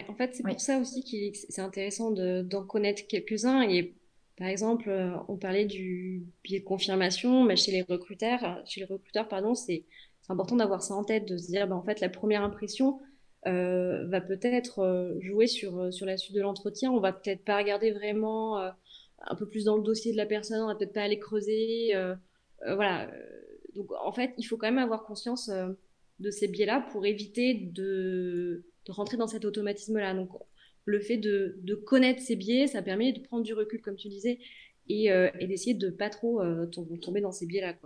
En 0.09 0.15
fait, 0.15 0.35
c'est 0.35 0.45
pour 0.45 0.61
ça 0.61 0.79
aussi 0.79 1.03
que 1.03 1.37
c'est 1.49 1.61
intéressant 1.61 2.13
d'en 2.13 2.65
connaître 2.65 3.03
quelques-uns. 3.09 3.63
Et 3.63 3.97
par 4.39 4.47
exemple, 4.47 4.89
euh, 4.89 5.17
on 5.29 5.37
parlait 5.37 5.65
du 5.65 6.27
biais 6.45 6.61
de 6.61 6.65
confirmation, 6.65 7.45
mais 7.45 7.57
chez 7.57 7.73
les 7.73 7.83
recruteurs, 7.83 8.63
chez 8.67 8.81
les 8.81 8.87
recruteurs, 8.87 9.29
pardon, 9.29 9.55
c'est 9.55 9.85
important 10.29 10.57
d'avoir 10.57 10.83
ça 10.83 10.95
en 10.95 11.03
tête, 11.03 11.27
de 11.27 11.37
se 11.37 11.49
dire, 11.49 11.67
ben, 11.67 11.75
en 11.75 11.83
fait, 11.83 12.01
la 12.01 12.09
première 12.09 12.43
impression 12.45 13.01
euh, 13.49 14.07
va 14.07 14.21
peut-être 14.21 14.79
euh, 14.79 15.19
jouer 15.21 15.49
sur, 15.49 15.93
sur 15.93 16.07
la 16.07 16.17
suite 16.17 16.37
de 16.37 16.41
l'entretien. 16.41 16.93
On 16.93 17.01
va 17.01 17.13
peut-être 17.13 17.45
pas 17.45 17.57
regarder 17.57 17.91
vraiment 17.91 18.61
un 19.27 19.35
peu 19.35 19.47
plus 19.47 19.65
dans 19.65 19.77
le 19.77 19.83
dossier 19.83 20.13
de 20.13 20.17
la 20.17 20.27
personne, 20.27 20.63
on 20.63 20.67
va 20.67 20.75
peut-être 20.75 20.93
pas 20.93 21.03
aller 21.03 21.19
creuser. 21.19 21.95
Euh, 21.95 22.15
euh, 22.67 22.75
voilà. 22.75 23.11
Donc 23.75 23.91
en 23.93 24.13
fait, 24.13 24.33
il 24.39 24.45
faut 24.45 24.57
quand 24.57 24.67
même 24.67 24.79
avoir 24.79 25.05
conscience 25.05 25.49
euh, 25.49 25.69
de 26.19 26.31
ces 26.31 26.49
biais-là 26.49 26.87
pour 26.93 27.07
éviter 27.07 27.55
de, 27.55 28.65
rentrer 28.89 29.17
dans 29.17 29.29
cet 29.29 29.45
automatisme-là. 29.45 30.15
Donc 30.15 30.31
le 30.85 31.01
fait 31.01 31.19
de, 31.19 31.61
connaître 31.87 32.21
ces 32.21 32.37
biais, 32.37 32.67
ça 32.67 32.83
permet 32.83 33.13
de 33.13 33.21
prendre 33.21 33.45
du 33.45 33.55
recul, 33.55 33.81
comme 33.81 33.97
tu 33.97 34.09
disais, 34.09 34.39
et, 34.89 35.09
d'essayer 35.47 35.75
de 35.75 35.89
pas 35.89 36.11
trop 36.11 36.43
tomber 37.01 37.21
dans 37.21 37.31
ces 37.31 37.47
biais-là. 37.47 37.77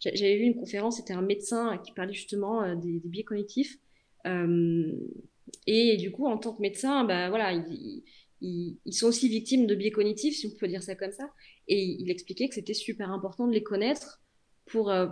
J'avais 0.00 0.36
vu 0.36 0.42
une 0.42 0.56
conférence, 0.56 0.96
c'était 0.96 1.12
un 1.12 1.22
médecin 1.22 1.80
qui 1.84 1.92
parlait 1.92 2.12
justement 2.12 2.74
des, 2.74 3.00
biais 3.04 3.22
cognitifs. 3.22 3.78
et 4.24 5.96
du 5.98 6.10
coup, 6.10 6.26
en 6.26 6.38
tant 6.38 6.52
que 6.52 6.62
médecin, 6.62 7.04
bah, 7.04 7.28
voilà, 7.28 7.52
il, 7.52 8.02
ils, 8.42 8.92
sont 8.92 9.06
aussi 9.06 9.28
victimes 9.28 9.66
de 9.66 9.74
biais 9.74 9.90
cognitifs, 9.90 10.36
si 10.36 10.46
on 10.46 10.58
peut 10.58 10.68
dire 10.68 10.82
ça 10.82 10.94
comme 10.94 11.12
ça. 11.12 11.30
Et 11.68 11.82
il 12.00 12.10
expliquait 12.10 12.48
que 12.48 12.54
c'était 12.54 12.74
super 12.74 13.10
important 13.10 13.46
de 13.46 13.52
les 13.52 13.62
connaître 13.62 14.20
pour, 14.66 14.90
euh, 14.90 15.08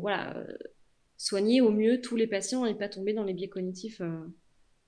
voilà, 0.00 0.36
euh, 0.36 0.56
soigner 1.16 1.60
au 1.60 1.70
mieux 1.70 2.00
tous 2.00 2.16
les 2.16 2.26
patients 2.26 2.64
et 2.64 2.74
pas 2.74 2.88
tomber 2.88 3.12
dans 3.12 3.24
les 3.24 3.34
biais 3.34 3.48
cognitifs 3.48 4.00
euh, 4.00 4.24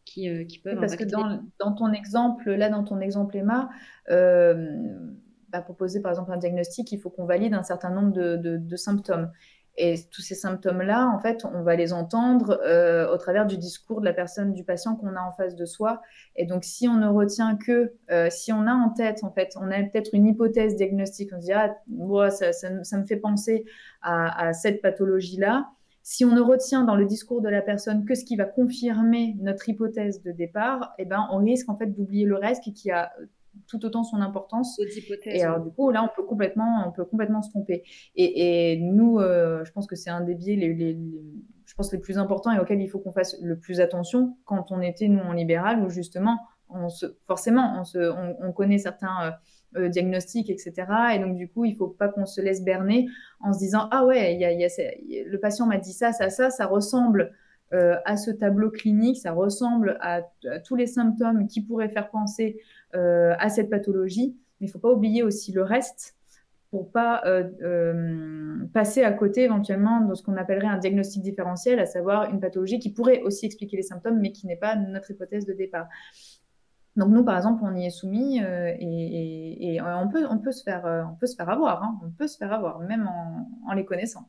qui, 0.05 0.61
peuvent 0.63 0.79
Parce 0.79 0.97
que 0.97 1.05
dans, 1.05 1.43
dans, 1.59 1.75
ton 1.75 1.93
exemple, 1.93 2.51
là, 2.51 2.69
dans 2.69 2.85
ton 2.85 3.01
exemple, 3.01 3.37
Emma, 3.37 3.69
bah, 4.09 5.63
pour 5.63 5.77
poser 5.77 6.01
par 6.01 6.13
exemple 6.13 6.33
un 6.33 6.37
diagnostic, 6.37 6.93
il 6.93 7.01
faut 7.01 7.11
qu'on 7.11 7.27
valide 7.27 7.55
un 7.55 7.65
certain 7.65 7.91
nombre 7.91 8.13
de, 8.13 8.57
de 8.57 8.77
symptômes. 8.77 9.31
Et 9.77 9.95
tous 10.11 10.21
ces 10.21 10.35
symptômes-là, 10.35 11.09
en 11.09 11.19
fait, 11.21 11.45
on 11.45 11.63
va 11.63 11.77
les 11.77 11.93
entendre 11.93 12.61
euh, 12.65 13.13
au 13.13 13.17
travers 13.17 13.47
du 13.47 13.57
discours 13.57 14.01
de 14.01 14.05
la 14.05 14.13
personne, 14.13 14.53
du 14.53 14.65
patient 14.65 14.97
qu'on 14.97 15.15
a 15.17 15.23
en 15.23 15.33
face 15.33 15.55
de 15.55 15.65
soi. 15.65 16.03
Et 16.37 16.45
donc, 16.45 16.65
si 16.65 16.89
on 16.89 16.97
ne 16.97 17.09
retient 17.09 17.57
que, 17.57 17.95
euh, 18.11 18.29
si 18.31 18.53
on 18.53 18.67
a 18.67 18.73
en 18.73 18.91
tête, 18.91 19.23
en 19.23 19.31
fait, 19.31 19.57
on 19.57 19.71
a 19.71 19.83
peut-être 19.83 20.11
une 20.13 20.27
hypothèse 20.27 20.77
diagnostique, 20.77 21.31
on 21.33 21.41
se 21.41 21.47
dit, 21.47 21.53
ah, 21.53 21.75
ça, 22.31 22.53
ça, 22.53 22.99
me 22.99 23.05
fait 23.05 23.17
penser 23.17 23.65
à, 24.03 24.53
cette 24.53 24.83
pathologie-là. 24.83 25.69
Si 26.03 26.25
on 26.25 26.33
ne 26.35 26.41
retient 26.41 26.85
dans 26.85 26.97
le 26.97 27.05
discours 27.05 27.41
de 27.41 27.49
la 27.49 27.63
personne 27.63 28.05
que 28.05 28.15
ce 28.15 28.25
qui 28.25 28.37
va 28.37 28.45
confirmer 28.45 29.37
notre 29.41 29.69
hypothèse 29.69 30.23
de 30.23 30.33
départ, 30.33 30.95
eh 30.99 31.05
ben, 31.05 31.29
on 31.31 31.39
risque 31.39 31.69
en 31.69 31.77
fait 31.77 31.87
d'oublier 31.87 32.25
le 32.25 32.37
reste 32.37 32.73
qui 32.75 32.91
a 32.91 33.13
tout 33.67 33.85
autant 33.85 34.03
son 34.03 34.21
importance. 34.21 34.81
Et 35.25 35.43
alors, 35.43 35.61
du 35.61 35.71
coup, 35.71 35.91
là, 35.91 36.03
on 36.03 36.09
peut 36.15 36.27
complètement, 36.27 36.85
on 36.87 36.93
peut 36.93 37.05
complètement 37.05 37.43
se 37.43 37.51
tromper. 37.51 37.85
Et, 38.17 38.73
et 38.73 38.77
nous, 38.79 39.19
euh, 39.19 39.65
je 39.65 39.73
pense 39.73 39.87
que 39.87 39.97
c'est 39.97 40.11
un 40.11 40.21
des 40.21 40.35
biais 40.35 40.57
les, 40.57 40.75
les, 40.75 40.99
je 41.65 41.75
pense, 41.75 41.93
les 41.93 41.99
plus 41.99 42.19
importants 42.19 42.53
et 42.53 42.59
auxquels 42.59 42.81
il 42.81 42.89
faut 42.89 42.99
qu'on 42.99 43.13
fasse 43.13 43.37
le 43.41 43.59
plus 43.59 43.81
attention 43.81 44.37
quand 44.45 44.73
on 44.73 44.81
était, 44.81 45.09
nous, 45.09 45.21
en 45.21 45.33
libéral, 45.33 45.83
où 45.83 45.89
justement, 45.89 46.39
on 46.69 46.89
se, 46.89 47.07
forcément, 47.27 47.79
on, 47.79 47.85
se, 47.85 47.99
on, 47.99 48.53
connaît 48.53 48.79
certains 48.79 49.35
euh, 49.77 49.83
euh, 49.83 49.89
diagnostics, 49.89 50.51
etc. 50.51 50.75
Et 51.15 51.19
donc, 51.19 51.37
du 51.37 51.49
coup, 51.49 51.65
il 51.65 51.73
ne 51.73 51.77
faut 51.77 51.89
pas 51.89 52.09
qu'on 52.09 52.27
se 52.27 52.41
laisse 52.41 52.63
berner 52.65 53.09
en 53.41 53.53
se 53.53 53.59
disant 53.59 53.89
Ah 53.91 54.05
ouais, 54.05 54.37
y 54.37 54.45
a, 54.45 54.53
y 54.53 54.65
a, 54.65 54.69
le 55.27 55.39
patient 55.39 55.67
m'a 55.67 55.79
dit 55.79 55.93
ça, 55.93 56.13
ça, 56.13 56.31
ça, 56.31 56.51
ça 56.51 56.67
ressemble. 56.67 57.33
à 57.73 58.17
ce 58.17 58.33
tableau 58.33 58.69
clinique, 58.69 59.19
ça 59.19 59.31
ressemble 59.31 59.97
à, 60.01 60.23
à, 60.51 60.59
tous 60.59 60.75
les 60.75 60.89
symptômes 60.89 61.47
qui 61.47 61.61
pourraient 61.61 61.89
faire 61.89 62.11
penser 62.11 62.61
à 62.93 63.49
cette 63.49 63.71
pathologie. 63.71 64.37
Mais 64.61 64.67
il 64.67 64.69
ne 64.69 64.73
faut 64.73 64.79
pas 64.79 64.93
oublier 64.93 65.23
aussi 65.23 65.53
le 65.53 65.63
reste 65.63 66.17
pour 66.71 66.93
pas 66.93 67.23
euh, 67.27 67.49
euh, 67.63 68.65
passer 68.73 69.03
à 69.03 69.13
côté 69.13 69.43
éventuellement 69.43 70.03
de 70.03 70.15
ce 70.15 70.23
qu'on 70.23 70.37
appellerait 70.37 70.69
un 70.69 70.79
diagnostic 70.79 71.23
différentiel, 71.23 71.81
à 71.81 71.87
savoir 71.87 72.31
une 72.31 72.41
pathologie 72.41 72.79
qui 72.79 72.93
pourrait 72.93 73.23
aussi 73.23 73.47
expliquer 73.47 73.77
les 73.77 73.83
symptômes, 73.83 74.21
mais 74.21 74.31
qui 74.31 74.47
n'est 74.47 74.57
pas 74.57 74.77
notre 74.77 75.11
hypothèse 75.11 75.47
de 75.47 75.53
départ. 75.53 75.89
Donc 76.97 77.09
nous, 77.11 77.25
par 77.25 77.37
exemple, 77.37 77.63
on 77.65 77.75
y 77.75 77.87
est 77.87 77.91
soumis 77.91 78.39
et, 78.39 79.81
on, 79.81 80.09
peut, 80.09 80.27
on, 80.29 80.39
peut 80.39 80.53
se 80.53 80.63
faire, 80.63 81.09
on 81.11 81.15
peut 81.15 81.27
se 81.27 81.35
faire 81.35 81.49
avoir, 81.49 81.83
hein. 81.83 81.99
on 82.05 82.11
peut 82.11 82.29
se 82.29 82.37
faire 82.37 82.53
avoir, 82.53 82.81
même 82.81 83.09
en, 83.67 83.73
les 83.73 83.85
connaissant. 83.85 84.29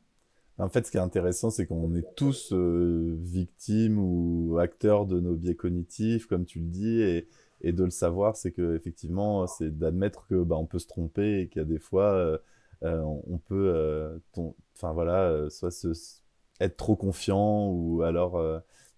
En 0.58 0.68
fait, 0.68 0.86
ce 0.86 0.90
qui 0.90 0.96
est 0.96 1.00
intéressant, 1.00 1.50
c'est 1.50 1.66
qu'on 1.66 1.94
est 1.94 2.14
tous 2.14 2.52
victimes 2.52 3.98
ou 3.98 4.58
acteurs 4.58 5.06
de 5.06 5.20
nos 5.20 5.34
biais 5.34 5.56
cognitifs, 5.56 6.26
comme 6.26 6.44
tu 6.44 6.60
le 6.60 6.66
dis, 6.66 7.02
et, 7.02 7.28
et 7.62 7.72
de 7.72 7.84
le 7.84 7.90
savoir, 7.90 8.36
c'est 8.36 8.52
que 8.52 8.76
effectivement, 8.76 9.46
c'est 9.46 9.76
d'admettre 9.76 10.26
que 10.26 10.42
bah, 10.42 10.56
on 10.56 10.66
peut 10.66 10.78
se 10.78 10.88
tromper 10.88 11.40
et 11.40 11.48
qu'il 11.48 11.60
y 11.60 11.64
a 11.64 11.68
des 11.68 11.78
fois, 11.78 12.12
euh, 12.12 12.38
euh, 12.82 13.00
on 13.00 13.38
peut, 13.38 13.72
euh, 13.74 14.18
enfin 14.76 14.92
voilà, 14.92 15.48
soit 15.48 15.70
se, 15.70 15.88
être 16.60 16.76
trop 16.76 16.96
confiant 16.96 17.68
ou 17.68 18.02
alors, 18.02 18.34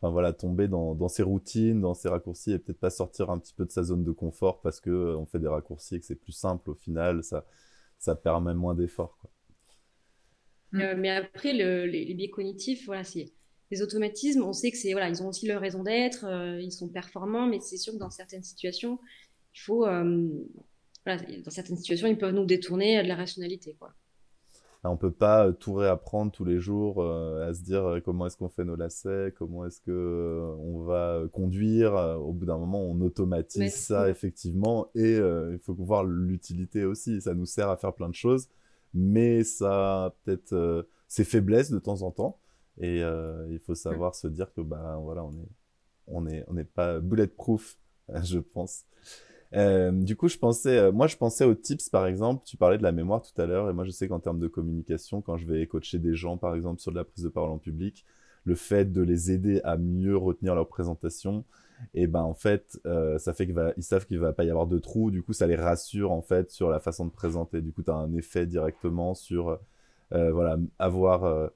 enfin 0.00 0.10
voilà, 0.10 0.32
tomber 0.32 0.66
dans, 0.68 1.08
ses 1.08 1.22
routines, 1.22 1.80
dans 1.80 1.94
ses 1.94 2.08
raccourcis 2.08 2.52
et 2.52 2.58
peut-être 2.58 2.80
pas 2.80 2.90
sortir 2.90 3.30
un 3.30 3.38
petit 3.38 3.54
peu 3.54 3.66
de 3.66 3.70
sa 3.70 3.82
zone 3.82 4.04
de 4.04 4.12
confort 4.12 4.60
parce 4.62 4.80
que 4.80 5.14
on 5.14 5.26
fait 5.26 5.38
des 5.38 5.48
raccourcis 5.48 5.96
et 5.96 6.00
que 6.00 6.06
c'est 6.06 6.14
plus 6.14 6.32
simple 6.32 6.70
au 6.70 6.74
final, 6.74 7.22
ça, 7.22 7.46
ça 7.98 8.14
permet 8.14 8.54
moins 8.54 8.74
d'efforts. 8.74 9.18
mais 10.72 11.10
après, 11.10 11.52
le, 11.52 11.86
les, 11.86 12.04
les 12.04 12.14
biais 12.14 12.30
cognitifs, 12.30 12.86
voilà, 12.86 13.04
c'est 13.04 13.32
les 13.70 13.82
automatismes, 13.82 14.42
on 14.42 14.52
sait 14.52 14.70
que 14.70 14.76
c'est 14.76 14.92
voilà, 14.92 15.08
ils 15.08 15.22
ont 15.22 15.28
aussi 15.28 15.46
leur 15.46 15.60
raison 15.60 15.82
d'être, 15.82 16.24
euh, 16.26 16.60
ils 16.60 16.72
sont 16.72 16.88
performants, 16.88 17.46
mais 17.46 17.60
c'est 17.60 17.76
sûr 17.76 17.92
que 17.92 17.98
dans 17.98 18.10
certaines 18.10 18.42
situations, 18.42 18.98
il 19.54 19.60
faut, 19.60 19.86
euh, 19.86 20.28
voilà, 21.04 21.22
dans 21.44 21.50
certaines 21.50 21.76
situations, 21.76 22.08
ils 22.08 22.18
peuvent 22.18 22.34
nous 22.34 22.44
détourner 22.44 23.02
de 23.02 23.08
la 23.08 23.16
rationalité, 23.16 23.76
quoi. 23.78 23.92
on 24.84 24.96
peut 24.96 25.12
pas 25.12 25.52
tout 25.52 25.74
réapprendre 25.74 26.30
tous 26.30 26.44
les 26.44 26.60
jours, 26.60 27.04
à 27.04 27.54
se 27.54 27.62
dire 27.62 28.00
comment 28.04 28.26
est-ce 28.26 28.36
qu'on 28.36 28.48
fait 28.48 28.64
nos 28.64 28.76
lacets, 28.76 29.32
comment 29.36 29.64
est-ce 29.64 29.80
que 29.80 30.54
on 30.58 30.82
va 30.82 31.22
conduire. 31.32 31.94
Au 31.94 32.32
bout 32.32 32.46
d'un 32.46 32.58
moment, 32.58 32.82
on 32.82 33.00
automatise 33.00 33.74
ça 33.74 34.10
effectivement, 34.10 34.90
et 34.94 35.16
il 35.16 35.58
faut 35.62 35.74
voir 35.74 36.04
l'utilité 36.04 36.84
aussi. 36.84 37.20
Ça 37.22 37.34
nous 37.34 37.46
sert 37.46 37.70
à 37.70 37.76
faire 37.76 37.94
plein 37.94 38.08
de 38.08 38.14
choses, 38.14 38.48
mais 38.92 39.42
ça 39.42 40.14
peut-être 40.24 40.86
ses 41.08 41.24
faiblesses 41.24 41.70
de 41.70 41.78
temps 41.78 42.02
en 42.02 42.10
temps. 42.10 42.38
Et 42.78 43.00
il 43.00 43.60
faut 43.60 43.74
savoir 43.74 44.14
se 44.14 44.26
dire 44.26 44.52
que 44.52 44.60
bah 44.60 44.98
voilà, 45.00 45.24
on 45.24 45.32
est 45.32 45.48
on 46.06 46.26
est 46.26 46.44
on 46.48 46.54
n'est 46.54 46.64
pas 46.64 47.00
bulletproof, 47.00 47.78
je 48.22 48.38
pense. 48.38 48.84
Euh, 49.54 49.92
du 49.92 50.16
coup, 50.16 50.28
je 50.28 50.38
pensais, 50.38 50.78
euh, 50.78 50.92
moi, 50.92 51.06
je 51.06 51.16
pensais 51.16 51.44
aux 51.44 51.54
tips, 51.54 51.88
par 51.88 52.06
exemple. 52.06 52.42
Tu 52.44 52.56
parlais 52.56 52.78
de 52.78 52.82
la 52.82 52.92
mémoire 52.92 53.22
tout 53.22 53.40
à 53.40 53.46
l'heure, 53.46 53.70
et 53.70 53.72
moi, 53.72 53.84
je 53.84 53.90
sais 53.90 54.08
qu'en 54.08 54.20
termes 54.20 54.40
de 54.40 54.48
communication, 54.48 55.20
quand 55.22 55.36
je 55.36 55.46
vais 55.46 55.66
coacher 55.66 55.98
des 55.98 56.14
gens, 56.14 56.36
par 56.36 56.54
exemple, 56.54 56.80
sur 56.80 56.90
de 56.90 56.96
la 56.96 57.04
prise 57.04 57.24
de 57.24 57.28
parole 57.28 57.50
en 57.50 57.58
public, 57.58 58.04
le 58.44 58.54
fait 58.56 58.92
de 58.92 59.00
les 59.00 59.30
aider 59.30 59.60
à 59.64 59.76
mieux 59.76 60.16
retenir 60.16 60.54
leur 60.54 60.68
présentation, 60.68 61.44
et 61.92 62.02
eh 62.02 62.06
ben 62.06 62.22
en 62.22 62.34
fait, 62.34 62.80
euh, 62.86 63.18
ça 63.18 63.32
fait 63.34 63.46
qu'ils 63.46 63.82
savent 63.82 64.06
qu'il 64.06 64.18
va 64.18 64.32
pas 64.32 64.44
y 64.44 64.50
avoir 64.50 64.66
de 64.66 64.78
trous. 64.78 65.10
Du 65.10 65.22
coup, 65.22 65.32
ça 65.32 65.46
les 65.46 65.56
rassure 65.56 66.12
en 66.12 66.22
fait 66.22 66.50
sur 66.50 66.70
la 66.70 66.80
façon 66.80 67.04
de 67.04 67.10
présenter. 67.10 67.60
Du 67.60 67.72
coup, 67.72 67.82
tu 67.82 67.90
as 67.90 67.94
un 67.94 68.14
effet 68.14 68.46
directement 68.46 69.14
sur, 69.14 69.58
voilà, 70.10 70.56
avoir 70.78 71.50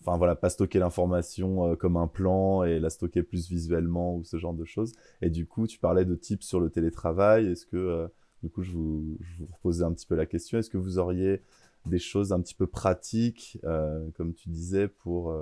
enfin 0.00 0.16
voilà, 0.16 0.34
pas 0.34 0.50
stocker 0.50 0.78
l'information 0.78 1.72
euh, 1.72 1.76
comme 1.76 1.96
un 1.96 2.06
plan 2.06 2.64
et 2.64 2.78
la 2.78 2.90
stocker 2.90 3.22
plus 3.22 3.48
visuellement 3.48 4.16
ou 4.16 4.24
ce 4.24 4.38
genre 4.38 4.54
de 4.54 4.64
choses. 4.64 4.92
Et 5.22 5.30
du 5.30 5.46
coup, 5.46 5.66
tu 5.66 5.78
parlais 5.78 6.04
de 6.04 6.14
tips 6.14 6.46
sur 6.46 6.60
le 6.60 6.70
télétravail. 6.70 7.46
Est-ce 7.46 7.66
que, 7.66 7.76
euh, 7.76 8.08
du 8.42 8.50
coup, 8.50 8.62
je 8.62 8.72
vous, 8.72 9.18
je 9.20 9.44
reposais 9.44 9.84
un 9.84 9.92
petit 9.92 10.06
peu 10.06 10.14
la 10.14 10.26
question, 10.26 10.58
est-ce 10.58 10.70
que 10.70 10.78
vous 10.78 10.98
auriez 10.98 11.42
des 11.86 11.98
choses 11.98 12.32
un 12.32 12.40
petit 12.40 12.54
peu 12.54 12.66
pratiques, 12.66 13.58
euh, 13.64 14.10
comme 14.14 14.34
tu 14.34 14.50
disais, 14.50 14.88
pour 14.88 15.32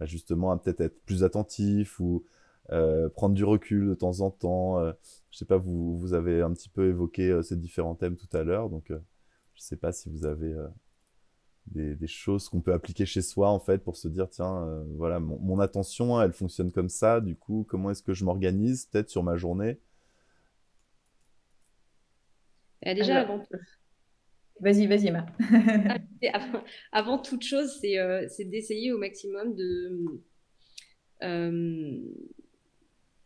bah, 0.00 0.06
justement 0.06 0.56
peut-être 0.56 0.80
être 0.80 1.02
plus 1.04 1.24
attentif 1.24 2.00
ou 2.00 2.24
prendre 3.14 3.34
du 3.34 3.44
recul 3.44 3.88
de 3.88 3.94
temps 3.94 4.20
en 4.20 4.30
temps. 4.30 4.82
je 5.30 5.36
sais 5.36 5.44
pas, 5.44 5.58
vous, 5.58 5.98
vous 5.98 6.14
avez 6.14 6.40
un 6.40 6.52
petit 6.52 6.70
peu 6.70 6.88
évoqué 6.88 7.42
ces 7.42 7.56
différents 7.56 7.94
thèmes 7.94 8.16
tout 8.16 8.34
à 8.34 8.42
l'heure, 8.42 8.70
donc 8.70 8.86
je 8.88 9.62
sais 9.62 9.76
pas 9.76 9.92
si 9.92 10.08
vous 10.08 10.24
avez 10.24 10.54
des, 11.66 12.06
choses 12.06 12.48
qu'on 12.48 12.60
peut 12.60 12.72
appliquer 12.72 13.06
chez 13.06 13.22
soi 13.22 13.48
en 13.48 13.60
fait 13.60 13.78
pour 13.78 13.96
se 13.96 14.08
dire 14.08 14.28
tiens 14.28 14.64
euh, 14.66 14.84
voilà 14.96 15.20
mon, 15.20 15.60
attention 15.60 16.20
elle 16.20 16.32
fonctionne 16.32 16.72
comme 16.72 16.88
ça 16.88 17.20
du 17.20 17.36
coup 17.36 17.64
comment 17.68 17.90
est-ce 17.90 18.02
que 18.02 18.12
je 18.12 18.24
m'organise 18.24 18.86
peut-être 18.86 19.08
sur 19.08 19.22
ma 19.22 19.36
journée? 19.36 19.78
Déjà 22.84 23.20
avant 23.20 23.42
vas-y 24.60 24.86
vas-y 24.86 25.08
Emma. 25.08 25.26
Avant, 26.92 27.18
toute 27.18 27.42
chose 27.42 27.78
c'est 27.80 27.98
euh, 27.98 28.26
d'essayer 28.38 28.92
au 28.92 28.98
maximum 28.98 29.54
de 29.54 30.04
euh, 31.22 32.00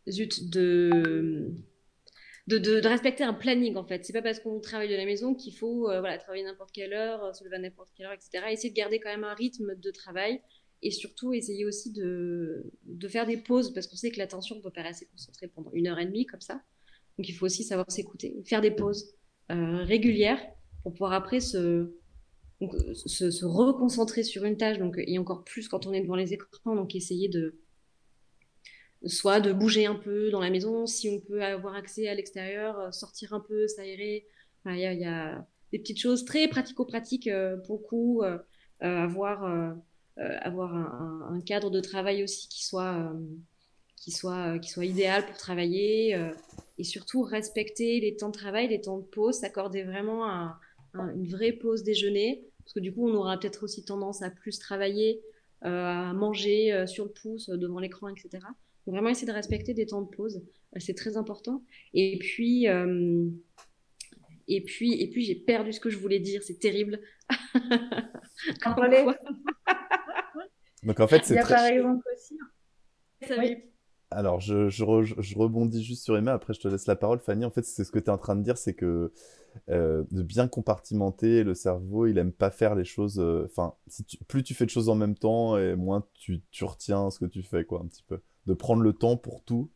zut 0.08 0.50
de 0.50 1.52
de, 2.46 2.86
respecter 2.86 3.24
un 3.24 3.34
planning 3.34 3.76
en 3.76 3.84
fait. 3.84 4.04
C'est 4.04 4.12
pas 4.12 4.22
parce 4.22 4.40
qu'on 4.40 4.60
travaille 4.60 4.88
de 4.88 4.94
la 4.94 5.04
maison 5.04 5.34
qu'il 5.34 5.54
faut 5.54 5.90
euh, 5.90 6.00
voilà, 6.00 6.18
travailler 6.18 6.44
n'importe 6.44 6.72
quelle 6.72 6.92
heure, 6.92 7.24
euh, 7.24 7.32
se 7.32 7.44
lever 7.44 7.56
à 7.56 7.58
n'importe 7.58 7.90
quelle 7.96 8.06
heure, 8.06 8.12
etc. 8.12 8.46
Essayer 8.50 8.70
de 8.70 8.74
garder 8.74 9.00
quand 9.00 9.10
même 9.10 9.24
un 9.24 9.34
rythme 9.34 9.74
de 9.74 9.90
travail 9.90 10.40
et 10.82 10.90
surtout 10.90 11.32
essayer 11.32 11.64
aussi 11.64 11.92
de, 11.92 12.70
de 12.84 13.08
faire 13.08 13.26
des 13.26 13.36
pauses 13.36 13.72
parce 13.72 13.86
qu'on 13.86 13.96
sait 13.96 14.10
que 14.10 14.18
l'attention 14.18 14.56
ne 14.56 14.60
peut 14.60 14.70
pas 14.70 14.82
rester 14.82 15.06
concentrée 15.06 15.48
pendant 15.48 15.72
une 15.72 15.88
heure 15.88 15.98
et 15.98 16.06
demie 16.06 16.26
comme 16.26 16.40
ça. 16.40 16.62
Donc 17.18 17.28
il 17.28 17.32
faut 17.32 17.46
aussi 17.46 17.64
savoir 17.64 17.90
s'écouter, 17.90 18.36
faire 18.44 18.60
des 18.60 18.70
pauses 18.70 19.14
euh, 19.50 19.82
régulières 19.84 20.40
pour 20.82 20.92
pouvoir 20.92 21.14
après 21.14 21.40
se, 21.40 21.92
se, 22.60 23.44
reconcentrer 23.44 24.22
sur 24.22 24.44
une 24.44 24.56
tâche. 24.56 24.78
Donc, 24.78 24.96
et 24.98 25.18
encore 25.18 25.42
plus 25.42 25.68
quand 25.68 25.86
on 25.86 25.92
est 25.92 26.02
devant 26.02 26.14
les 26.14 26.32
écrans, 26.34 26.76
donc 26.76 26.94
essayer 26.94 27.28
de, 27.28 27.58
soit 29.06 29.40
de 29.40 29.52
bouger 29.52 29.86
un 29.86 29.94
peu 29.94 30.30
dans 30.30 30.40
la 30.40 30.50
maison, 30.50 30.86
si 30.86 31.08
on 31.08 31.20
peut 31.20 31.42
avoir 31.42 31.74
accès 31.74 32.08
à 32.08 32.14
l'extérieur, 32.14 32.78
euh, 32.78 32.90
sortir 32.92 33.32
un 33.32 33.40
peu, 33.40 33.68
s'aérer. 33.68 34.26
Il 34.66 34.78
y, 34.78 35.04
a 35.04 35.46
des 35.70 35.78
petites 35.78 36.00
choses 36.00 36.24
très 36.24 36.48
pratico-pratiques 36.48 37.28
euh, 37.28 37.56
pour 37.58 37.78
beaucoup, 37.78 38.22
euh, 38.24 38.38
avoir, 38.80 39.74
avoir 40.16 40.74
un, 40.74 41.40
cadre 41.42 41.70
de 41.70 41.80
travail 41.80 42.24
aussi 42.24 42.48
qui 42.48 42.64
soit, 42.64 43.12
qui 43.96 44.10
soit, 44.10 44.58
qui 44.58 44.70
soit 44.70 44.84
idéal 44.84 45.24
pour 45.24 45.36
travailler 45.36 46.18
et 46.78 46.84
surtout 46.84 47.22
respecter 47.22 48.00
les 48.00 48.16
temps 48.16 48.30
de 48.30 48.36
travail, 48.36 48.68
les 48.68 48.80
temps 48.80 48.98
de 48.98 49.04
pause, 49.04 49.36
s'accorder 49.36 49.84
vraiment 49.84 50.26
une 50.94 51.28
vraie 51.28 51.52
pause 51.52 51.84
déjeuner 51.84 52.44
parce 52.64 52.74
que 52.74 52.80
du 52.80 52.92
coup 52.92 53.08
on 53.08 53.14
aura 53.14 53.38
peut-être 53.38 53.62
aussi 53.62 53.84
tendance 53.84 54.20
à 54.22 54.30
plus 54.30 54.58
travailler, 54.58 55.22
à 55.62 56.12
manger 56.12 56.86
sur 56.86 57.04
le 57.04 57.12
pouce 57.12 57.48
devant 57.48 57.78
l'écran, 57.78 58.08
etc 58.08 58.40
vraiment 58.92 59.08
essayer 59.08 59.26
de 59.26 59.32
respecter 59.32 59.74
des 59.74 59.86
temps 59.86 60.02
de 60.02 60.08
pause, 60.08 60.42
euh, 60.74 60.80
c'est 60.80 60.94
très 60.94 61.16
important. 61.16 61.62
Et 61.94 62.18
puis, 62.18 62.68
euh, 62.68 63.28
et 64.48 64.62
puis, 64.62 65.00
et 65.00 65.10
puis 65.10 65.24
j'ai 65.24 65.34
perdu 65.34 65.72
ce 65.72 65.80
que 65.80 65.90
je 65.90 65.98
voulais 65.98 66.20
dire, 66.20 66.42
c'est 66.42 66.58
terrible. 66.58 67.00
Donc 70.82 71.00
en 71.00 71.08
fait, 71.08 71.24
c'est 71.24 71.40
très... 71.40 71.54
par 71.54 71.66
exemple 71.66 72.04
aussi. 72.14 72.38
Alors, 74.12 74.40
je, 74.40 74.68
je, 74.68 74.84
rebondis 74.84 75.82
juste 75.82 76.04
sur 76.04 76.16
Emma, 76.16 76.32
après 76.32 76.54
je 76.54 76.60
te 76.60 76.68
laisse 76.68 76.86
la 76.86 76.94
parole, 76.94 77.18
Fanny. 77.18 77.44
En 77.44 77.50
fait, 77.50 77.64
c'est 77.64 77.82
ce 77.82 77.90
que 77.90 77.98
tu 77.98 78.06
es 78.06 78.10
en 78.10 78.18
train 78.18 78.36
de 78.36 78.42
dire, 78.42 78.56
c'est 78.56 78.74
que 78.74 79.12
euh, 79.68 80.04
de 80.12 80.22
bien 80.22 80.46
compartimenter 80.46 81.42
le 81.42 81.54
cerveau, 81.54 82.06
il 82.06 82.16
aime 82.18 82.30
pas 82.30 82.50
faire 82.50 82.76
les 82.76 82.84
choses. 82.84 83.18
Enfin, 83.18 83.74
si 83.88 84.04
plus 84.28 84.44
tu 84.44 84.54
fais 84.54 84.64
de 84.64 84.70
choses 84.70 84.88
en 84.88 84.94
même 84.94 85.16
temps, 85.16 85.58
et 85.58 85.74
moins 85.74 86.06
tu, 86.14 86.40
tu 86.52 86.64
retiens 86.64 87.10
ce 87.10 87.18
que 87.18 87.24
tu 87.24 87.42
fais, 87.42 87.64
quoi, 87.64 87.80
un 87.80 87.88
petit 87.88 88.04
peu 88.04 88.20
de 88.46 88.54
prendre 88.54 88.82
le 88.82 88.92
temps 88.92 89.16
pour 89.16 89.42
tout 89.42 89.70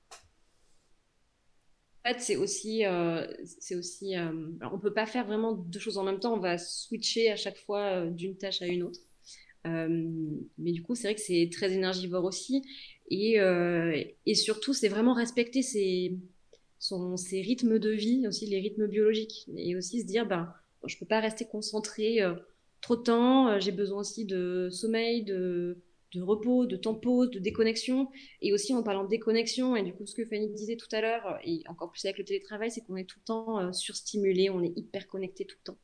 En 2.05 2.13
fait, 2.13 2.21
c'est 2.21 2.37
aussi, 2.37 2.87
euh, 2.87 3.27
c'est 3.45 3.75
aussi, 3.75 4.17
euh, 4.17 4.51
on 4.73 4.79
peut 4.79 4.95
pas 4.95 5.07
faire 5.07 5.27
vraiment 5.27 5.53
deux 5.53 5.81
choses 5.81 5.99
en 5.99 6.05
même 6.05 6.21
temps. 6.21 6.35
On 6.35 6.41
va 6.41 6.57
switcher 6.57 7.31
à 7.31 7.37
chaque 7.37 7.59
fois 7.59 7.81
euh, 7.81 8.11
d'une 8.11 8.37
tâche 8.37 8.63
à 8.63 8.67
une 8.67 8.85
autre. 8.85 9.01
mais 9.65 10.73
du 10.73 10.83
coup, 10.83 10.95
c'est 10.95 11.09
vrai 11.09 11.15
que 11.15 11.21
c'est 11.21 11.51
très 11.53 11.73
énergivore 11.73 12.25
aussi, 12.25 12.63
et, 13.11 13.37
surtout, 14.35 14.73
c'est 14.73 14.89
vraiment 14.89 15.15
respecter 15.15 15.63
ses 15.63 16.17
rythmes 17.33 17.79
de 17.79 17.91
vie, 17.91 18.27
aussi 18.27 18.47
les 18.47 18.61
rythmes 18.61 18.87
biologiques, 18.87 19.49
et 19.57 19.77
aussi 19.77 20.01
se 20.01 20.07
dire, 20.07 20.27
ben, 20.27 20.53
je 20.87 20.97
peux 20.97 21.07
pas 21.07 21.21
rester 21.21 21.45
concentré 21.45 22.21
trop 22.81 22.97
de 22.97 23.03
temps. 23.03 23.61
J'ai 23.61 23.73
besoin 23.73 24.01
aussi 24.01 24.25
de 24.25 24.69
sommeil, 24.71 25.25
de 25.25 25.83
de 26.13 26.23
repos, 26.23 26.67
de 26.67 26.77
temps 26.77 26.95
pause, 26.95 27.31
de 27.31 27.39
déconnexion. 27.39 28.09
Et 28.43 28.53
aussi 28.53 28.75
en 28.75 28.83
parlant 28.83 29.05
de 29.05 29.09
déconnexion, 29.09 29.77
et 29.77 29.83
du 29.83 29.93
coup 29.95 30.07
ce 30.07 30.15
que 30.15 30.25
Fanny 30.25 30.49
disait 30.51 30.77
tout 30.77 30.89
à 30.93 31.01
l'heure, 31.01 31.39
et 31.45 31.63
encore 31.69 31.91
plus 31.91 32.05
avec 32.05 32.19
le 32.19 32.25
télétravail, 32.25 32.71
c'est 32.71 32.81
qu'on 32.83 32.97
est 32.97 33.05
tout 33.05 33.19
le 33.21 33.25
temps 33.25 33.61
euh, 33.61 33.73
surstimulé, 33.73 34.51
on 34.51 34.63
est 34.63 34.73
hyper 34.77 35.07
connecté 35.09 35.45
tout 35.45 35.57
le 35.65 35.73
temps. 35.73 35.79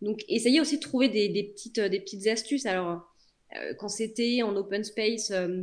Donc 0.00 0.24
essayez 0.28 0.60
aussi 0.60 0.76
de 0.76 0.82
trouver 0.82 1.08
des, 1.08 1.44
petites, 1.44 1.80
des 1.80 2.00
petites 2.00 2.26
astuces. 2.26 2.66
Alors 2.66 3.08
euh, 3.56 3.74
quand 3.78 3.88
c'était 3.88 4.42
en 4.42 4.54
open 4.56 4.84
space, 4.84 5.30
euh, 5.30 5.62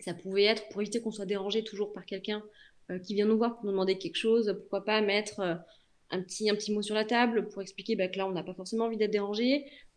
ça 0.00 0.14
pouvait 0.14 0.44
être 0.44 0.68
pour 0.70 0.80
éviter 0.80 1.00
qu'on 1.00 1.12
soit 1.12 1.26
dérangé 1.26 1.62
toujours 1.62 1.92
par 1.92 2.04
quelqu'un 2.04 2.42
qui 3.06 3.14
vient 3.14 3.24
nous 3.24 3.38
voir 3.38 3.54
pour 3.54 3.64
nous 3.64 3.70
demander 3.70 3.96
quelque 3.96 4.16
chose, 4.16 4.54
pourquoi 4.58 4.84
pas 4.84 5.00
mettre 5.00 5.40
un 6.12 6.22
petit, 6.22 6.72
mot 6.72 6.82
sur 6.82 6.94
la 6.94 7.04
table 7.04 7.48
pour 7.48 7.62
expliquer 7.62 7.96
bah, 7.96 8.08
que 8.08 8.18
là, 8.18 8.26
on 8.26 8.32
n'a 8.32 8.42
pas 8.42 8.54
forcément 8.54 8.84
envie 8.84 8.98
d'être 8.98 9.10
dérangé, 9.10 9.64
euh, 9.64 9.91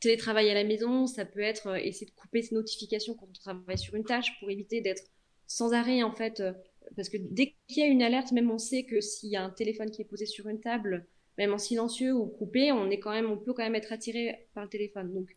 télétravail 0.00 0.50
à 0.50 0.54
la 0.54 0.64
maison, 0.64 1.06
ça 1.06 1.24
peut 1.24 1.40
être 1.40 1.68
euh, 1.68 1.76
essayer 1.76 2.06
de 2.06 2.12
couper 2.12 2.42
ses 2.42 2.54
notifications 2.54 3.14
quand 3.14 3.28
on 3.28 3.32
travaille 3.32 3.78
sur 3.78 3.94
une 3.94 4.04
tâche 4.04 4.38
pour 4.38 4.50
éviter 4.50 4.80
d'être 4.80 5.04
sans 5.46 5.72
arrêt 5.72 6.02
en 6.02 6.12
fait. 6.12 6.40
Euh, 6.40 6.52
parce 6.94 7.08
que 7.08 7.16
dès 7.18 7.54
qu'il 7.66 7.82
y 7.82 7.82
a 7.82 7.86
une 7.86 8.02
alerte, 8.02 8.32
même 8.32 8.50
on 8.50 8.58
sait 8.58 8.84
que 8.84 9.00
s'il 9.00 9.30
y 9.30 9.36
a 9.36 9.42
un 9.42 9.50
téléphone 9.50 9.90
qui 9.90 10.02
est 10.02 10.06
posé 10.06 10.26
sur 10.26 10.48
une 10.48 10.60
table, 10.60 11.06
même 11.38 11.52
en 11.52 11.58
silencieux 11.58 12.14
ou 12.14 12.26
coupé, 12.26 12.72
on 12.72 12.90
est 12.90 12.98
quand 12.98 13.10
même, 13.10 13.30
on 13.30 13.36
peut 13.36 13.52
quand 13.52 13.64
même 13.64 13.74
être 13.74 13.92
attiré 13.92 14.48
par 14.54 14.64
le 14.64 14.70
téléphone. 14.70 15.12
Donc, 15.12 15.36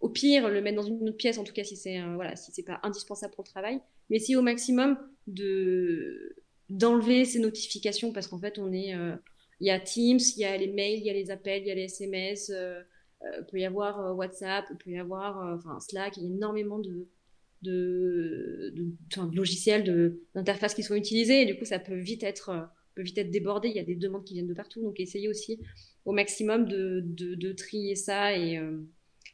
au 0.00 0.08
pire, 0.08 0.48
le 0.48 0.60
mettre 0.60 0.76
dans 0.76 0.86
une 0.86 1.08
autre 1.08 1.16
pièce, 1.16 1.38
en 1.38 1.44
tout 1.44 1.52
cas 1.52 1.64
si 1.64 1.76
c'est 1.76 2.00
voilà, 2.14 2.36
si 2.36 2.52
c'est 2.52 2.62
pas 2.62 2.78
indispensable 2.82 3.34
pour 3.34 3.44
le 3.44 3.50
travail, 3.50 3.80
mais 4.08 4.16
essayer 4.16 4.36
au 4.36 4.42
maximum 4.42 4.98
de 5.26 6.36
d'enlever 6.68 7.24
ces 7.24 7.38
notifications 7.38 8.12
parce 8.12 8.26
qu'en 8.26 8.38
fait 8.38 8.58
on 8.58 8.72
est 8.72 8.94
il 9.60 9.66
y 9.66 9.70
a 9.70 9.80
Teams, 9.80 10.18
il 10.18 10.40
y 10.40 10.44
a 10.44 10.56
les 10.56 10.68
mails, 10.68 10.98
il 10.98 11.06
y 11.06 11.10
a 11.10 11.12
les 11.12 11.30
appels, 11.30 11.62
il 11.62 11.68
y 11.68 11.70
a 11.70 11.74
les 11.74 11.84
SMS, 11.84 12.50
euh, 12.50 12.80
euh, 13.22 13.38
il 13.38 13.46
peut 13.46 13.58
y 13.58 13.64
avoir 13.64 14.00
euh, 14.00 14.12
WhatsApp, 14.12 14.66
il 14.70 14.76
peut 14.76 14.90
y 14.90 14.98
avoir 14.98 15.38
enfin 15.54 15.80
Slack, 15.80 16.16
il 16.16 16.24
y 16.24 16.26
a 16.26 16.28
énormément 16.28 16.78
de, 16.78 17.08
de, 17.62 18.74
de, 18.76 19.34
logiciels, 19.34 20.18
d'interfaces 20.34 20.74
qui 20.74 20.82
sont 20.82 20.94
utilisés 20.94 21.42
et 21.42 21.46
du 21.46 21.56
coup 21.58 21.64
ça 21.64 21.78
peut 21.78 21.96
vite 21.96 22.22
être 22.22 22.70
peut 22.94 23.02
vite 23.02 23.18
être 23.18 23.30
débordé, 23.30 23.68
il 23.68 23.76
y 23.76 23.80
a 23.80 23.84
des 23.84 23.94
demandes 23.94 24.24
qui 24.24 24.34
viennent 24.34 24.46
de 24.46 24.54
partout, 24.54 24.82
donc 24.82 25.00
essayez 25.00 25.28
aussi 25.28 25.60
au 26.06 26.12
maximum 26.12 26.66
de, 26.66 27.02
de, 27.04 27.52
trier 27.52 27.94
ça 27.94 28.38
et, 28.38 28.58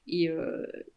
et, 0.08 0.28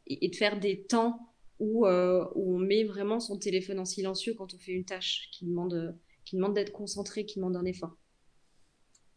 et, 0.07 0.29
de 0.29 0.35
faire 0.35 0.59
des 0.59 0.81
temps 0.81 1.19
où, 1.59 1.85
où 1.85 2.55
on 2.55 2.57
met 2.57 2.83
vraiment 2.83 3.19
son 3.19 3.37
téléphone 3.37 3.77
en 3.77 3.85
silencieux 3.85 4.33
quand 4.33 4.55
on 4.55 4.57
fait 4.57 4.71
une 4.71 4.85
tâche 4.85 5.29
qui 5.31 5.45
demande, 5.45 5.95
qui 6.23 6.37
demande 6.37 6.55
d'être 6.55 6.71
concentré, 6.71 7.25
qui 7.25 7.35
demande 7.35 7.55
un 7.55 7.65
effort. 7.65 7.95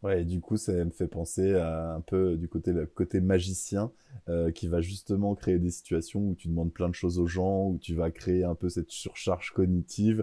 Ouais, 0.03 0.23
et 0.23 0.25
du 0.25 0.41
coup, 0.41 0.57
ça 0.57 0.73
me 0.73 0.91
fait 0.91 1.09
penser 1.09 1.55
à 1.55 1.95
un 1.95 2.01
peu 2.01 2.37
du 2.37 2.49
côté, 2.49 2.73
côté 2.95 3.21
magicien 3.21 3.91
euh, 4.29 4.53
qui 4.53 4.69
va 4.69 4.81
justement 4.81 5.35
créer 5.35 5.59
des 5.59 5.71
situations 5.71 6.21
où 6.21 6.35
tu 6.37 6.47
demandes 6.49 6.73
plein 6.73 6.89
de 6.89 6.95
choses 6.95 7.19
aux 7.19 7.27
gens, 7.27 7.67
où 7.67 7.79
tu 7.79 7.95
vas 7.95 8.11
créer 8.13 8.45
un 8.45 8.55
peu 8.55 8.69
cette 8.69 8.91
surcharge 8.93 9.51
cognitive 9.53 10.23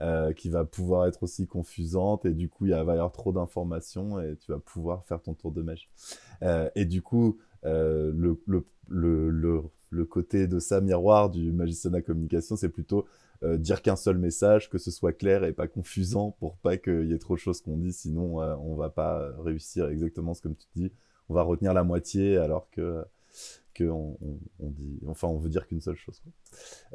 euh, 0.00 0.32
qui 0.32 0.48
va 0.48 0.64
pouvoir 0.64 1.06
être 1.06 1.22
aussi 1.22 1.46
confusante 1.46 2.24
et 2.26 2.32
du 2.32 2.48
coup, 2.48 2.66
il 2.66 2.72
va 2.72 2.78
y 2.78 2.80
avoir 2.80 3.12
trop 3.12 3.32
d'informations 3.32 4.20
et 4.20 4.36
tu 4.38 4.50
vas 4.50 4.58
pouvoir 4.58 5.04
faire 5.04 5.22
ton 5.22 5.34
tour 5.34 5.52
de 5.52 5.62
magie. 5.62 5.88
Euh, 6.42 6.68
et 6.74 6.84
du 6.84 7.00
coup, 7.00 7.38
le, 7.62 8.42
le, 8.46 8.66
le, 8.88 9.62
le, 9.90 10.04
côté 10.04 10.48
de 10.48 10.58
ça 10.58 10.80
miroir 10.80 11.30
du 11.30 11.52
magicien 11.52 11.94
à 11.94 12.02
communication, 12.02 12.56
c'est 12.56 12.70
plutôt 12.70 13.06
euh, 13.44 13.56
dire 13.56 13.82
qu'un 13.82 13.96
seul 13.96 14.18
message, 14.18 14.70
que 14.70 14.78
ce 14.78 14.92
soit 14.92 15.12
clair 15.12 15.42
et 15.42 15.52
pas 15.52 15.66
confusant 15.66 16.30
pour 16.38 16.56
pas 16.58 16.76
qu'il 16.76 17.06
y 17.06 17.12
ait 17.12 17.18
trop 17.18 17.34
de 17.34 17.40
choses 17.40 17.60
qu'on 17.60 17.76
dit, 17.76 17.92
sinon 17.92 18.40
euh, 18.40 18.54
on 18.60 18.76
va 18.76 18.88
pas 18.88 19.32
réussir 19.40 19.88
exactement 19.88 20.32
ce 20.32 20.42
comme 20.42 20.54
tu 20.54 20.66
dis. 20.76 20.92
On 21.28 21.34
va 21.34 21.42
retenir 21.42 21.74
la 21.74 21.82
moitié 21.82 22.36
alors 22.36 22.70
que 22.70 23.04
que 23.74 23.84
on, 23.84 24.16
dit, 24.60 25.00
enfin 25.08 25.26
on 25.26 25.38
veut 25.38 25.48
dire 25.48 25.66
qu'une 25.66 25.80
seule 25.80 25.96
chose. 25.96 26.22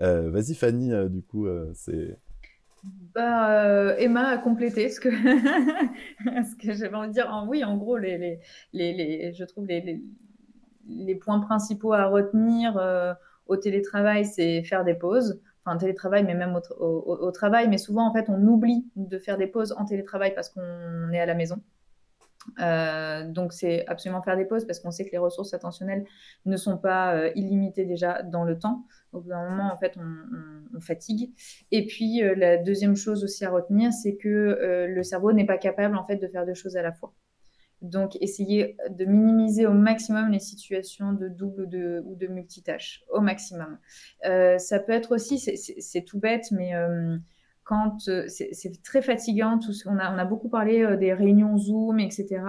Euh, 0.01 0.29
vas-y 0.29 0.55
Fanny, 0.55 0.91
du 1.09 1.21
coup 1.21 1.47
c'est. 1.73 2.17
Bah, 3.13 3.99
Emma 3.99 4.27
a 4.27 4.37
complété 4.37 4.89
ce 4.89 5.01
que, 5.01 5.09
que 6.61 6.73
j'avais 6.73 6.95
envie 6.95 7.09
de 7.09 7.13
dire. 7.13 7.45
Oui, 7.49 7.63
en 7.65 7.75
gros, 7.75 7.97
les, 7.97 8.39
les, 8.71 8.93
les, 8.93 9.33
je 9.33 9.43
trouve 9.43 9.65
les, 9.65 10.01
les, 10.87 11.15
points 11.15 11.39
principaux 11.39 11.91
à 11.91 12.05
retenir 12.05 12.79
au 13.47 13.57
télétravail, 13.57 14.23
c'est 14.23 14.63
faire 14.63 14.85
des 14.85 14.93
pauses 14.95 15.41
enfin 15.67 15.77
télétravail, 15.77 16.23
mais 16.23 16.35
même 16.35 16.59
au, 16.79 17.31
travail. 17.31 17.67
Mais 17.67 17.77
souvent, 17.77 18.07
en 18.07 18.13
fait, 18.13 18.29
on 18.29 18.41
oublie 18.47 18.85
de 18.95 19.17
faire 19.19 19.37
des 19.37 19.47
pauses 19.47 19.73
en 19.77 19.85
télétravail 19.85 20.33
parce 20.33 20.49
qu'on 20.49 21.11
est 21.11 21.19
à 21.19 21.25
la 21.25 21.33
maison. 21.33 21.61
Euh, 22.61 23.27
donc, 23.27 23.51
c'est 23.51 23.85
absolument 23.87 24.21
faire 24.21 24.37
des 24.37 24.45
pauses 24.45 24.65
parce 24.65 24.79
qu'on 24.79 24.91
sait 24.91 25.05
que 25.05 25.11
les 25.11 25.17
ressources 25.17 25.53
attentionnelles 25.53 26.05
ne 26.45 26.55
sont 26.55 26.77
pas 26.77 27.13
euh, 27.13 27.31
illimitées 27.35 27.85
déjà 27.85 28.23
dans 28.23 28.45
le 28.45 28.57
temps. 28.57 28.85
Au 29.11 29.19
bout 29.19 29.29
d'un 29.29 29.49
moment, 29.49 29.71
en 29.71 29.77
fait, 29.77 29.97
on, 29.97 30.79
fatigue. 30.79 31.33
Et 31.71 31.85
puis, 31.85 32.23
euh, 32.23 32.35
la 32.35 32.57
deuxième 32.57 32.95
chose 32.95 33.23
aussi 33.23 33.43
à 33.43 33.49
retenir, 33.49 33.91
c'est 33.91 34.15
que 34.15 34.87
le 34.87 35.03
cerveau 35.03 35.33
n'est 35.33 35.45
pas 35.45 35.57
capable, 35.57 35.97
en 35.97 36.05
fait, 36.05 36.17
de 36.17 36.27
faire 36.27 36.45
deux 36.45 36.53
choses 36.53 36.77
à 36.77 36.81
la 36.81 36.93
fois. 36.93 37.13
Donc, 37.81 38.17
essayez 38.21 38.75
de 38.89 39.05
minimiser 39.05 39.67
au 39.67 39.73
maximum 39.73 40.31
les 40.31 40.39
situations 40.39 41.13
de 41.13 41.27
double 41.27 41.63
ou 42.05 42.15
de, 42.15 42.27
multitâche, 42.27 43.03
au 43.11 43.21
maximum. 43.21 43.77
Euh, 44.25 44.57
ça 44.57 44.79
peut 44.79 44.93
être 44.93 45.13
aussi, 45.13 45.37
c'est 45.37 46.01
tout 46.01 46.19
bête, 46.19 46.45
mais 46.51 46.75
euh, 46.75 47.17
quand 47.63 48.07
euh, 48.07 48.25
c'est 48.27 48.81
très 48.83 49.01
fatigant, 49.01 49.59
tout, 49.59 49.73
on, 49.85 49.97
a, 49.99 50.13
on 50.13 50.17
a 50.17 50.25
beaucoup 50.25 50.49
parlé 50.49 50.97
des 50.97 51.13
réunions 51.13 51.57
Zoom, 51.57 51.99
etc. 51.99 52.41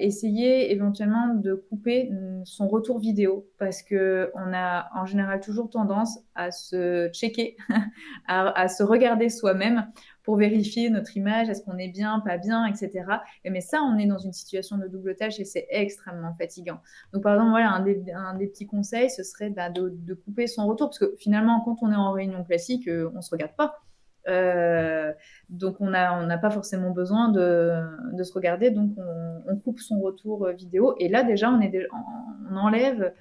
essayez 0.00 0.72
éventuellement 0.72 1.34
de 1.34 1.54
couper 1.54 2.10
mm, 2.10 2.44
son 2.44 2.66
retour 2.66 2.98
vidéo 2.98 3.48
parce 3.58 3.82
que 3.82 4.32
on 4.34 4.52
a 4.52 4.90
en 4.94 5.06
général 5.06 5.38
toujours 5.40 5.70
tendance 5.70 6.18
à 6.34 6.50
se 6.50 7.08
checker, 7.12 7.56
à, 8.26 8.66
se 8.66 8.82
regarder 8.82 9.28
soi-même 9.28 9.86
pour 10.22 10.36
vérifier 10.36 10.88
notre 10.90 11.16
image, 11.16 11.48
est-ce 11.48 11.62
qu'on 11.62 11.78
est 11.78 11.88
bien, 11.88 12.20
pas 12.20 12.38
bien, 12.38 12.66
etc. 12.66 13.04
Et 13.44 13.50
mais 13.50 13.60
ça, 13.60 13.82
on 13.82 13.98
est 13.98 14.06
dans 14.06 14.18
une 14.18 14.32
situation 14.32 14.76
de 14.78 14.86
double 14.86 15.16
tâche 15.16 15.40
et 15.40 15.44
c'est 15.44 15.66
extrêmement 15.70 16.34
fatigant. 16.34 16.80
Donc, 17.12 17.22
par 17.22 17.34
exemple, 17.34 17.50
voilà, 17.50 17.70
un 17.70 18.34
des, 18.34 18.46
petits 18.46 18.66
conseils, 18.66 19.10
ce 19.10 19.22
serait 19.22 19.50
bah, 19.50 19.70
de, 19.70 20.14
couper 20.14 20.46
son 20.46 20.66
retour, 20.66 20.88
parce 20.88 20.98
que 20.98 21.14
finalement, 21.18 21.60
quand 21.60 21.76
on 21.82 21.90
est 21.90 21.96
en 21.96 22.12
réunion 22.12 22.44
classique, 22.44 22.88
euh, 22.88 23.10
on 23.14 23.20
se 23.20 23.30
regarde 23.30 23.54
pas. 23.56 23.80
Euh, 24.28 25.12
donc 25.48 25.80
on 25.80 25.90
n'a 25.90 26.38
pas 26.38 26.50
forcément 26.50 26.90
besoin 26.90 27.28
de, 27.28 28.22
se 28.22 28.32
regarder, 28.32 28.70
donc 28.70 28.92
on, 28.96 29.56
coupe 29.56 29.80
son 29.80 30.00
retour 30.00 30.46
euh, 30.46 30.52
vidéo 30.52 30.94
et 31.00 31.08
là 31.08 31.24
déjà 31.24 31.50
on, 31.50 32.56
enlève 32.56 33.12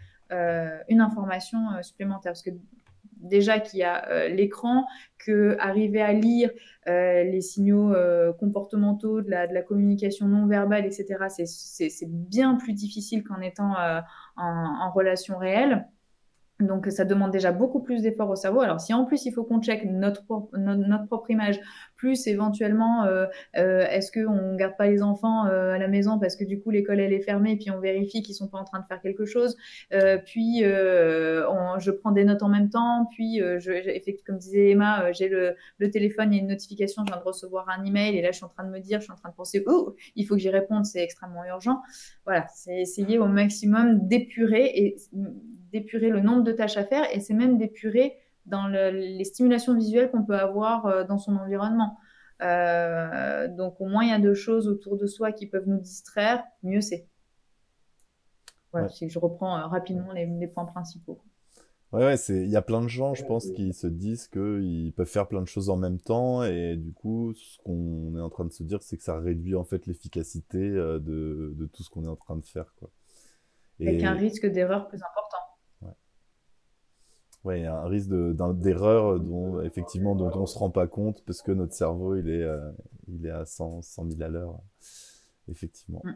une 0.87 1.01
information 1.01 1.59
supplémentaire 1.81 2.33
parce 2.33 2.43
que 2.43 2.51
déjà 3.21 3.59
qu'il 3.59 3.79
y 3.79 3.83
a 3.83 4.07
euh, 4.09 4.27
l'écran, 4.27 4.85
que 5.17 5.55
arriver 5.59 6.01
à 6.01 6.13
lire 6.13 6.49
euh, 6.87 7.23
les 7.23 7.41
signaux 7.41 7.93
euh, 7.93 8.33
comportementaux 8.33 9.21
de 9.21 9.29
la, 9.29 9.61
communication 9.61 10.27
non 10.27 10.47
verbale, 10.47 10.85
etc., 10.85 11.25
c'est 11.29 12.09
bien 12.09 12.55
plus 12.55 12.73
difficile 12.73 13.23
qu'en 13.23 13.39
étant 13.39 13.73
en, 14.35 14.91
relation 14.91 15.37
réelle. 15.37 15.87
Donc, 16.61 16.87
ça 16.87 17.05
demande 17.05 17.31
déjà 17.31 17.51
beaucoup 17.51 17.81
plus 17.81 18.01
d'efforts 18.01 18.29
au 18.29 18.35
cerveau. 18.35 18.61
Alors, 18.61 18.79
si 18.79 18.93
en 18.93 19.05
plus 19.05 19.25
il 19.25 19.31
faut 19.31 19.43
qu'on 19.43 19.61
check 19.61 19.85
notre, 19.85 20.23
notre, 20.57 21.07
propre 21.07 21.31
image, 21.31 21.59
plus 22.01 22.25
éventuellement, 22.27 23.05
euh, 23.05 23.27
euh, 23.57 23.85
est-ce 23.87 24.11
qu'on 24.11 24.53
ne 24.53 24.57
garde 24.57 24.75
pas 24.75 24.87
les 24.87 25.03
enfants 25.03 25.45
euh, 25.45 25.73
à 25.73 25.77
la 25.77 25.87
maison 25.87 26.17
parce 26.17 26.35
que 26.35 26.43
du 26.43 26.59
coup 26.59 26.71
l'école 26.71 26.99
elle 26.99 27.13
est 27.13 27.21
fermée, 27.21 27.57
puis 27.57 27.69
on 27.69 27.79
vérifie 27.79 28.23
qu'ils 28.23 28.33
sont 28.33 28.47
pas 28.47 28.57
en 28.57 28.63
train 28.63 28.79
de 28.79 28.85
faire 28.85 29.01
quelque 29.01 29.25
chose, 29.25 29.55
puis 30.25 30.61
je 30.61 31.91
prends 31.91 32.11
des 32.11 32.23
notes 32.23 32.41
en 32.41 32.49
même 32.49 32.69
temps, 32.69 33.07
puis 33.11 33.37
je, 33.37 34.23
comme 34.25 34.37
disait 34.37 34.71
Emma, 34.71 35.11
j'ai 35.11 35.29
le, 35.29 35.55
le, 35.77 35.91
téléphone, 35.91 36.33
il 36.33 36.37
y 36.37 36.39
a 36.39 36.41
une 36.41 36.49
notification, 36.49 37.03
je 37.05 37.11
viens 37.11 37.21
de 37.21 37.27
recevoir 37.27 37.67
un 37.69 37.83
email 37.85 38.17
et 38.17 38.21
là 38.21 38.31
je 38.31 38.37
suis 38.37 38.45
en 38.45 38.49
train 38.49 38.63
de 38.63 38.71
me 38.71 38.79
dire, 38.79 38.99
je 38.99 39.03
suis 39.03 39.13
en 39.13 39.17
train 39.17 39.29
de 39.29 39.35
penser, 39.35 39.63
oh, 39.67 39.95
il 40.15 40.25
faut 40.25 40.35
que 40.35 40.41
j'y 40.41 40.49
réponde, 40.49 40.85
c'est 40.85 41.03
extrêmement 41.03 41.45
urgent. 41.45 41.81
Voilà, 42.25 42.47
c'est 42.55 42.81
essayer 42.81 43.19
au 43.19 43.27
maximum 43.27 44.07
d'épurer 44.07 44.71
et 44.75 44.95
d'épurer 45.71 46.09
le 46.09 46.19
nombre 46.19 46.43
de 46.43 46.51
tâches 46.51 46.77
à 46.77 46.83
faire 46.83 47.05
et 47.13 47.19
c'est 47.19 47.33
même 47.33 47.57
d'épurer 47.57 48.17
dans 48.45 48.67
les 48.67 49.23
stimulations 49.23 49.75
visuelles 49.75 50.11
qu'on 50.11 50.23
peut 50.23 50.37
avoir 50.37 50.85
euh, 50.85 51.03
dans 51.03 51.17
son 51.17 51.35
environnement. 51.35 51.97
Euh, 52.41 53.47
donc 53.47 53.79
au 53.79 53.85
moins 53.85 54.03
il 54.03 54.09
y 54.09 54.13
a 54.13 54.19
deux 54.19 54.33
choses 54.33 54.67
autour 54.67 54.97
de 54.97 55.05
soi 55.05 55.31
qui 55.31 55.45
peuvent 55.45 55.67
nous 55.67 55.79
distraire, 55.79 56.43
mieux 56.63 56.81
c'est. 56.81 57.07
Voilà, 58.71 58.89
si 58.89 59.09
je 59.09 59.19
reprends 59.19 59.57
euh, 59.57 59.67
rapidement 59.67 60.11
les, 60.13 60.47
points 60.47 60.65
principaux. 60.65 61.21
Ouais, 61.91 62.05
ouais 62.05 62.15
il 62.29 62.49
y 62.49 62.55
a 62.55 62.61
plein 62.61 62.81
de 62.81 62.87
gens, 62.87 63.13
je 63.13 63.25
pense, 63.25 63.51
qui 63.51 63.73
se 63.73 63.85
disent 63.85 64.27
qu'ils 64.29 64.93
peuvent 64.95 65.09
faire 65.09 65.27
plein 65.27 65.41
de 65.41 65.47
choses 65.47 65.69
en 65.69 65.75
même 65.75 65.99
temps, 65.99 66.41
et 66.45 66.77
du 66.77 66.93
coup, 66.93 67.33
ce 67.33 67.57
qu'on 67.65 68.15
est 68.15 68.21
en 68.21 68.29
train 68.29 68.45
de 68.45 68.53
se 68.53 68.63
dire, 68.63 68.81
c'est 68.81 68.95
que 68.95 69.03
ça 69.03 69.19
réduit 69.19 69.55
en 69.55 69.65
fait 69.65 69.87
l'efficacité 69.87 70.57
de, 70.57 71.53
de, 71.53 71.65
tout 71.65 71.83
ce 71.83 71.89
qu'on 71.89 72.05
est 72.05 72.09
en 72.09 72.15
train 72.15 72.37
de 72.37 72.45
faire, 72.45 72.73
quoi. 72.79 72.89
Avec 73.81 74.03
un 74.03 74.13
risque 74.13 74.45
d'erreur 74.45 74.87
plus 74.87 74.99
important. 74.99 75.30
Ouais, 77.43 77.65
un 77.65 77.87
risque 77.87 78.09
d'erreur 78.09 79.19
dont 79.19 79.61
effectivement 79.61 80.15
dont 80.15 80.29
on 80.35 80.45
se 80.45 80.59
rend 80.59 80.69
pas 80.69 80.85
compte 80.85 81.23
parce 81.25 81.41
que 81.41 81.51
notre 81.51 81.73
cerveau 81.73 82.15
il 82.15 82.29
est 82.29 82.43
euh, 82.43 82.71
il 83.07 83.25
est 83.25 83.31
à 83.31 83.45
100 83.45 83.81
100 83.81 84.11
000 84.11 84.21
à 84.21 84.27
l'heure 84.27 84.59
effectivement. 85.49 86.01
Mm. 86.03 86.13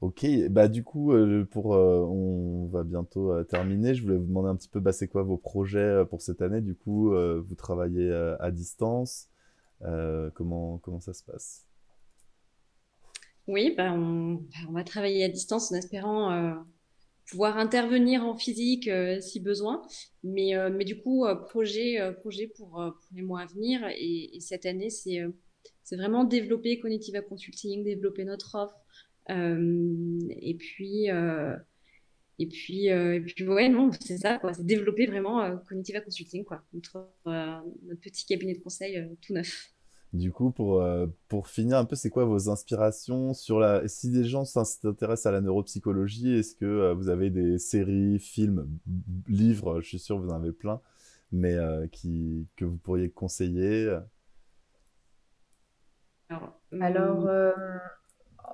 Ok, 0.00 0.26
bah 0.50 0.66
du 0.66 0.82
coup 0.82 1.12
euh, 1.12 1.44
pour 1.48 1.74
euh, 1.74 2.00
on 2.00 2.66
va 2.66 2.82
bientôt 2.82 3.44
terminer. 3.44 3.94
Je 3.94 4.02
voulais 4.02 4.16
vous 4.16 4.26
demander 4.26 4.48
un 4.48 4.56
petit 4.56 4.68
peu 4.68 4.80
bah, 4.80 4.92
c'est 4.92 5.06
quoi 5.06 5.22
vos 5.22 5.36
projets 5.36 6.04
pour 6.10 6.20
cette 6.20 6.42
année? 6.42 6.60
Du 6.60 6.74
coup 6.74 7.10
vous 7.14 7.54
travaillez 7.54 8.12
à 8.12 8.50
distance. 8.50 9.28
comment 10.34 10.78
comment 10.78 11.00
ça 11.00 11.12
se 11.12 11.22
passe? 11.22 11.68
Oui, 13.46 13.74
bah, 13.76 13.92
on, 13.92 14.34
bah, 14.34 14.56
on, 14.68 14.72
va 14.72 14.84
travailler 14.84 15.22
à 15.22 15.28
distance 15.28 15.70
en 15.70 15.76
espérant 15.76 16.64
pouvoir 17.26 17.58
intervenir 17.58 18.24
en 18.24 18.36
physique 18.36 18.88
euh, 18.88 19.20
si 19.20 19.40
besoin. 19.40 19.82
Mais, 20.22 20.56
euh, 20.56 20.70
mais 20.70 20.84
du 20.84 21.00
coup, 21.00 21.26
euh, 21.26 21.34
projet, 21.34 21.98
projet 22.20 22.48
pour, 22.48 22.70
pour, 22.70 23.10
les 23.14 23.22
mois 23.22 23.42
à 23.42 23.46
venir. 23.46 23.86
Et, 23.96 24.38
cette 24.40 24.66
année, 24.66 24.90
c'est 24.90 25.22
c'est 25.82 25.96
vraiment 25.96 26.24
développer 26.24 26.78
Cognitiva 26.78 27.20
Consulting, 27.22 27.84
développer 27.84 28.24
notre 28.24 28.54
offre. 28.54 28.78
et 29.28 30.54
puis, 30.58 31.06
et 32.38 32.46
puis, 32.48 32.86
et 32.86 33.20
puis 33.20 33.48
ouais, 33.48 33.68
non, 33.68 33.90
c'est 34.00 34.18
ça, 34.18 34.38
quoi. 34.38 34.54
C'est 34.54 34.64
développer 34.64 35.06
vraiment 35.06 35.58
Cognitiva 35.68 36.00
Consulting, 36.00 36.44
quoi. 36.44 36.62
Notre, 36.72 37.10
notre 37.26 38.00
petit 38.00 38.24
cabinet 38.26 38.54
de 38.54 38.60
conseil 38.60 39.02
tout 39.20 39.34
neuf. 39.34 39.73
Du 40.14 40.30
coup, 40.30 40.52
pour, 40.52 40.80
euh, 40.80 41.08
pour 41.26 41.48
finir 41.48 41.76
un 41.76 41.84
peu, 41.84 41.96
c'est 41.96 42.08
quoi 42.08 42.24
vos 42.24 42.48
inspirations 42.48 43.34
sur 43.34 43.58
la... 43.58 43.88
Si 43.88 44.12
des 44.12 44.22
gens 44.22 44.44
s'intéressent 44.44 45.26
à 45.26 45.32
la 45.32 45.40
neuropsychologie, 45.40 46.38
est-ce 46.38 46.54
que 46.54 46.64
euh, 46.64 46.94
vous 46.94 47.08
avez 47.08 47.30
des 47.30 47.58
séries, 47.58 48.20
films, 48.20 48.68
livres, 49.26 49.80
je 49.80 49.88
suis 49.88 49.98
sûr 49.98 50.16
que 50.16 50.22
vous 50.22 50.30
en 50.30 50.36
avez 50.36 50.52
plein, 50.52 50.80
mais 51.32 51.54
euh, 51.54 51.88
qui, 51.88 52.46
que 52.54 52.64
vous 52.64 52.76
pourriez 52.76 53.10
conseiller? 53.10 53.98
Alors, 56.80 57.28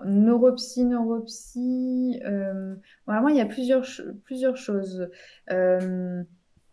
neuropsy, 0.06 0.86
neuropsy, 0.86 2.20
vraiment, 3.06 3.28
il 3.28 3.36
y 3.36 3.40
a 3.42 3.46
plusieurs, 3.46 3.84
plusieurs 4.24 4.56
choses. 4.56 5.10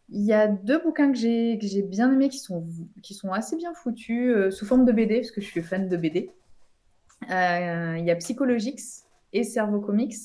Il 0.10 0.24
y 0.24 0.34
a 0.34 0.48
deux 0.48 0.82
bouquins 0.82 1.12
que 1.12 1.18
j'ai 1.18 1.58
que 1.60 1.68
j'ai 1.68 1.82
bien 1.82 2.12
aimés 2.12 2.30
qui 2.30 2.40
sont 2.40 2.66
qui 3.04 3.14
sont 3.14 3.32
assez 3.34 3.58
bien 3.58 3.74
foutus 3.74 4.34
euh, 4.34 4.52
sous 4.52 4.66
forme 4.66 4.86
de 4.86 4.92
BD 4.94 5.16
parce 5.18 5.32
que 5.32 5.42
je 5.42 5.48
suis 5.48 5.62
fan 5.62 5.90
de 5.90 5.98
BD. 5.98 6.32
Euh, 7.30 7.96
il 7.98 8.06
y 8.06 8.12
a 8.12 8.16
Psychologix 8.16 9.06
et 9.34 9.44
Cerveau 9.44 9.82
Comics 9.82 10.16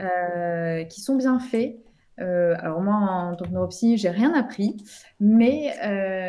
euh, 0.00 0.84
qui 0.84 1.00
sont 1.00 1.16
bien 1.16 1.38
faits. 1.38 1.78
Alors 2.18 2.80
moi, 2.80 2.94
en 2.94 3.36
tant 3.36 3.44
que 3.44 3.50
neuropsy, 3.50 3.98
j'ai 3.98 4.08
rien 4.08 4.32
appris, 4.32 4.78
mais 5.20 5.74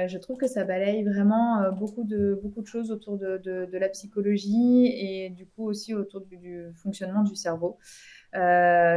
je 0.09 0.17
trouve 0.17 0.37
que 0.37 0.45
ça 0.45 0.65
balaye 0.65 1.05
vraiment 1.05 1.71
beaucoup, 1.71 2.03
de, 2.03 2.37
beaucoup 2.43 2.61
de 2.61 2.67
choses 2.67 2.91
autour 2.91 3.17
de, 3.17 3.37
de, 3.37 3.77
la 3.77 3.87
psychologie 3.87 4.87
et 4.87 5.29
du 5.29 5.45
coup 5.45 5.63
aussi 5.63 5.93
autour 5.93 6.25
du, 6.25 6.65
fonctionnement 6.75 7.23
du 7.23 7.35
cerveau. 7.35 7.77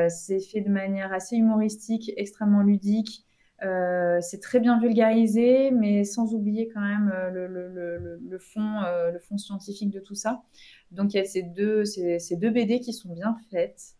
C'est 0.08 0.40
fait 0.40 0.60
de 0.60 0.70
manière 0.70 1.12
assez 1.12 1.36
humoristique, 1.36 2.12
extrêmement 2.16 2.62
ludique. 2.62 3.24
c'est 3.60 4.40
très 4.40 4.60
bien 4.60 4.78
vulgarisé, 4.80 5.70
mais 5.70 6.04
sans 6.04 6.34
oublier 6.34 6.68
quand 6.68 6.80
même 6.80 7.12
le, 7.32 7.46
le, 7.46 8.38
fond, 8.38 8.80
le 9.12 9.18
fond 9.18 9.38
scientifique 9.38 9.90
de 9.90 10.00
tout 10.00 10.14
ça. 10.14 10.42
Donc 10.90 11.14
il 11.14 11.18
y 11.18 11.20
a 11.20 11.24
ces 11.24 11.42
deux, 11.42 11.84
BD 12.50 12.80
qui 12.80 12.92
sont 12.92 13.12
bien 13.12 13.36
faites. 13.50 13.94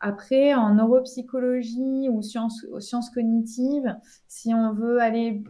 Après, 0.00 0.52
en 0.52 0.74
neuropsychologie 0.74 2.10
ou 2.10 2.20
sciences, 2.20 3.10
cognitives, 3.14 3.96
si 4.28 4.52
on 4.52 4.74
veut 4.74 5.00
aller 5.00 5.42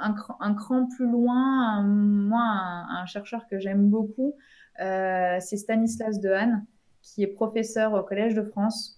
un, 0.00 0.54
cran 0.54 0.88
plus 0.88 1.08
loin, 1.08 1.82
moi, 1.84 2.42
un, 2.42 3.06
chercheur 3.06 3.46
que 3.48 3.60
j'aime 3.60 3.88
beaucoup, 3.88 4.34
euh, 4.80 5.36
c'est 5.40 5.56
Stanislas 5.56 6.18
Dehaene, 6.18 6.66
qui 7.02 7.22
est 7.22 7.28
professeur 7.28 7.94
au 7.94 8.02
Collège 8.02 8.34
de 8.34 8.42
France. 8.42 8.96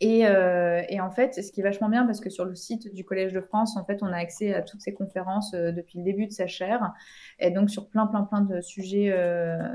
Et, 0.00 0.26
euh, 0.26 0.82
et, 0.90 1.00
en 1.00 1.10
fait, 1.10 1.42
ce 1.42 1.50
qui 1.50 1.60
est 1.60 1.62
vachement 1.62 1.88
bien, 1.88 2.04
parce 2.04 2.20
que 2.20 2.28
sur 2.28 2.44
le 2.44 2.54
site 2.54 2.92
du 2.92 3.04
Collège 3.04 3.32
de 3.32 3.40
France, 3.40 3.76
en 3.78 3.84
fait, 3.84 4.02
on 4.02 4.06
a 4.06 4.16
accès 4.16 4.52
à 4.52 4.60
toutes 4.60 4.82
ces 4.82 4.92
conférences 4.92 5.54
euh, 5.54 5.72
depuis 5.72 5.98
le 5.98 6.04
début 6.04 6.26
de 6.26 6.32
sa 6.32 6.46
chaire, 6.46 6.92
et 7.38 7.50
donc 7.50 7.70
sur 7.70 7.88
plein, 7.88 8.06
plein, 8.06 8.22
plein 8.22 8.42
de 8.42 8.60
sujets, 8.60 9.14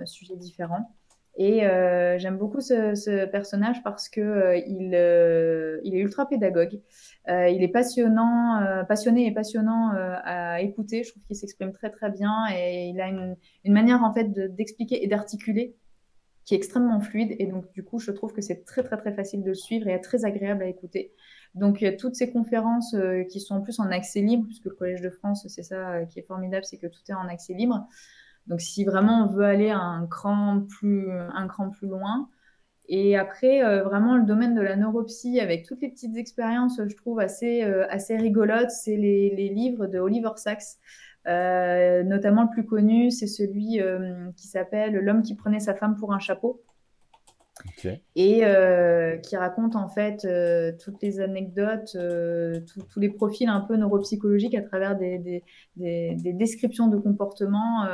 sujets 0.06 0.36
différents. 0.36 0.94
Et 1.38 1.66
euh, 1.66 2.20
j'aime 2.20 2.38
beaucoup 2.38 2.60
ce, 2.60 3.26
personnage 3.26 3.82
parce 3.84 4.10
que 4.10 4.20
euh, 4.20 4.58
il, 4.58 4.92
euh, 4.94 5.80
il, 5.84 5.96
est 5.96 6.00
ultra 6.00 6.28
pédagogue. 6.28 6.82
il 7.28 7.64
est 7.64 7.72
passionnant, 7.72 8.84
passionné 8.88 9.28
et 9.28 9.32
passionnant 9.32 9.92
à 10.24 10.62
écouter. 10.62 11.04
Je 11.04 11.12
trouve 11.12 11.24
qu'il 11.24 11.36
s'exprime 11.36 11.72
très 11.72 11.90
très 11.90 12.10
bien 12.10 12.46
et 12.54 12.90
il 12.90 13.00
a 13.00 13.08
une, 13.08 13.38
une 13.64 13.74
manière 13.74 14.04
en 14.04 14.14
fait 14.14 14.32
d'expliquer 14.56 15.04
et 15.04 15.08
d'articuler 15.08 15.76
qui 16.52 16.56
est 16.56 16.58
extrêmement 16.58 17.00
fluide. 17.00 17.36
Et 17.40 17.48
donc 17.48 17.72
du 17.72 17.84
coup, 17.84 18.00
je 18.00 18.12
trouve 18.12 18.34
que 18.34 18.42
c'est 18.42 18.66
très 18.66 18.84
très 18.84 18.98
très 18.98 19.14
facile 19.14 19.42
de 19.42 19.50
le 19.50 19.56
suivre 19.56 19.88
et 19.88 20.02
très 20.02 20.26
agréable 20.26 20.64
à 20.64 20.68
écouter. 20.68 21.14
Donc 21.56 21.86
toutes 21.98 22.16
ces 22.16 22.30
conférences 22.30 22.94
qui 23.30 23.40
sont 23.40 23.56
en 23.56 23.62
plus 23.62 23.80
en 23.80 23.90
accès 23.90 24.20
libre, 24.20 24.46
puisque 24.46 24.66
le 24.66 24.76
Collège 24.76 25.02
de 25.02 25.10
France, 25.10 25.46
c'est 25.48 25.64
ça 25.64 26.04
qui 26.06 26.20
est 26.20 26.28
formidable, 26.28 26.66
c'est 26.66 26.78
que 26.78 26.88
tout 26.88 27.02
est 27.08 27.14
en 27.14 27.28
accès 27.30 27.54
libre. 27.54 27.88
Donc, 28.48 28.62
si 28.62 28.84
vraiment 28.84 29.24
on 29.24 29.28
veut 29.28 29.46
aller 29.46 29.70
un 29.70 30.08
cran 30.10 30.66
plus, 30.68 31.10
un 31.12 31.48
cran 31.48 31.70
plus 31.70 31.88
loin. 31.88 32.30
Et 32.88 33.16
après, 33.16 33.64
euh, 33.64 33.84
vraiment, 33.84 34.18
le 34.18 34.26
domaine 34.26 34.56
de 34.56 34.62
la 34.62 34.76
neuropsie, 34.76 35.40
avec 35.40 35.66
toutes 35.66 35.82
les 35.82 35.90
petites 35.90 36.18
expériences, 36.18 36.82
je 36.86 36.96
trouve 36.96 37.20
assez, 37.20 37.64
euh, 37.64 37.88
assez 37.90 38.18
rigolotes, 38.18 38.72
c'est 38.72 38.98
les, 38.98 39.34
les, 39.36 39.50
livres 39.50 39.88
de 39.88 40.00
Oliver 40.00 40.32
Sacks. 40.36 40.78
Euh, 41.28 42.04
notamment, 42.04 42.44
le 42.44 42.50
plus 42.50 42.66
connu, 42.66 43.12
c'est 43.12 43.28
celui 43.28 43.80
qui 44.36 44.48
s'appelle 44.48 44.94
L'homme 44.96 45.22
qui 45.22 45.36
prenait 45.36 45.60
sa 45.60 45.76
femme 45.76 45.96
pour 45.96 46.14
un 46.14 46.20
chapeau. 46.20 46.64
Et 48.16 48.42
euh, 48.44 49.18
qui 49.18 49.36
raconte 49.38 49.76
en 49.76 49.88
fait 49.88 50.26
euh, 50.26 50.72
toutes 50.84 51.02
les 51.02 51.20
anecdotes, 51.20 51.96
euh, 51.96 52.60
tous 52.66 53.00
les 53.00 53.10
profils 53.10 53.48
un 53.48 53.62
peu 53.62 53.76
neuropsychologiques 53.76 54.56
à 54.56 54.62
travers 54.62 54.96
des, 54.96 55.20
des, 55.20 55.44
des, 55.76 56.34
descriptions 56.34 56.88
de 56.88 56.98
comportements 56.98 57.86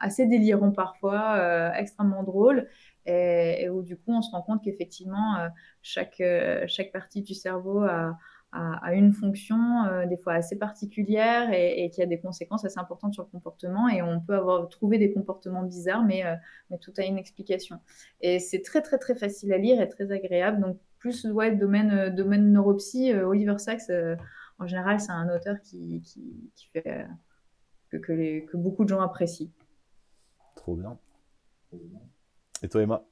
assez 0.00 0.26
délirants 0.26 0.72
parfois, 0.72 1.72
extrêmement 1.76 2.22
drôles, 2.22 2.66
et, 3.06 3.62
et, 3.62 3.68
où 3.68 3.82
du 3.82 3.96
coup 3.96 4.12
on 4.12 4.22
se 4.22 4.30
rend 4.30 4.42
compte 4.42 4.62
qu'effectivement 4.62 5.36
chaque, 5.82 6.22
chaque 6.66 6.92
partie 6.92 7.22
du 7.22 7.34
cerveau 7.34 7.80
a, 7.80 8.16
a, 8.52 8.94
une 8.94 9.12
fonction 9.12 9.84
euh, 9.84 10.06
des 10.06 10.16
fois 10.16 10.34
assez 10.34 10.56
particulière 10.56 11.50
et, 11.52 11.90
qui 11.90 12.02
a 12.02 12.06
des 12.06 12.18
conséquences 12.18 12.64
assez 12.64 12.78
importantes 12.78 13.14
sur 13.14 13.24
le 13.24 13.28
comportement. 13.28 13.88
Et 13.88 14.02
on 14.02 14.20
peut 14.20 14.34
avoir 14.34 14.68
trouvé 14.68 14.98
des 14.98 15.12
comportements 15.12 15.62
bizarres, 15.62 16.04
mais, 16.04 16.24
euh, 16.24 16.34
mais 16.70 16.78
tout 16.78 16.92
a 16.98 17.02
une 17.02 17.18
explication. 17.18 17.78
Et 18.20 18.38
c'est 18.38 18.62
très 18.62 18.82
très 18.82 18.98
très 18.98 19.14
facile 19.14 19.52
à 19.52 19.58
lire 19.58 19.80
et 19.80 19.88
très 19.88 20.10
agréable. 20.12 20.60
Donc 20.60 20.78
plus 20.98 21.26
ouais, 21.26 21.54
domaine, 21.54 21.90
euh, 21.90 22.10
domaine 22.10 22.52
neuropsy, 22.52 23.12
Oliver 23.12 23.58
Sacks, 23.58 23.90
en 24.58 24.66
général, 24.66 24.98
c'est 24.98 25.12
un 25.12 25.34
auteur 25.34 25.60
qui, 25.62 26.00
qui, 26.02 26.68
fait 26.72 27.06
que, 27.90 27.96
que 27.96 28.56
beaucoup 28.56 28.84
de 28.84 28.88
gens 28.88 29.00
apprécient. 29.00 29.50
Trop 30.56 30.74
bien. 30.74 30.98
Et 32.62 32.68
toi, 32.68 32.82
Emma? 32.82 33.04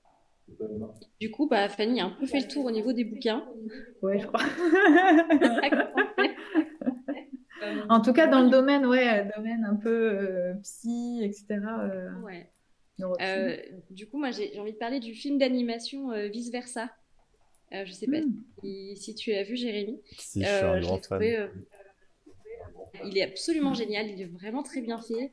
Du 1.21 1.31
coup, 1.31 1.49
bah, 1.49 1.69
Fanny 1.69 2.01
a 2.01 2.07
un 2.07 2.11
peu 2.11 2.27
fait 2.27 2.41
le 2.41 2.49
tour 2.49 2.65
au 2.65 2.71
niveau 2.71 2.93
des 2.93 3.05
bouquins. 3.05 3.45
Ouais, 4.03 4.19
je 4.19 4.27
crois. 4.27 4.41
en 7.89 8.01
tout 8.01 8.13
cas, 8.13 8.27
dans 8.27 8.43
le 8.43 8.51
domaine, 8.51 8.87
ouais, 8.87 9.29
domaine 9.37 9.65
un 9.65 9.77
peu 9.77 9.91
euh, 9.91 10.55
psy, 10.63 11.21
etc. 11.23 11.47
Euh, 11.51 12.13
ouais. 12.21 12.49
Euh, 13.21 13.57
du 13.91 14.09
coup, 14.09 14.19
moi, 14.19 14.31
j'ai 14.31 14.59
envie 14.59 14.73
de 14.73 14.79
parler 14.79 15.01
du 15.01 15.15
film 15.15 15.39
d'animation 15.39 16.13
Vice 16.31 16.51
Versa. 16.51 16.91
je 17.73 17.93
sais 17.93 18.07
pas 18.07 18.21
hmm. 18.21 18.95
si, 18.95 19.15
tu 19.15 19.35
as 19.35 19.43
vu, 19.43 19.57
Jérémy. 19.57 20.01
Si, 20.19 20.43
je 20.43 20.47
suis 20.47 20.65
un 20.65 20.81
grand 20.81 21.05
fan. 21.05 21.23
il 23.05 23.19
est 23.19 23.23
absolument 23.23 23.75
génial, 23.75 24.09
il 24.09 24.23
est 24.23 24.27
vraiment 24.27 24.63
très 24.63 24.81
bien 24.81 24.99
fait. 24.99 25.33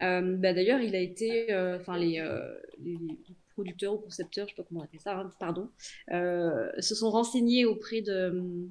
bah, 0.00 0.52
D'ailleurs, 0.52 0.80
il 0.80 0.94
a 0.94 1.00
été, 1.00 1.54
enfin 1.80 1.96
les, 1.96 2.22
les, 2.82 2.98
producteurs 3.54 3.94
ou 3.94 3.98
concepteurs, 3.98 4.46
je 4.48 4.54
sais 4.54 4.62
pas 4.62 4.66
comment 4.68 4.80
on 4.80 4.84
appelle 4.84 5.00
ça, 5.00 5.18
hein, 5.18 5.30
pardon, 5.38 5.70
euh, 6.12 6.70
se 6.78 6.94
sont 6.94 7.10
renseignés 7.10 7.64
auprès 7.64 8.02
de 8.02 8.68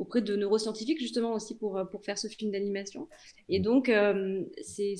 auprès 0.00 0.20
de 0.22 0.34
neuroscientifiques 0.34 0.98
justement 0.98 1.34
aussi 1.34 1.56
pour, 1.56 1.80
pour 1.88 2.04
faire 2.04 2.18
ce 2.18 2.26
film 2.26 2.50
d'animation. 2.50 3.08
Et 3.48 3.60
donc, 3.60 3.88
euh, 3.88 4.42
c'est 4.60 4.96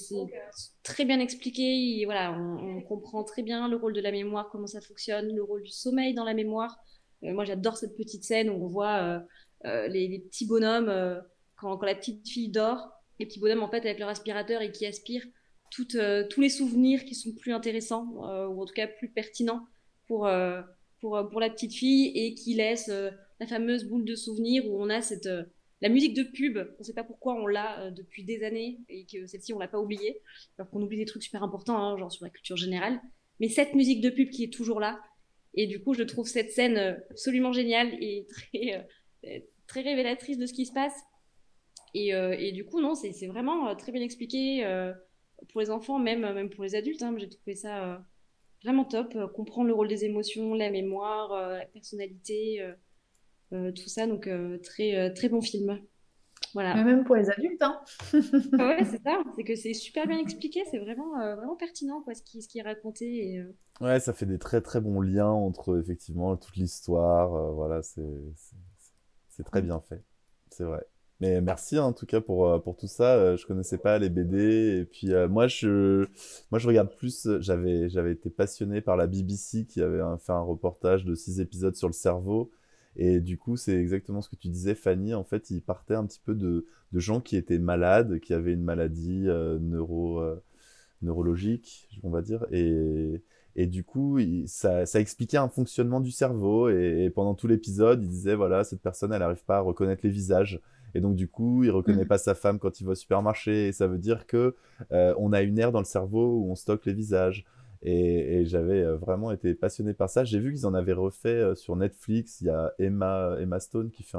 très 0.85 1.05
bien 1.05 1.19
expliqué. 1.19 1.99
Et 1.99 2.05
voilà, 2.05 2.33
on, 2.33 2.81
comprend 2.81 3.25
très 3.25 3.43
bien 3.43 3.69
le 3.69 3.75
rôle 3.75 3.93
de 3.93 4.01
la 4.01 4.13
mémoire, 4.13 4.49
comment 4.53 4.69
ça 4.69 4.81
fonctionne, 4.81 5.35
le 5.35 5.43
rôle 5.43 5.65
du 5.65 5.73
sommeil 5.73 6.15
dans 6.15 6.23
la 6.23 6.33
mémoire. 6.33 6.77
Euh, 7.25 7.33
moi, 7.33 7.45
j'adore 7.45 7.77
cette 7.77 7.97
petite 7.97 8.23
scène 8.23 8.49
où 8.49 8.65
on 8.65 8.69
voit 8.69 9.21
les, 9.65 10.23
petits 10.31 10.47
bonhommes 10.47 11.21
quand, 11.57 11.77
quand, 11.77 11.87
la 11.87 11.97
petite 11.97 12.29
fille 12.29 12.51
dort. 12.51 12.93
Les 13.19 13.27
petits 13.27 13.41
bonhommes, 13.41 13.65
en 13.65 13.69
fait, 13.69 13.79
avec 13.79 13.99
leur 13.99 14.09
aspirateur 14.09 14.63
et 14.63 14.71
qui 14.71 14.87
aspirent 14.87 15.27
euh, 15.95 16.25
tous 16.29 16.41
les 16.41 16.49
souvenirs 16.49 17.05
qui 17.05 17.15
sont 17.15 17.33
plus 17.33 17.53
intéressants 17.53 18.29
euh, 18.29 18.47
ou 18.47 18.63
en 18.63 18.67
tout 18.67 18.75
cas 18.75 18.87
plus 18.87 19.09
pertinents 19.09 19.67
pour, 20.07 20.27
euh, 20.27 20.63
pour, 21.01 21.29
pour 21.31 21.41
la 21.41 21.51
petite 21.51 21.75
fille 21.75 22.13
et 22.15 22.35
qui 22.35 22.55
laisse 22.55 22.89
la 22.89 23.47
fameuse 23.47 23.85
boule 23.85 24.05
de 24.05 24.15
souvenirs 24.15 24.71
où 24.71 24.81
on 24.81 24.91
a 24.91 25.01
cette 25.01 25.29
la 25.81 25.91
musique 25.91 26.15
de 26.15 26.23
pub, 26.23 26.57
on 26.57 26.79
ne 26.79 26.85
sait 26.85 26.95
pas 26.95 27.05
pourquoi 27.05 27.35
on 27.35 27.47
l'a 27.47 27.91
depuis 27.91 28.25
des 28.25 28.43
années 28.43 28.79
et 28.89 29.05
que 29.05 29.27
celle-ci 29.27 29.53
on 29.53 29.59
l'a 29.59 29.69
pas 29.69 29.81
oubliée, 29.81 30.23
alors 30.57 30.71
qu'on 30.71 30.81
oublie 30.81 30.97
des 30.97 31.05
trucs 31.05 31.23
super 31.23 31.43
importants, 31.43 31.77
hein, 31.77 31.99
genre 31.99 32.11
sur 32.11 32.25
la 32.25 32.31
culture 32.31 32.57
générale. 32.57 33.03
Mais 33.39 33.49
cette 33.49 33.75
musique 33.75 34.01
de 34.01 34.09
pub 34.09 34.31
qui 34.31 34.45
est 34.45 34.53
toujours 34.53 34.81
là, 34.81 34.99
et 35.53 35.67
du 35.67 35.83
coup 35.83 35.93
je 35.93 36.03
trouve 36.03 36.27
cette 36.27 36.53
scène 36.53 36.79
absolument 37.11 37.53
géniale 37.53 37.93
et 38.01 38.27
très, 38.31 38.89
très 39.67 39.83
révélatrice 39.83 40.39
de 40.39 40.47
ce 40.47 40.55
qui 40.55 40.65
se 40.65 40.73
passe. 40.73 40.95
Et, 41.93 42.11
et 42.11 42.53
du 42.53 42.65
coup 42.65 42.81
non, 42.81 42.95
c'est 42.95 43.27
vraiment 43.27 43.77
très 43.77 43.93
bien 43.93 44.01
expliqué 44.01 44.65
pour 45.53 45.61
les 45.61 45.71
enfants, 45.71 45.99
même, 45.99 46.21
même 46.21 46.51
pour 46.51 46.65
les 46.65 46.75
adultes. 46.75 47.03
Hein, 47.03 47.15
j'ai 47.19 47.29
trouvé 47.29 47.55
ça 47.55 47.85
euh, 47.85 47.99
vraiment 48.63 48.85
top. 48.85 49.15
Euh, 49.17 49.27
comprendre 49.27 49.69
le 49.69 49.75
rôle 49.75 49.89
des 49.89 50.05
émotions, 50.05 50.55
la 50.55 50.71
mémoire, 50.71 51.33
euh, 51.33 51.59
la 51.59 51.67
personnalité, 51.67 52.67
tout 53.51 53.89
ça. 53.89 54.07
Donc, 54.07 54.29
très, 54.63 55.13
très 55.15 55.29
bon 55.29 55.41
film. 55.41 55.81
Voilà. 56.55 56.75
Mais 56.75 56.85
même 56.85 57.05
pour 57.05 57.17
les 57.17 57.31
adultes. 57.31 57.63
Hein. 57.63 57.81
ouais, 58.13 58.85
c'est 58.85 59.03
ça. 59.03 59.23
C'est 59.37 59.45
que 59.45 59.57
c'est 59.57 59.75
super 59.75 60.07
bien 60.07 60.19
expliqué. 60.19 60.63
C'est 60.71 60.79
vraiment, 60.79 61.13
vraiment 61.37 61.57
pertinent 61.57 62.01
quoi, 62.03 62.15
ce, 62.15 62.23
qui, 62.23 62.43
ce 62.43 62.49
qui 62.49 62.59
est 62.59 62.63
raconté. 62.63 63.35
Et, 63.35 63.45
Ouais, 63.81 63.99
ça 63.99 64.13
fait 64.13 64.27
des 64.27 64.39
très 64.39 64.61
très 64.61 64.81
bons 64.81 65.01
liens 65.01 65.31
entre 65.31 65.81
effectivement 65.81 66.37
toute 66.37 66.57
l'histoire. 66.57 67.53
voilà, 67.55 67.83
c'est 67.83 69.45
très 69.45 69.63
bien 69.63 69.81
fait. 69.81 70.03
C'est 70.51 70.65
vrai. 70.65 70.85
Mais 71.21 71.41
merci 71.41 71.77
hein, 71.77 71.85
en 71.85 71.93
tout 71.93 72.07
cas 72.07 72.21
pour, 72.21 72.49
euh, 72.49 72.59
pour 72.59 72.77
tout 72.77 72.89
ça. 72.89 73.15
Euh, 73.17 73.37
je 73.37 73.47
connaissais 73.47 73.79
pas 73.79 73.99
les 73.99 74.11
BD. 74.11 74.81
Et 74.81 74.85
puis 74.85 75.13
euh, 75.13 75.29
moi, 75.29 75.47
je, 75.47 76.07
moi, 76.51 76.59
je 76.59 76.67
regarde 76.67 76.95
plus. 76.97 77.29
J'avais, 77.41 77.89
j'avais 77.89 78.13
été 78.13 78.31
passionné 78.31 78.81
par 78.81 78.97
la 78.97 79.07
BBC 79.07 79.67
qui 79.67 79.81
avait 79.81 80.03
fait 80.19 80.33
un 80.33 80.41
reportage 80.41 81.05
de 81.05 81.15
six 81.15 81.41
épisodes 81.41 81.77
sur 81.77 81.89
le 81.89 81.93
cerveau. 81.93 82.51
Et 82.97 83.21
du 83.21 83.39
coup, 83.39 83.57
c'est 83.57 83.75
exactement 83.75 84.23
ce 84.23 84.29
que 84.29 84.37
tu 84.37 84.49
disais, 84.49 84.75
Fanny. 84.75 85.15
En 85.15 85.25
fait, 85.25 85.51
il 85.51 85.63
partait 85.63 85.95
un 85.95 86.07
petit 86.07 86.21
peu 86.25 86.35
de, 86.35 86.67
de 86.93 86.99
gens 87.01 87.21
qui 87.21 87.37
étaient 87.37 87.59
malades, 87.59 88.21
qui 88.21 88.35
avaient 88.35 88.53
une 88.53 88.63
maladie 88.63 89.25
neuro, 89.61 90.23
neurologique, 91.03 91.89
on 92.05 92.11
va 92.11 92.23
dire. 92.23 92.47
Et, 92.53 93.23
et 93.57 93.67
du 93.67 93.85
coup, 93.85 94.19
ça, 94.47 94.87
ça, 94.87 95.01
expliquait 95.01 95.39
un 95.39 95.49
fonctionnement 95.49 96.01
du 96.01 96.13
cerveau. 96.13 96.69
Et, 96.69 97.05
et 97.05 97.11
pendant 97.11 97.35
tout 97.35 97.49
l'épisode, 97.49 98.03
il 98.03 98.09
disait 98.09 98.37
voilà, 98.37 98.63
cette 98.63 98.83
personne, 98.83 99.13
elle 99.13 99.21
n'arrive 99.21 99.45
pas 99.45 99.57
à 99.59 99.61
reconnaître 99.61 100.03
les 100.05 100.11
visages. 100.11 100.61
Et 100.95 101.01
donc, 101.01 101.17
du 101.17 101.29
coup, 101.29 101.65
il 101.65 101.71
reconnaît 101.71 102.05
mm. 102.05 102.09
pas 102.09 102.19
sa 102.19 102.35
femme 102.35 102.59
quand 102.59 102.81
il 102.81 102.85
va 102.85 102.93
au 102.93 102.95
supermarché. 102.95 103.69
Et 103.69 103.73
ça 103.73 103.87
veut 103.87 103.99
dire 103.99 104.27
que 104.27 104.55
euh, 104.93 105.15
on 105.19 105.33
a 105.33 105.43
une 105.43 105.59
aire 105.59 105.73
dans 105.73 105.81
le 105.81 105.85
cerveau 105.85 106.39
où 106.39 106.51
on 106.51 106.55
stocke 106.55 106.87
les 106.87 106.95
visages. 106.95 107.45
Et, 107.83 108.45
j'avais 108.47 108.83
vraiment 108.85 109.31
été 109.31 109.55
passionné 109.55 109.93
par 109.93 110.09
ça. 110.09 110.25
J'ai 110.25 110.39
vu 110.39 110.55
qu'ils 110.55 110.67
en 110.67 110.75
avaient 110.75 110.95
refait 110.95 111.55
sur 111.55 111.77
Netflix. 111.77 112.41
Il 112.41 112.47
y 112.47 112.51
a 112.51 112.73
Emma, 112.79 113.37
Emma 113.39 113.61
Stone 113.61 113.91
qui 113.91 114.03
fait 114.03 114.19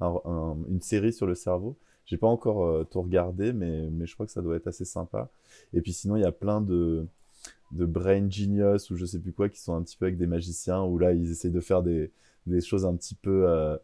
une 0.00 0.80
série 0.80 1.12
sur 1.12 1.26
le 1.26 1.34
cerveau. 1.34 1.78
J'ai 2.04 2.18
pas 2.18 2.26
encore 2.26 2.86
tout 2.90 3.00
regardé, 3.00 3.54
mais, 3.54 3.88
mais 3.90 4.04
je 4.06 4.12
crois 4.14 4.26
que 4.26 4.32
ça 4.32 4.42
doit 4.42 4.56
être 4.56 4.66
assez 4.66 4.84
sympa. 4.84 5.30
Et 5.72 5.80
puis 5.80 5.92
sinon, 5.94 6.16
il 6.16 6.22
y 6.22 6.26
a 6.26 6.32
plein 6.32 6.60
de, 6.60 7.06
de 7.72 7.86
Brain 7.86 8.28
Genius 8.28 8.90
ou 8.90 8.96
je 8.96 9.04
sais 9.04 9.18
plus 9.18 9.32
quoi 9.32 9.48
qui 9.48 9.60
sont 9.60 9.74
un 9.74 9.82
petit 9.82 9.96
peu 9.96 10.06
avec 10.06 10.18
des 10.18 10.26
magiciens 10.26 10.82
où 10.82 10.98
là 10.98 11.12
ils 11.12 11.30
essayent 11.30 11.50
de 11.50 11.60
faire 11.60 11.82
des, 11.82 12.10
des 12.46 12.60
choses 12.60 12.84
un 12.84 12.96
petit 12.96 13.14
peu 13.14 13.48
euh, 13.48 13.76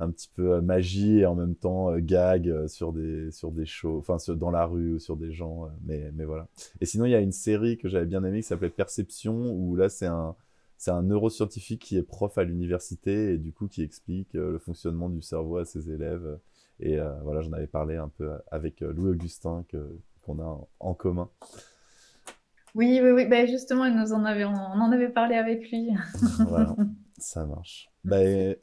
un 0.00 0.10
petit 0.10 0.30
peu 0.34 0.54
euh, 0.54 0.60
magie 0.60 1.20
et 1.20 1.26
en 1.26 1.34
même 1.34 1.54
temps 1.54 1.90
euh, 1.92 1.98
gag 2.00 2.66
sur 2.66 2.92
des 2.92 3.30
sur 3.30 3.52
des 3.52 3.66
shows 3.66 3.98
enfin 3.98 4.16
dans 4.34 4.50
la 4.50 4.64
rue 4.64 4.94
ou 4.94 4.98
sur 4.98 5.16
des 5.16 5.32
gens 5.32 5.68
mais 5.84 6.10
mais 6.14 6.24
voilà 6.24 6.48
et 6.80 6.86
sinon 6.86 7.04
il 7.04 7.10
y 7.10 7.14
a 7.14 7.20
une 7.20 7.32
série 7.32 7.78
que 7.78 7.88
j'avais 7.88 8.06
bien 8.06 8.24
aimée 8.24 8.40
qui 8.40 8.48
s'appelait 8.48 8.70
Perception 8.70 9.52
où 9.52 9.76
là 9.76 9.88
c'est 9.88 10.06
un 10.06 10.34
c'est 10.78 10.90
un 10.90 11.02
neuroscientifique 11.02 11.82
qui 11.82 11.98
est 11.98 12.02
prof 12.02 12.38
à 12.38 12.44
l'université 12.44 13.34
et 13.34 13.38
du 13.38 13.52
coup 13.52 13.68
qui 13.68 13.82
explique 13.82 14.32
le 14.32 14.58
fonctionnement 14.58 15.10
du 15.10 15.20
cerveau 15.20 15.58
à 15.58 15.64
ses 15.66 15.90
élèves 15.90 16.38
et 16.80 16.98
voilà 17.22 17.42
j'en 17.42 17.52
avais 17.52 17.66
parlé 17.66 17.96
un 17.96 18.08
peu 18.08 18.30
avec 18.50 18.80
Louis 18.80 19.10
Augustin 19.10 19.64
que 19.68 19.98
qu'on 20.22 20.40
a 20.40 20.68
en 20.80 20.94
commun 20.94 21.28
oui, 22.74 23.00
oui, 23.02 23.10
oui. 23.10 23.26
Ben 23.26 23.48
justement, 23.48 23.88
nous 23.90 24.12
en 24.12 24.24
on 24.24 24.80
en 24.80 24.92
avait 24.92 25.08
parlé 25.08 25.34
avec 25.34 25.70
lui. 25.70 25.90
voilà, 26.46 26.76
ça 27.18 27.44
marche. 27.44 27.90
Ben, 28.04 28.56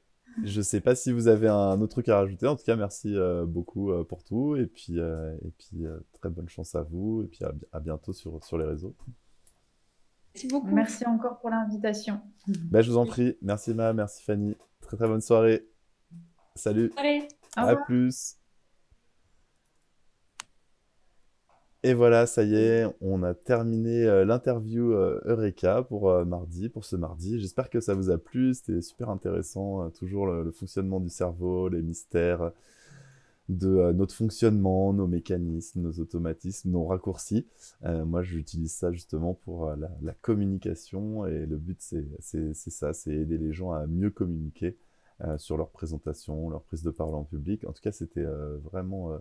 je 0.44 0.62
sais 0.62 0.82
pas 0.82 0.96
si 0.96 1.12
vous 1.12 1.28
avez 1.28 1.48
un 1.48 1.82
autre 1.82 1.94
truc 1.94 2.10
à 2.10 2.18
rajouter. 2.18 2.48
En 2.48 2.56
tout 2.56 2.64
cas, 2.64 2.76
merci 2.76 3.16
euh, 3.16 3.46
beaucoup 3.46 3.92
euh, 3.92 4.04
pour 4.04 4.24
tout. 4.24 4.56
Et 4.56 4.68
puis, 4.68 5.00
euh, 5.00 5.36
et 5.46 5.52
puis 5.58 5.86
très 6.14 6.30
bonne 6.30 6.50
chance 6.50 6.76
à 6.76 6.84
vous. 6.84 7.24
Et 7.24 7.28
puis 7.28 7.40
à, 7.72 7.80
bientôt 7.80 8.14
sur, 8.14 8.44
sur 8.44 8.58
les 8.58 8.66
réseaux. 8.66 8.96
Merci 10.34 10.48
beaucoup. 10.48 10.68
Merci 10.68 11.06
encore 11.06 11.40
pour 11.40 11.50
l'invitation. 11.50 12.22
Ben, 12.48 12.82
je 12.82 12.92
vous 12.92 12.98
en 12.98 13.06
prie. 13.06 13.38
Merci 13.42 13.74
Ma, 13.74 13.94
merci 13.94 14.24
Fanny. 14.24 14.56
Très 14.82 14.98
très 14.98 15.08
bonne 15.08 15.22
soirée. 15.22 15.68
Salut. 16.56 16.92
Allez. 16.98 17.28
À 17.56 17.76
plus. 17.76 18.38
Et 21.84 21.94
voilà, 21.94 22.26
ça 22.26 22.44
y 22.44 22.56
est, 22.56 22.86
on 23.02 23.22
a 23.22 23.36
terminé 23.36 24.04
euh, 24.04 24.26
l'interview 24.26 24.94
euh, 24.94 25.22
Eureka 25.26 25.84
pour 25.84 26.10
euh, 26.10 26.26
mardi, 26.26 26.70
pour 26.70 26.86
ce 26.86 26.96
mardi. 26.96 27.40
J'espère 27.40 27.70
que 27.70 27.80
ça 27.80 27.94
vous 27.94 28.10
a 28.10 28.18
plu, 28.18 28.56
c'était 28.56 28.82
super 28.82 29.10
intéressant, 29.12 29.90
toujours 29.92 30.26
le, 30.26 30.52
fonctionnement 30.52 31.00
du 31.00 31.10
cerveau, 31.10 31.70
les 31.70 31.84
mystères 31.84 32.52
de 33.48 33.92
notre 33.94 34.16
fonctionnement, 34.16 34.92
nos 34.92 35.08
mécanismes, 35.08 35.82
nos 35.82 35.94
automatismes, 36.00 36.72
nos 36.72 36.86
raccourcis. 36.86 37.46
moi, 37.84 38.24
j'utilise 38.24 38.74
ça 38.74 38.92
justement 38.92 39.36
pour 39.46 39.70
la, 39.76 39.90
la, 40.02 40.14
communication 40.14 41.26
et 41.26 41.46
le 41.46 41.58
but, 41.58 41.78
c'est 41.80 42.56
ça, 42.56 42.94
c'est 42.94 43.14
aider 43.14 43.38
les 43.38 43.54
gens 43.54 43.72
à 43.72 43.88
mieux 43.88 44.10
communiquer 44.10 44.76
sur 45.38 45.58
leur 45.58 45.70
présentation, 45.70 46.50
leur 46.50 46.64
prise 46.64 46.84
de 46.84 46.90
parole 46.90 47.16
en 47.16 47.24
public. 47.24 47.64
En 47.66 47.72
tout 47.72 47.82
cas, 47.82 47.94
c'était 47.94 48.26
vraiment 48.66 49.18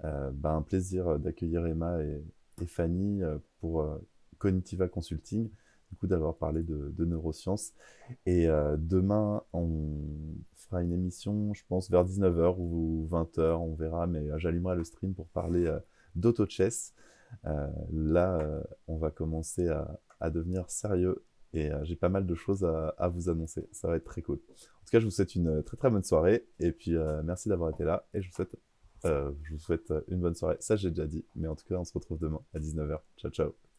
bah, 0.00 0.50
un 0.50 0.62
plaisir 0.62 1.18
d'accueillir 1.18 1.66
Emma 1.66 2.02
et, 2.02 2.22
Fanny 2.66 3.22
euh, 3.22 3.38
pour 3.60 3.82
euh, 3.82 3.98
Cognitiva 4.38 4.88
Consulting, 4.88 5.48
du 5.90 5.96
coup 5.96 6.06
d'avoir 6.06 6.36
parlé 6.36 6.62
de, 6.62 7.04
neurosciences. 7.04 7.72
Et 8.26 8.48
demain, 8.78 9.42
on 9.52 10.00
fera 10.56 10.82
une 10.82 10.92
émission, 10.92 11.54
je 11.54 11.62
pense, 11.68 11.90
vers 11.90 12.04
19h 12.04 12.56
ou 12.58 13.06
20h, 13.10 13.56
on 13.56 13.74
verra, 13.74 14.06
mais 14.06 14.26
j'allumerai 14.38 14.74
le 14.74 14.84
stream 14.84 15.14
pour 15.14 15.28
parler 15.28 15.72
d'auto-chess. 16.16 16.94
là, 17.92 18.62
on 18.88 18.96
va 18.96 19.10
commencer 19.10 19.68
à, 19.68 20.30
devenir 20.30 20.68
sérieux 20.70 21.24
et 21.52 21.70
j'ai 21.82 21.96
pas 21.96 22.08
mal 22.08 22.26
de 22.26 22.34
choses 22.34 22.64
à, 22.64 22.88
à, 22.98 23.08
vous 23.08 23.28
annoncer. 23.28 23.68
Ça 23.70 23.86
va 23.86 23.96
être 23.96 24.04
très 24.04 24.22
cool. 24.22 24.38
En 24.38 24.84
tout 24.84 24.90
cas, 24.90 24.98
je 24.98 25.04
vous 25.04 25.10
souhaite 25.12 25.36
une 25.36 25.62
très 25.62 25.76
très 25.76 25.90
bonne 25.90 26.04
soirée 26.04 26.48
et 26.58 26.72
puis 26.72 26.96
merci 27.22 27.48
d'avoir 27.48 27.70
été 27.70 27.84
là 27.84 28.06
et 28.12 28.22
je 28.22 28.28
vous 28.28 28.34
souhaite 28.34 28.56
euh, 29.04 29.32
je 29.42 29.52
vous 29.54 29.58
souhaite 29.58 29.92
une 30.08 30.20
bonne 30.20 30.34
soirée. 30.34 30.56
Ça, 30.60 30.76
j'ai 30.76 30.90
déjà 30.90 31.06
dit. 31.06 31.24
Mais 31.36 31.48
en 31.48 31.56
tout 31.56 31.66
cas, 31.66 31.76
on 31.76 31.84
se 31.84 31.92
retrouve 31.92 32.18
demain 32.18 32.40
à 32.54 32.58
19h. 32.58 32.98
Ciao, 33.18 33.30
ciao. 33.30 33.71